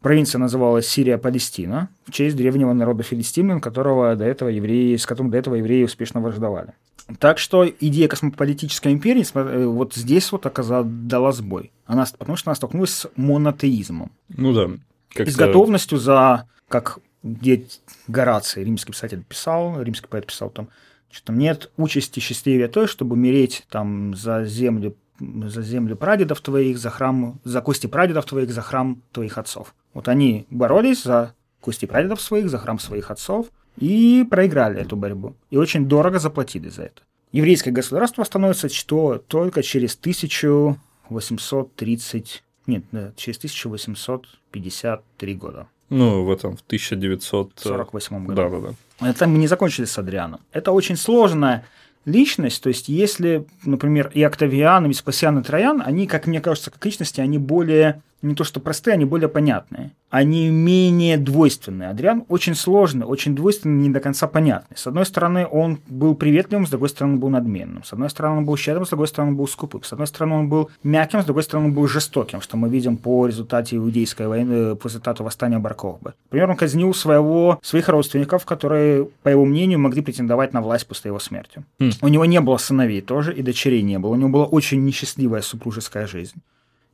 провинция 0.00 0.38
называлась 0.38 0.88
Сирия-Палестина 0.88 1.88
в 2.06 2.12
честь 2.12 2.36
древнего 2.36 2.72
народа 2.72 3.02
филистимлян, 3.02 3.60
которого 3.60 4.16
до 4.16 4.24
этого 4.24 4.48
евреи, 4.48 4.96
с 4.96 5.06
которым 5.06 5.30
до 5.30 5.38
этого 5.38 5.56
евреи 5.56 5.84
успешно 5.84 6.20
враждовали. 6.20 6.74
Так 7.18 7.38
что 7.38 7.66
идея 7.68 8.08
космополитической 8.08 8.92
империи 8.92 9.26
э, 9.34 9.66
вот 9.66 9.94
здесь 9.94 10.30
вот 10.30 10.46
оказалась, 10.46 10.86
дала 10.88 11.32
сбой. 11.32 11.72
Она, 11.86 12.06
потому 12.18 12.36
что 12.36 12.50
она 12.50 12.54
столкнулась 12.54 12.90
с 12.90 13.10
монотеизмом 13.16 14.12
Ну 14.28 14.52
да. 14.52 15.22
и 15.22 15.28
с 15.28 15.36
готовностью 15.36 15.98
за, 15.98 16.48
как 16.68 17.00
где 17.22 17.66
Гораций, 18.06 18.64
римский 18.64 18.92
писатель, 18.92 19.22
писал, 19.28 19.82
римский 19.82 20.06
поэт 20.08 20.26
писал 20.26 20.50
там, 20.50 20.68
что 21.10 21.32
нет 21.32 21.70
участи 21.76 22.20
счастливее 22.20 22.68
той, 22.68 22.86
чтобы 22.86 23.14
умереть 23.14 23.66
там 23.68 24.14
за 24.14 24.44
землю, 24.44 24.96
за 25.18 25.62
землю 25.62 25.96
прадедов 25.96 26.40
твоих, 26.40 26.78
за 26.78 26.90
храм, 26.90 27.40
за 27.44 27.60
кости 27.60 27.86
прадедов 27.86 28.26
твоих, 28.26 28.50
за 28.50 28.62
храм 28.62 29.02
твоих 29.12 29.38
отцов. 29.38 29.74
Вот 29.92 30.08
они 30.08 30.46
боролись 30.50 31.02
за 31.02 31.34
кости 31.60 31.86
прадедов 31.86 32.20
своих, 32.20 32.48
за 32.48 32.58
храм 32.58 32.78
своих 32.78 33.10
отцов 33.10 33.48
и 33.76 34.26
проиграли 34.28 34.80
эту 34.80 34.96
борьбу. 34.96 35.34
И 35.50 35.56
очень 35.56 35.86
дорого 35.86 36.18
заплатили 36.18 36.68
за 36.68 36.82
это. 36.84 37.02
Еврейское 37.32 37.70
государство 37.70 38.24
становится 38.24 38.68
что 38.68 39.22
только 39.28 39.62
через 39.62 39.96
1830, 39.96 42.42
нет, 42.66 42.84
через 43.16 43.38
1853 43.38 45.34
года. 45.34 45.68
Ну, 45.90 46.24
в 46.24 46.30
этом, 46.30 46.56
в 46.56 46.60
1900... 46.60 47.52
48 47.56 48.26
году. 48.26 48.34
Да, 48.34 48.48
да, 48.48 48.60
да. 48.60 49.08
Это 49.10 49.26
мы 49.26 49.38
не 49.38 49.48
закончили 49.48 49.86
с 49.86 49.98
Адрианом. 49.98 50.40
Это 50.52 50.72
очень 50.72 50.96
сложная 50.96 51.64
личность, 52.04 52.62
то 52.62 52.68
есть 52.68 52.88
если, 52.88 53.44
например, 53.64 54.10
и 54.14 54.22
Октавиан, 54.22 54.86
и 54.86 54.88
Веспасиан, 54.88 55.38
и 55.38 55.42
Троян, 55.42 55.82
они, 55.84 56.06
как 56.06 56.26
мне 56.26 56.40
кажется, 56.40 56.70
как 56.70 56.84
личности, 56.84 57.20
они 57.20 57.38
более, 57.38 58.02
не 58.22 58.34
то 58.34 58.44
что 58.44 58.60
простые, 58.60 58.94
они 58.94 59.04
более 59.04 59.28
понятные. 59.28 59.92
Они 60.10 60.48
менее 60.48 61.16
двойственные. 61.16 61.90
Адриан 61.90 62.24
очень 62.28 62.54
сложный, 62.54 63.06
очень 63.06 63.34
двойственный, 63.34 63.80
не 63.80 63.90
до 63.90 64.00
конца 64.00 64.26
понятный. 64.26 64.76
С 64.76 64.86
одной 64.86 65.06
стороны, 65.06 65.46
он 65.46 65.78
был 65.88 66.14
приветливым, 66.14 66.66
с 66.66 66.70
другой 66.70 66.88
стороны, 66.88 67.14
он 67.14 67.20
был 67.20 67.28
надменным. 67.30 67.84
С 67.84 67.92
одной 67.92 68.10
стороны, 68.10 68.38
он 68.38 68.44
был 68.44 68.56
щедрым, 68.56 68.84
с 68.84 68.90
другой 68.90 69.08
стороны, 69.08 69.30
он 69.30 69.36
был 69.36 69.48
скупым. 69.48 69.82
С 69.82 69.92
одной 69.92 70.06
стороны, 70.06 70.34
он 70.34 70.48
был 70.48 70.70
мягким, 70.82 71.22
с 71.22 71.24
другой 71.24 71.44
стороны, 71.44 71.68
он 71.68 71.74
был 71.74 71.86
жестоким, 71.86 72.40
что 72.40 72.56
мы 72.56 72.68
видим 72.68 72.96
по 72.96 73.26
результате 73.26 73.76
иудейской 73.76 74.26
войны, 74.26 74.74
по 74.76 74.88
результату 74.88 75.24
восстания 75.24 75.58
Баркохбы. 75.58 76.14
Например, 76.24 76.50
он 76.50 76.56
казнил 76.56 76.92
своего, 76.92 77.58
своих 77.62 77.88
родственников, 77.88 78.44
которые, 78.44 79.06
по 79.22 79.28
его 79.28 79.44
мнению, 79.44 79.78
могли 79.78 80.02
претендовать 80.02 80.52
на 80.52 80.60
власть 80.60 80.86
после 80.86 81.08
его 81.08 81.20
смерти. 81.20 81.64
Хм. 81.78 81.90
У 82.02 82.08
него 82.08 82.24
не 82.26 82.40
было 82.40 82.58
сыновей 82.58 83.00
тоже, 83.00 83.32
и 83.32 83.42
дочерей 83.42 83.82
не 83.82 83.98
было. 83.98 84.10
У 84.10 84.16
него 84.16 84.28
была 84.28 84.44
очень 84.44 84.84
несчастливая 84.84 85.40
супружеская 85.40 86.06
жизнь. 86.06 86.36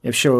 И 0.02 0.08
вообще 0.08 0.30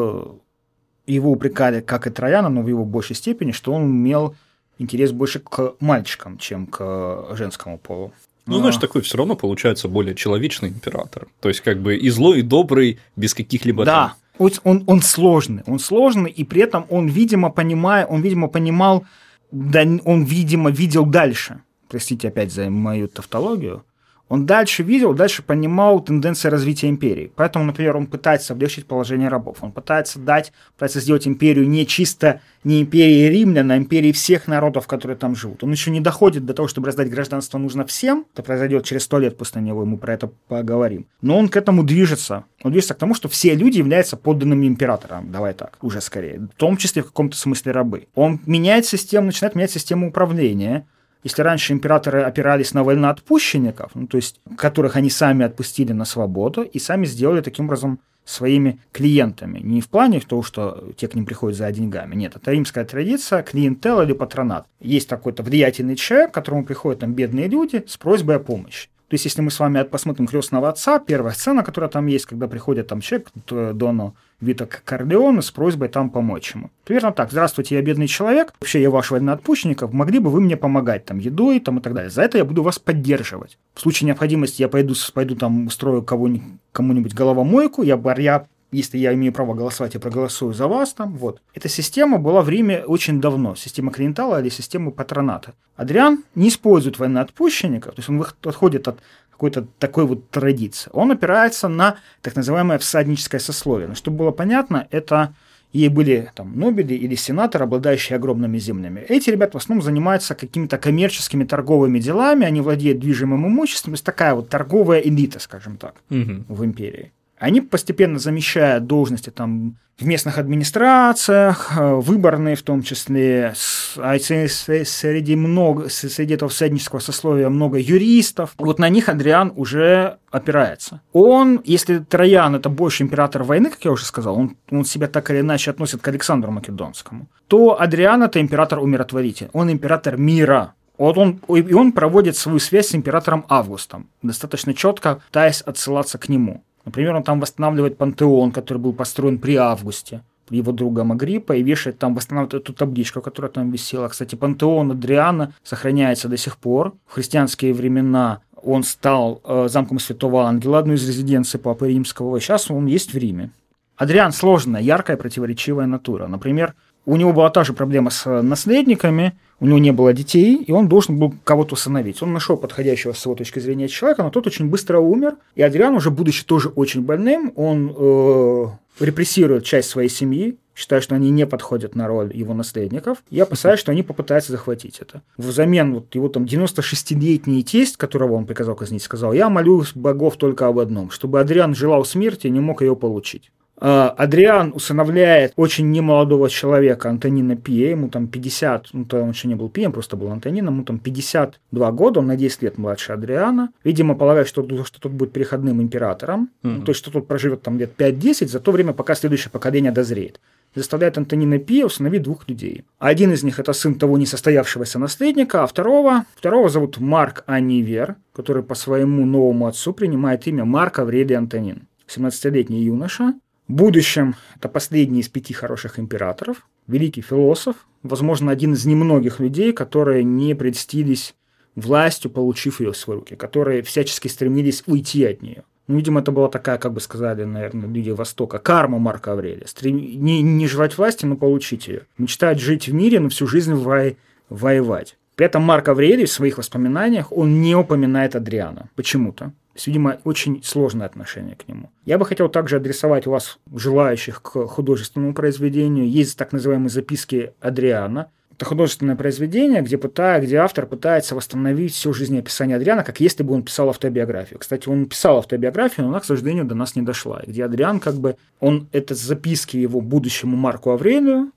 его 1.07 1.31
упрекали, 1.31 1.81
как 1.81 2.07
и 2.07 2.11
Трояна, 2.11 2.49
но 2.49 2.63
в 2.63 2.69
его 2.69 2.85
большей 2.85 3.17
степени, 3.17 3.53
что 3.53 3.73
он 3.73 3.85
имел 3.85 4.35
интерес 4.79 5.13
больше 5.13 5.41
к 5.41 5.75
мальчикам, 5.81 6.39
чем 6.39 6.67
к 6.67 7.29
женскому 7.33 7.79
полу. 7.79 8.13
Ну, 8.47 8.59
знаешь, 8.59 8.77
такой 8.77 9.03
все 9.03 9.19
равно 9.19 9.35
получается 9.35 9.89
более 9.89 10.15
человечный 10.15 10.69
император. 10.69 11.27
То 11.41 11.49
есть, 11.49 11.63
как 11.63 11.81
бы 11.81 11.97
и 11.97 12.09
злой, 12.11 12.41
и 12.41 12.43
добрый, 12.43 13.01
без 13.17 13.35
каких-либо... 13.35 13.85
Да, 13.85 14.15
там... 14.39 14.51
он, 14.63 14.85
он 14.87 15.03
сложный, 15.03 15.63
он 15.67 15.81
сложный, 15.81 16.31
и 16.31 16.45
при 16.45 16.63
этом 16.63 16.87
он, 16.89 17.09
видимо, 17.09 17.51
понимая, 17.51 18.07
он, 18.07 18.23
видимо, 18.23 18.47
понимал, 18.47 19.05
да, 19.51 19.85
он, 20.05 20.25
видимо, 20.25 20.71
видел 20.71 21.05
дальше. 21.07 21.61
Простите 21.89 22.29
опять 22.29 22.53
за 22.53 22.71
мою 22.71 23.09
тавтологию. 23.09 23.85
Он 24.29 24.45
дальше 24.45 24.83
видел, 24.83 25.15
дальше 25.15 25.43
понимал 25.43 26.01
тенденции 26.01 26.49
развития 26.49 26.89
империи. 26.89 27.31
Поэтому, 27.37 27.65
например, 27.65 27.97
он 27.97 28.07
пытается 28.07 28.55
облегчить 28.55 28.87
положение 28.87 29.29
рабов. 29.29 29.59
Он 29.61 29.71
пытается 29.71 30.19
дать, 30.19 30.53
пытается 30.75 31.01
сделать 31.01 31.29
империю 31.29 31.69
не 31.69 31.87
чисто 31.87 32.41
не 32.65 32.83
империей 32.83 33.31
римлян, 33.31 33.71
а 33.71 33.77
империей 33.77 34.13
всех 34.13 34.49
народов, 34.49 34.89
которые 34.89 35.17
там 35.17 35.37
живут. 35.37 35.63
Он 35.63 35.71
еще 35.71 35.93
не 35.93 36.01
доходит 36.01 36.45
до 36.45 36.55
того, 36.55 36.67
чтобы 36.67 36.89
раздать 36.89 37.09
гражданство 37.09 37.59
нужно 37.59 37.87
всем. 37.87 38.27
Это 38.33 38.43
произойдет 38.43 38.85
через 38.85 39.05
сто 39.05 39.21
лет 39.21 39.39
после 39.39 39.63
него, 39.63 39.85
мы 39.85 39.97
про 39.99 40.15
это 40.15 40.31
поговорим. 40.49 41.07
Но 41.23 41.39
он 41.39 41.49
к 41.49 41.57
этому 41.57 41.85
движется. 41.85 42.45
Он 42.65 42.73
движется 42.73 42.95
к 42.95 42.99
тому, 42.99 43.15
что 43.15 43.29
все 43.29 43.55
люди 43.55 43.79
являются 43.79 44.17
подданными 44.17 44.67
императорам. 44.67 45.31
Давай 45.31 45.55
так, 45.55 45.79
уже 45.83 46.01
скорее. 46.01 46.41
В 46.41 46.59
том 46.59 46.77
числе 46.77 47.03
в 47.03 47.07
каком-то 47.07 47.37
смысле 47.37 47.71
рабы. 47.71 48.09
Он 48.17 48.41
меняет 48.47 48.87
систему, 48.87 49.27
начинает 49.27 49.55
менять 49.55 49.71
систему 49.71 50.09
управления 50.09 50.87
если 51.27 51.43
раньше 51.43 51.73
императоры 51.73 52.23
опирались 52.23 52.73
на 52.73 52.85
вольноотпущенников, 52.85 53.91
ну, 53.95 54.07
то 54.07 54.17
есть 54.17 54.41
которых 54.57 54.95
они 54.95 55.11
сами 55.11 55.45
отпустили 55.45 55.93
на 55.93 56.05
свободу 56.05 56.63
и 56.63 56.79
сами 56.79 57.05
сделали 57.05 57.41
таким 57.41 57.65
образом 57.65 57.99
своими 58.25 58.79
клиентами. 58.93 59.59
Не 59.59 59.81
в 59.81 59.89
плане 59.89 60.21
того, 60.21 60.43
что 60.43 60.93
те 60.97 61.09
к 61.09 61.17
ним 61.17 61.27
приходят 61.27 61.59
за 61.59 61.73
деньгами. 61.73 62.15
Нет, 62.15 62.37
это 62.37 62.53
римская 62.53 62.85
традиция, 62.85 63.43
клиентел 63.43 64.03
или 64.03 64.13
патронат. 64.13 64.69
Есть 64.81 65.09
такой-то 65.09 65.43
влиятельный 65.43 65.97
человек, 65.97 66.31
к 66.31 66.35
которому 66.35 66.65
приходят 66.65 67.01
там 67.01 67.13
бедные 67.13 67.49
люди 67.49 67.85
с 67.89 67.97
просьбой 67.97 68.37
о 68.37 68.39
помощи. 68.39 68.89
То 69.09 69.15
есть, 69.15 69.25
если 69.25 69.41
мы 69.41 69.53
с 69.53 69.61
вами 69.61 69.83
посмотрим 69.85 70.27
крестного 70.27 70.69
отца, 70.69 70.99
первая 70.99 71.33
сцена, 71.33 71.63
которая 71.63 71.89
там 71.89 72.07
есть, 72.07 72.27
когда 72.27 72.49
приходит 72.49 72.89
там 72.89 73.01
человек, 73.01 73.29
Дону 73.47 74.17
Вита 74.41 74.67
Корлеона 74.67 75.43
с 75.43 75.51
просьбой 75.53 75.89
там 75.89 76.11
помочь 76.11 76.55
ему. 76.55 76.71
Примерно 76.85 77.13
так. 77.13 77.31
Здравствуйте, 77.31 77.77
я 77.77 77.83
бедный 77.83 78.09
человек. 78.09 78.53
Вообще, 78.61 78.83
я 78.83 78.91
ваш 78.91 79.13
военноотпущенник. 79.13 79.83
Могли 79.93 80.19
бы 80.19 80.31
вы 80.31 80.41
мне 80.41 80.57
помогать 80.57 81.05
там 81.05 81.19
едой 81.19 81.61
там, 81.61 81.79
и 81.79 81.81
так 81.81 81.95
далее. 81.95 82.11
За 82.11 82.23
это 82.23 82.37
я 82.39 82.45
буду 82.45 82.65
вас 82.65 82.81
поддерживать. 82.81 83.59
В 83.75 83.81
случае 83.81 84.09
необходимости 84.09 84.61
я 84.61 84.69
пойду, 84.69 84.95
пойду 85.15 85.37
там 85.37 85.69
устрою 85.69 86.03
кого-нибудь, 86.03 86.59
кому-нибудь 86.73 87.15
головомойку. 87.15 87.83
Я, 87.83 88.01
я 88.19 88.47
если 88.73 88.99
я 88.99 89.15
имею 89.15 89.33
право 89.33 89.55
голосовать, 89.55 89.95
я 89.95 90.01
проголосую 90.01 90.53
за 90.53 90.67
вас 90.67 90.93
там, 90.93 91.15
вот. 91.17 91.41
Эта 91.55 91.69
система 91.69 92.19
была 92.19 92.43
в 92.43 92.49
Риме 92.49 92.85
очень 92.85 93.21
давно, 93.21 93.55
система 93.55 93.93
клиентала 93.93 94.41
или 94.41 94.49
система 94.49 94.91
патроната. 94.91 95.55
Адриан 95.77 96.25
не 96.35 96.49
использует 96.49 96.99
военноотпущенников, 96.99 97.95
то 97.95 98.01
есть 98.01 98.09
он 98.09 98.25
отходит 98.43 98.89
от 98.89 99.01
какой-то 99.31 99.67
такой 99.79 100.07
вот 100.07 100.31
традиции. 100.31 100.91
Он 100.95 101.11
опирается 101.11 101.69
на 101.69 101.97
так 102.23 102.37
называемое 102.37 102.79
всадническое 102.79 103.39
сословие. 103.39 103.89
Но 103.89 103.95
чтобы 103.95 104.17
было 104.17 104.31
понятно, 104.31 104.89
это 104.91 105.35
и 105.73 105.89
были 105.89 106.31
там 106.35 106.59
нобели 106.59 106.95
или 106.95 107.15
сенаторы, 107.15 107.65
обладающие 107.65 108.17
огромными 108.17 108.57
землями. 108.59 109.01
Эти 109.01 109.29
ребята 109.29 109.59
в 109.59 109.63
основном 109.63 109.85
занимаются 109.85 110.35
какими-то 110.35 110.79
коммерческими 110.79 111.45
торговыми 111.45 111.99
делами, 111.99 112.47
они 112.47 112.63
владеют 112.63 112.99
движимым 112.99 113.47
имуществом, 113.47 113.93
то 113.93 113.95
есть 113.97 114.05
такая 114.05 114.35
вот 114.35 114.49
торговая 114.49 115.01
элита, 115.01 115.39
скажем 115.39 115.77
так, 115.77 115.97
угу. 116.09 116.45
в 116.49 116.65
империи. 116.65 117.13
Они 117.39 117.61
постепенно 117.61 118.19
замещают 118.19 118.87
должности 118.87 119.31
там 119.31 119.77
в 119.99 120.07
местных 120.07 120.39
администрациях, 120.39 121.73
э, 121.77 121.95
выборные 121.95 122.55
в 122.55 122.63
том 122.63 122.83
числе, 122.83 123.55
а 123.97 124.19
среди, 124.19 125.37
много, 125.37 125.89
среди 125.89 126.35
этого 126.35 126.51
всаднического 126.51 127.01
сословия 127.01 127.49
много 127.49 127.79
юристов. 127.79 128.55
Вот 128.59 128.79
на 128.79 128.89
них 128.91 129.09
Адриан 129.09 129.53
уже 129.57 130.19
опирается. 130.31 131.01
Он, 131.13 131.63
если 131.65 131.99
Троян 131.99 132.55
это 132.55 132.69
больше 132.69 133.05
император 133.05 133.43
войны, 133.43 133.71
как 133.71 133.85
я 133.85 133.93
уже 133.93 134.05
сказал, 134.05 134.37
он, 134.37 134.57
он 134.71 134.85
себя 134.85 135.07
так 135.07 135.31
или 135.31 135.41
иначе 135.41 135.71
относит 135.71 136.03
к 136.03 136.09
Александру 136.09 136.51
Македонскому, 136.53 137.29
то 137.49 137.81
Адриан 137.81 138.23
это 138.23 138.41
император 138.41 138.81
умиротворитель, 138.81 139.49
он 139.53 139.73
император 139.73 140.19
мира. 140.19 140.75
Вот 140.99 141.19
он, 141.19 141.41
и 141.49 141.75
он 141.75 141.93
проводит 141.93 142.37
свою 142.37 142.59
связь 142.59 142.89
с 142.89 142.95
императором 142.95 143.45
Августом, 143.49 144.09
достаточно 144.23 144.73
четко 144.73 145.21
пытаясь 145.27 145.61
отсылаться 145.61 146.19
к 146.19 146.31
нему. 146.31 146.63
Например, 146.87 147.17
он 147.17 147.23
там 147.23 147.41
восстанавливает 147.41 147.99
пантеон, 147.99 148.53
который 148.53 148.79
был 148.79 148.95
построен 148.95 149.39
при 149.39 149.57
Августе 149.57 150.23
его 150.49 150.71
друга 150.73 151.03
Магриппа 151.05 151.55
и 151.55 151.63
вешает 151.63 151.99
там, 151.99 152.15
восстанавливает 152.15 152.55
эту 152.55 152.73
табличку, 152.73 153.21
которая 153.21 153.51
там 153.51 153.71
висела. 153.71 154.09
Кстати, 154.09 154.37
пантеон 154.37 154.93
Адриана 154.93 155.53
сохраняется 155.65 156.29
до 156.29 156.37
сих 156.37 156.57
пор. 156.57 156.95
В 157.07 157.15
христианские 157.15 157.75
времена 157.75 158.41
он 158.63 158.85
стал 158.85 159.41
э, 159.45 159.67
замком 159.69 159.99
Святого 159.99 160.45
Ангела, 160.45 160.79
одной 160.79 160.97
из 160.97 161.07
резиденций 161.07 161.59
Папы 161.59 161.89
Римского. 161.89 162.41
Сейчас 162.41 162.71
он 162.71 162.87
есть 162.87 163.13
в 163.13 163.19
Риме. 163.19 163.51
Адриан 163.97 164.33
сложная, 164.33 164.83
яркая, 164.83 165.17
противоречивая 165.17 165.87
натура. 165.87 166.27
Например, 166.27 166.75
у 167.07 167.17
него 167.17 167.33
была 167.33 167.51
та 167.51 167.65
же 167.65 167.73
проблема 167.73 168.11
с 168.11 168.43
наследниками, 168.43 169.39
у 169.61 169.67
него 169.67 169.79
не 169.79 169.93
было 169.93 170.13
детей, 170.13 170.57
и 170.57 170.73
он 170.73 170.89
должен 170.89 171.19
был 171.19 171.35
кого-то 171.45 171.75
усыновить. 171.75 172.21
Он 172.23 172.33
нашел 172.33 172.57
подходящего 172.57 173.13
с 173.13 173.25
его 173.25 173.35
точки 173.35 173.61
зрения 173.61 173.89
человека, 173.89 174.23
но 174.23 174.31
тот 174.31 174.47
очень 174.47 174.69
быстро 174.69 174.99
умер. 174.99 175.37
И 175.55 175.63
Адриан, 175.63 175.95
уже 175.95 176.11
будучи 176.11 176.45
тоже 176.45 176.69
очень 176.69 177.03
больным, 177.03 177.53
он 177.57 177.95
э, 177.97 178.67
репрессирует 179.01 179.65
часть 179.65 179.89
своей 179.89 180.09
семьи, 180.09 180.59
считая, 180.75 181.01
что 181.01 181.15
они 181.15 181.31
не 181.31 181.47
подходят 181.47 181.95
на 181.95 182.07
роль 182.09 182.37
его 182.37 182.53
наследников. 182.53 183.19
Я 183.31 183.45
опасаюсь, 183.45 183.81
что 183.81 183.93
они 183.93 184.03
попытаются 184.03 184.53
захватить 184.53 184.99
это. 184.99 185.23
Взамен 185.39 185.95
вот 185.95 186.15
его 186.15 186.29
там 186.29 186.45
96-летний 186.45 187.63
тесть, 187.63 187.97
которого 187.97 188.35
он 188.35 188.47
приказал 188.47 188.75
казнить, 188.75 189.03
сказал, 189.03 189.33
я 189.33 189.49
молю 189.49 189.85
богов 189.95 190.37
только 190.37 190.67
об 190.67 190.79
одном, 190.81 191.11
чтобы 191.11 191.41
Адриан 191.41 191.75
желал 191.75 192.05
смерти 192.05 192.49
и 192.49 192.51
не 192.51 192.61
мог 192.61 192.83
ее 192.83 192.95
получить. 192.95 193.51
А, 193.79 194.09
Адриан 194.11 194.73
усыновляет 194.75 195.53
очень 195.57 195.91
немолодого 195.91 196.49
человека, 196.49 197.11
Антонина 197.11 197.57
Пия, 197.57 197.91
ему 197.91 198.09
там 198.09 198.27
50, 198.27 198.89
ну, 198.93 199.05
то 199.05 199.21
он 199.21 199.31
еще 199.31 199.49
не 199.49 199.55
был 199.55 199.69
Пием, 199.69 199.93
просто 199.93 200.17
был 200.17 200.31
Антонином, 200.31 200.75
ему 200.75 200.85
там 200.85 200.99
52 200.99 201.93
года, 201.93 202.21
он 202.21 202.27
на 202.27 202.37
10 202.37 202.63
лет 202.63 202.79
младше 202.79 203.13
Адриана. 203.13 203.71
Видимо, 203.85 204.15
полагает, 204.15 204.49
что, 204.49 204.67
что 204.85 205.01
тот 205.01 205.13
будет 205.13 205.33
переходным 205.33 205.83
императором, 205.83 206.51
mm-hmm. 206.63 206.85
то 206.85 206.91
есть, 206.91 207.01
что 207.01 207.11
тот 207.11 207.29
проживет 207.29 207.63
там 207.63 207.79
лет 207.79 207.93
5-10 207.99 208.49
за 208.49 208.61
то 208.61 208.73
время, 208.73 208.93
пока 208.93 209.15
следующее 209.15 209.51
поколение 209.51 209.93
дозреет. 209.93 210.41
Заставляет 210.75 211.17
Антонина 211.17 211.59
Пия 211.59 211.87
усыновить 211.87 212.23
двух 212.23 212.49
людей. 212.49 212.85
Один 212.99 213.33
из 213.33 213.43
них 213.43 213.59
это 213.59 213.73
сын 213.73 213.95
того 213.95 214.19
несостоявшегося 214.19 214.99
наследника, 214.99 215.63
а 215.63 215.67
второго, 215.67 216.25
второго 216.35 216.69
зовут 216.69 216.99
Марк 216.99 217.45
Анивер, 217.47 218.17
который 218.35 218.63
по 218.63 218.75
своему 218.75 219.25
новому 219.25 219.67
отцу 219.67 219.93
принимает 219.93 220.47
имя 220.47 220.65
Марк 220.65 220.99
Аврелий 220.99 221.37
Антонин. 221.37 221.89
17-летний 222.09 222.83
юноша, 222.83 223.35
будущем 223.69 224.35
это 224.57 224.69
последний 224.69 225.21
из 225.21 225.29
пяти 225.29 225.55
хороших 225.55 225.99
императоров, 225.99 226.67
великий 226.87 227.23
философ, 227.23 227.77
возможно, 228.03 228.51
один 228.51 228.75
из 228.75 228.85
немногих 228.87 229.41
людей, 229.41 229.73
которые 229.73 230.25
не 230.25 230.55
предстились 230.55 231.35
властью, 231.75 232.31
получив 232.31 232.81
ее 232.81 232.93
в 232.93 232.97
свои 232.97 233.17
руки, 233.17 233.37
которые 233.37 233.83
всячески 233.83 234.29
стремились 234.29 234.83
уйти 234.87 235.25
от 235.25 235.43
нее. 235.43 235.65
Ну, 235.89 235.97
видимо, 235.97 236.21
это 236.21 236.33
была 236.33 236.49
такая, 236.49 236.79
как 236.79 236.93
бы 236.93 237.01
сказали, 237.01 237.45
наверное, 237.45 237.89
люди 237.89 238.11
Востока, 238.11 238.59
карма 238.59 238.99
Марка 238.99 239.33
Аврелия. 239.33 239.67
Стрем... 239.67 239.97
Не, 239.97 240.43
не 240.43 240.67
желать 240.67 240.99
власти, 240.99 241.27
но 241.27 241.37
получить 241.37 241.87
ее. 241.87 242.07
Мечтать 242.19 242.59
жить 242.59 242.89
в 242.89 242.95
мире, 242.95 243.21
но 243.21 243.29
всю 243.29 243.47
жизнь 243.47 243.73
во... 243.73 244.13
воевать. 244.49 245.17
При 245.37 245.47
этом 245.47 245.63
Марк 245.63 245.89
Аврелий 245.89 246.25
в 246.25 246.33
своих 246.33 246.59
воспоминаниях, 246.59 247.31
он 247.31 247.61
не 247.61 247.77
упоминает 247.77 248.35
Адриана. 248.35 248.89
Почему-то 248.97 249.53
видимо, 249.85 250.19
очень 250.25 250.63
сложное 250.63 251.07
отношение 251.07 251.57
к 251.57 251.69
нему. 251.69 251.91
Я 252.05 252.19
бы 252.19 252.25
хотел 252.25 252.49
также 252.49 252.77
адресовать 252.77 253.27
вас, 253.27 253.59
желающих 253.75 254.41
к 254.41 254.67
художественному 254.67 255.35
произведению. 255.35 256.09
Есть 256.09 256.39
так 256.39 256.53
называемые 256.53 256.89
записки 256.89 257.53
Адриана. 257.61 258.31
Это 258.57 258.65
художественное 258.65 259.17
произведение, 259.17 259.83
где, 259.83 259.99
пытая, 259.99 260.41
где 260.41 260.57
автор 260.57 260.87
пытается 260.87 261.35
восстановить 261.35 261.93
все 261.93 262.15
жизнеописание 262.15 262.77
Адриана, 262.77 263.05
как 263.05 263.21
если 263.21 263.43
бы 263.43 263.53
он 263.53 263.63
писал 263.63 263.91
автобиографию. 263.91 264.59
Кстати, 264.59 264.89
он 264.89 265.05
писал 265.05 265.39
автобиографию, 265.39 266.07
но 266.07 266.13
она, 266.13 266.21
к 266.21 266.25
сожалению, 266.25 266.65
до 266.65 266.75
нас 266.75 266.97
не 266.97 267.03
дошла. 267.03 267.43
Где 267.47 267.67
Адриан, 267.67 268.01
как 268.01 268.15
бы, 268.15 268.37
он, 268.59 268.89
это 268.93 269.15
записки 269.15 269.77
его 269.77 270.01
будущему 270.01 270.57
Марку 270.57 270.91
Аврелию, 270.91 271.53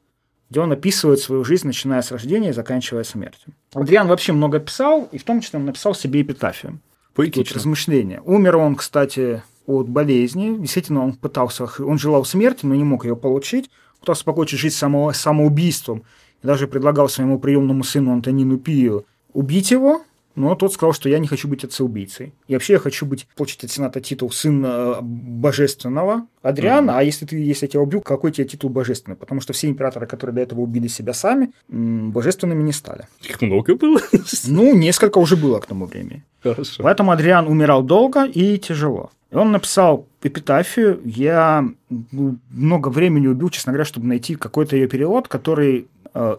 где 0.49 0.59
он 0.59 0.71
описывает 0.71 1.19
свою 1.19 1.45
жизнь, 1.45 1.67
начиная 1.67 2.01
с 2.01 2.11
рождения 2.11 2.49
и 2.49 2.53
заканчивая 2.53 3.03
смертью. 3.03 3.53
Адриан 3.73 4.07
вообще 4.07 4.33
много 4.33 4.59
писал, 4.59 5.07
и 5.11 5.17
в 5.17 5.23
том 5.23 5.39
числе 5.39 5.59
он 5.59 5.65
написал 5.65 5.95
себе 5.95 6.21
эпитафию. 6.21 6.79
Поэтично. 7.15 7.55
размышления. 7.55 8.21
Умер 8.25 8.57
он, 8.57 8.75
кстати, 8.75 9.43
от 9.65 9.87
болезни. 9.89 10.57
Действительно, 10.57 11.03
он 11.03 11.13
пытался, 11.13 11.67
он 11.79 11.97
желал 11.97 12.25
смерти, 12.25 12.65
но 12.65 12.75
не 12.75 12.83
мог 12.83 13.05
ее 13.05 13.15
получить. 13.15 13.69
Пытался 13.99 14.23
покончить 14.23 14.59
жизнь 14.59 14.75
само, 14.75 15.11
самоубийством. 15.13 16.03
И 16.41 16.47
даже 16.47 16.67
предлагал 16.67 17.09
своему 17.09 17.39
приемному 17.39 17.83
сыну 17.83 18.13
Антонину 18.13 18.57
Пию 18.57 19.05
убить 19.33 19.71
его, 19.71 20.01
но 20.39 20.55
тот 20.55 20.71
сказал, 20.71 20.93
что 20.93 21.09
я 21.09 21.19
не 21.19 21.27
хочу 21.27 21.49
быть 21.49 21.65
отцеубийцей. 21.65 22.33
И 22.47 22.53
вообще 22.53 22.73
я 22.73 22.79
хочу 22.79 23.05
быть, 23.05 23.27
получить 23.35 23.65
от 23.65 23.71
Сената 23.71 23.99
титул 23.99 24.31
сын 24.31 24.63
э, 24.65 24.95
божественного 25.01 26.27
Адриана, 26.41 26.91
mm-hmm. 26.91 26.97
а 26.97 27.03
если 27.03 27.25
ты, 27.25 27.35
если 27.35 27.65
я 27.65 27.71
тебя 27.71 27.81
убью, 27.81 27.99
какой 27.99 28.31
тебе 28.31 28.47
титул 28.47 28.69
божественный? 28.69 29.17
Потому 29.17 29.41
что 29.41 29.51
все 29.51 29.67
императоры, 29.67 30.07
которые 30.07 30.33
до 30.33 30.41
этого 30.41 30.61
убили 30.61 30.87
себя 30.87 31.13
сами, 31.13 31.51
божественными 31.67 32.63
не 32.63 32.71
стали. 32.71 33.07
Их 33.21 33.41
много 33.41 33.75
было? 33.75 33.99
Ну, 34.47 34.73
несколько 34.75 35.17
уже 35.17 35.35
было 35.35 35.59
к 35.59 35.65
тому 35.65 35.85
времени. 35.85 36.23
Хорошо. 36.41 36.83
Поэтому 36.83 37.11
Адриан 37.11 37.47
умирал 37.47 37.83
долго 37.83 38.23
и 38.23 38.57
тяжело. 38.57 39.11
И 39.31 39.35
он 39.35 39.51
написал 39.51 40.07
эпитафию. 40.23 41.01
Я 41.03 41.67
много 42.49 42.87
времени 42.87 43.27
убил, 43.27 43.49
честно 43.49 43.73
говоря, 43.73 43.85
чтобы 43.85 44.07
найти 44.07 44.35
какой-то 44.35 44.75
ее 44.75 44.87
перевод, 44.87 45.27
который 45.27 45.87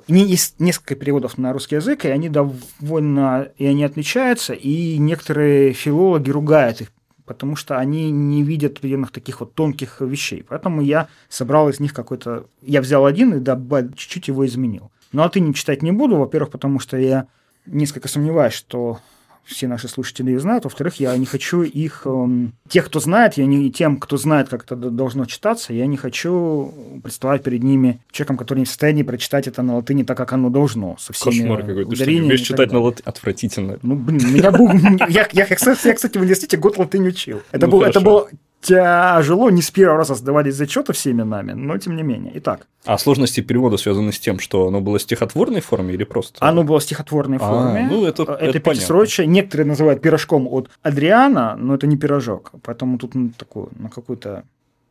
есть 0.07 0.61
несколько 0.61 0.95
переводов 0.95 1.39
на 1.39 1.53
русский 1.53 1.77
язык, 1.77 2.05
и 2.05 2.09
они 2.09 2.29
довольно 2.29 3.49
и 3.57 3.67
они 3.67 3.85
отличаются, 3.85 4.53
и 4.53 4.99
некоторые 4.99 5.73
филологи 5.73 6.31
ругают 6.31 6.81
их, 6.83 6.93
потому 7.25 7.57
что 7.57 7.79
они 7.79 8.11
не 8.11 8.43
видят 8.43 8.79
определенных 8.79 9.11
таких 9.11 9.41
вот 9.41 9.55
тонких 9.55 10.01
вещей. 10.01 10.45
Поэтому 10.47 10.83
я 10.83 11.09
собрал 11.29 11.69
из 11.69 11.81
них 11.81 11.95
какой-то... 11.95 12.47
Я 12.63 12.81
взял 12.81 13.07
один 13.07 13.35
и 13.35 13.41
добавил, 13.41 13.93
чуть-чуть 13.93 14.29
его 14.29 14.45
изменил. 14.47 14.91
Ну, 15.13 15.23
а 15.23 15.29
ты 15.29 15.41
не 15.41 15.55
читать 15.55 15.83
не 15.83 15.93
буду, 15.93 16.17
во-первых, 16.17 16.51
потому 16.51 16.79
что 16.79 16.97
я 16.97 17.27
несколько 17.67 18.09
сомневаюсь, 18.09 18.55
что 18.55 18.99
все 19.45 19.67
наши 19.69 19.89
слушатели 19.89 20.37
знают. 20.37 20.65
Во-вторых, 20.65 21.01
я 21.01 21.17
не 21.17 21.27
хочу 21.27 21.63
их... 21.63 22.03
Эм, 22.05 22.53
тех, 22.69 22.87
кто 22.87 23.01
знает, 23.01 23.35
я 23.35 23.47
не 23.47 23.71
тем, 23.71 23.99
кто 23.99 24.17
знает, 24.17 24.49
как 24.49 24.65
это 24.65 24.77
должно 24.77 25.25
читаться, 25.25 25.73
я 25.73 25.87
не 25.87 25.97
хочу 25.97 26.73
представать 27.03 27.43
перед 27.43 27.63
ними 27.63 28.01
человеком, 28.13 28.37
который 28.37 28.61
не 28.61 28.65
в 28.65 28.69
состоянии 28.69 29.03
прочитать 29.03 29.49
это 29.49 29.63
на 29.63 29.77
латыни 29.77 30.03
так, 30.03 30.17
как 30.17 30.33
оно 30.33 30.51
должно. 30.51 30.97
Со 30.99 31.13
всеми 31.13 31.41
Кошмар 31.41 31.61
какой. 31.63 31.85
Ты 31.87 31.97
что, 31.97 32.11
не 32.11 32.21
умеешь 32.21 32.41
читать 32.41 32.73
на 32.73 32.81
латыни? 32.81 33.09
Отвратительно. 33.09 33.79
Ну, 33.83 33.97
блин, 33.97 34.33
меня 34.33 34.51
был... 34.51 34.69
Я, 35.09 35.29
я, 35.33 35.47
я, 35.47 35.57
кстати, 35.57 36.19
в 36.19 36.21
университете 36.21 36.57
год 36.57 36.79
латынь 36.79 37.07
учил. 37.07 37.43
Это, 37.51 37.67
ну, 37.67 37.73
был, 37.73 37.83
это 37.83 38.01
был 38.01 38.29
тяжело, 38.61 39.51
не 39.51 39.63
с 39.63 39.71
первого 39.71 39.99
раза 39.99 40.15
сдавались 40.15 40.55
зачеты 40.55 40.93
всеми 40.93 41.23
нами, 41.23 41.53
но 41.53 41.79
тем 41.79 41.97
не 41.97 42.03
менее. 42.03 42.33
Итак. 42.37 42.67
А 42.85 42.99
сложности 42.99 43.41
перевода 43.41 43.77
связаны 43.77 44.13
с 44.13 44.19
тем, 44.19 44.39
что 44.39 44.69
оно 44.69 44.81
было 44.81 44.99
в 44.99 45.03
стихотворной 45.03 45.61
форме 45.61 45.95
или 45.95 46.05
просто? 46.05 46.45
Оно 46.47 46.63
было 46.63 46.79
в 46.79 46.83
стихотворной 46.83 47.39
а, 47.39 47.41
форме. 47.41 47.89
ну 47.91 48.05
это, 48.05 48.23
это, 48.23 48.33
это 48.33 48.61
пятисрочие. 48.61 49.27
Некоторые 49.27 49.67
называют 49.67 50.03
пирожком 50.03 50.47
от 50.47 50.71
Адриана, 50.83 51.57
но 51.57 51.75
это 51.75 51.87
не 51.87 51.97
пирожок. 51.97 52.53
Поэтому 52.63 52.99
тут 52.99 53.15
ну, 53.15 53.31
такой, 53.37 53.69
на 53.79 53.89
какой-то 53.89 54.45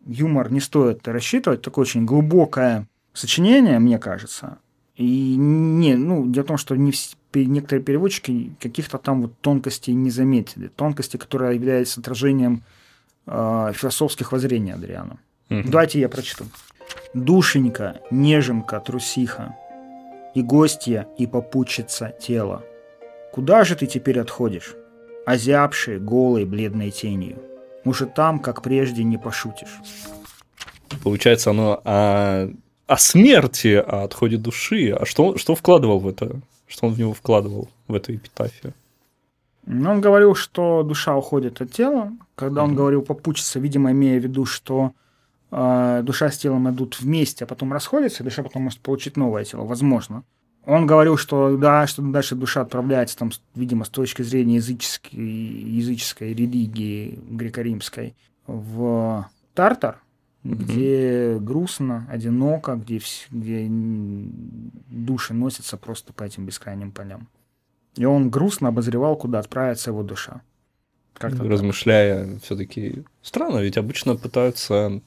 юмор 0.05 0.51
не 0.51 0.59
стоит 0.59 1.07
рассчитывать. 1.07 1.61
Такое 1.61 1.83
очень 1.83 2.05
глубокое 2.05 2.87
сочинение, 3.13 3.79
мне 3.79 3.99
кажется. 3.99 4.57
И 4.95 5.35
не, 5.37 5.95
ну, 5.95 6.27
дело 6.27 6.43
в 6.43 6.47
том, 6.47 6.57
что 6.57 6.75
не 6.75 6.91
некоторые 7.33 7.83
переводчики 7.83 8.51
каких-то 8.59 8.97
там 8.97 9.21
вот 9.21 9.39
тонкостей 9.39 9.93
не 9.93 10.09
заметили. 10.09 10.67
Тонкости, 10.67 11.17
которые 11.17 11.55
являются 11.55 12.01
отражением 12.01 12.63
э, 13.29 13.73
философских 13.75 14.31
воззрений 14.31 14.73
Адриана. 14.73 15.17
Угу. 15.49 15.63
Давайте 15.65 15.99
я 15.99 16.09
прочту. 16.09 16.45
«Душенька, 17.13 18.01
неженка, 18.11 18.79
трусиха, 18.79 19.55
и 20.35 20.41
гостья, 20.41 21.07
и 21.17 21.27
попутчица 21.27 22.13
тела, 22.19 22.63
куда 23.31 23.63
же 23.63 23.75
ты 23.75 23.87
теперь 23.87 24.19
отходишь, 24.19 24.75
озябший, 25.25 25.99
голой, 25.99 26.45
бледной 26.45 26.91
тенью? 26.91 27.41
Уже 27.85 28.05
там, 28.05 28.39
как 28.39 28.61
прежде, 28.61 29.03
не 29.03 29.17
пошутишь». 29.17 29.79
Получается, 31.03 31.51
оно 31.51 31.81
о, 31.83 32.49
о 32.87 32.97
смерти, 32.97 33.75
о 33.75 34.03
отходе 34.03 34.37
души. 34.37 34.89
А 34.89 35.05
что, 35.05 35.37
что 35.37 35.55
вкладывал 35.55 35.99
в 35.99 36.07
это? 36.07 36.41
Что 36.67 36.87
он 36.87 36.93
в 36.93 36.99
него 36.99 37.13
вкладывал, 37.13 37.69
в 37.87 37.93
эту 37.93 38.15
эпитафию? 38.15 38.73
Он 39.69 40.01
говорил, 40.01 40.33
что 40.33 40.81
душа 40.81 41.15
уходит 41.15 41.61
от 41.61 41.71
тела. 41.71 42.11
Когда 42.35 42.63
он 42.63 42.73
говорил 42.73 43.03
попучиться, 43.03 43.59
видимо, 43.59 43.91
имея 43.91 44.19
в 44.19 44.23
виду, 44.23 44.45
что 44.45 44.93
э, 45.51 46.01
душа 46.03 46.31
с 46.31 46.37
телом 46.39 46.69
идут 46.71 46.99
вместе, 46.99 47.43
а 47.45 47.47
потом 47.47 47.71
расходятся, 47.71 48.23
и 48.23 48.25
душа 48.25 48.41
потом 48.41 48.63
может 48.63 48.79
получить 48.79 49.15
новое 49.15 49.45
тело, 49.45 49.65
возможно. 49.65 50.23
Он 50.65 50.87
говорил, 50.87 51.17
что 51.17 51.55
да, 51.55 51.85
что 51.85 52.01
дальше 52.01 52.35
душа 52.35 52.61
отправляется, 52.61 53.17
там, 53.17 53.31
видимо, 53.53 53.85
с 53.85 53.89
точки 53.89 54.23
зрения 54.23 54.55
языческой, 54.55 55.19
языческой 55.19 56.33
религии 56.33 57.19
греко-римской 57.29 58.15
в 58.47 59.29
Тартар, 59.53 60.01
mm-hmm. 60.43 60.55
где 60.55 61.37
грустно, 61.39 62.07
одиноко, 62.09 62.75
где, 62.75 63.01
где 63.29 63.67
души 63.69 65.33
носятся 65.33 65.77
просто 65.77 66.11
по 66.11 66.23
этим 66.23 66.45
бескрайним 66.45 66.91
полям. 66.91 67.27
И 67.99 68.05
он 68.05 68.29
грустно 68.29 68.69
обозревал, 68.69 69.17
куда 69.17 69.39
отправится 69.39 69.89
его 69.89 70.03
душа. 70.03 70.41
Как-то 71.13 71.43
Размышляя, 71.43 72.39
все-таки 72.39 73.03
странно, 73.21 73.59
ведь 73.59 73.77
обычно 73.77 74.15
пытаются 74.15 75.01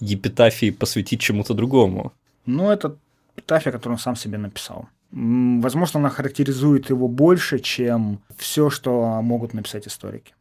епитафии 0.00 0.70
посвятить 0.70 1.20
чему-то 1.20 1.54
другому. 1.54 2.12
Ну, 2.44 2.70
это 2.70 2.98
эпитафия, 3.34 3.72
которую 3.72 3.94
он 3.94 3.98
сам 3.98 4.16
себе 4.16 4.36
написал. 4.36 4.86
Возможно, 5.12 6.00
она 6.00 6.10
характеризует 6.10 6.90
его 6.90 7.08
больше, 7.08 7.58
чем 7.58 8.20
все, 8.36 8.68
что 8.68 9.22
могут 9.22 9.54
написать 9.54 9.88
историки. 9.88 10.34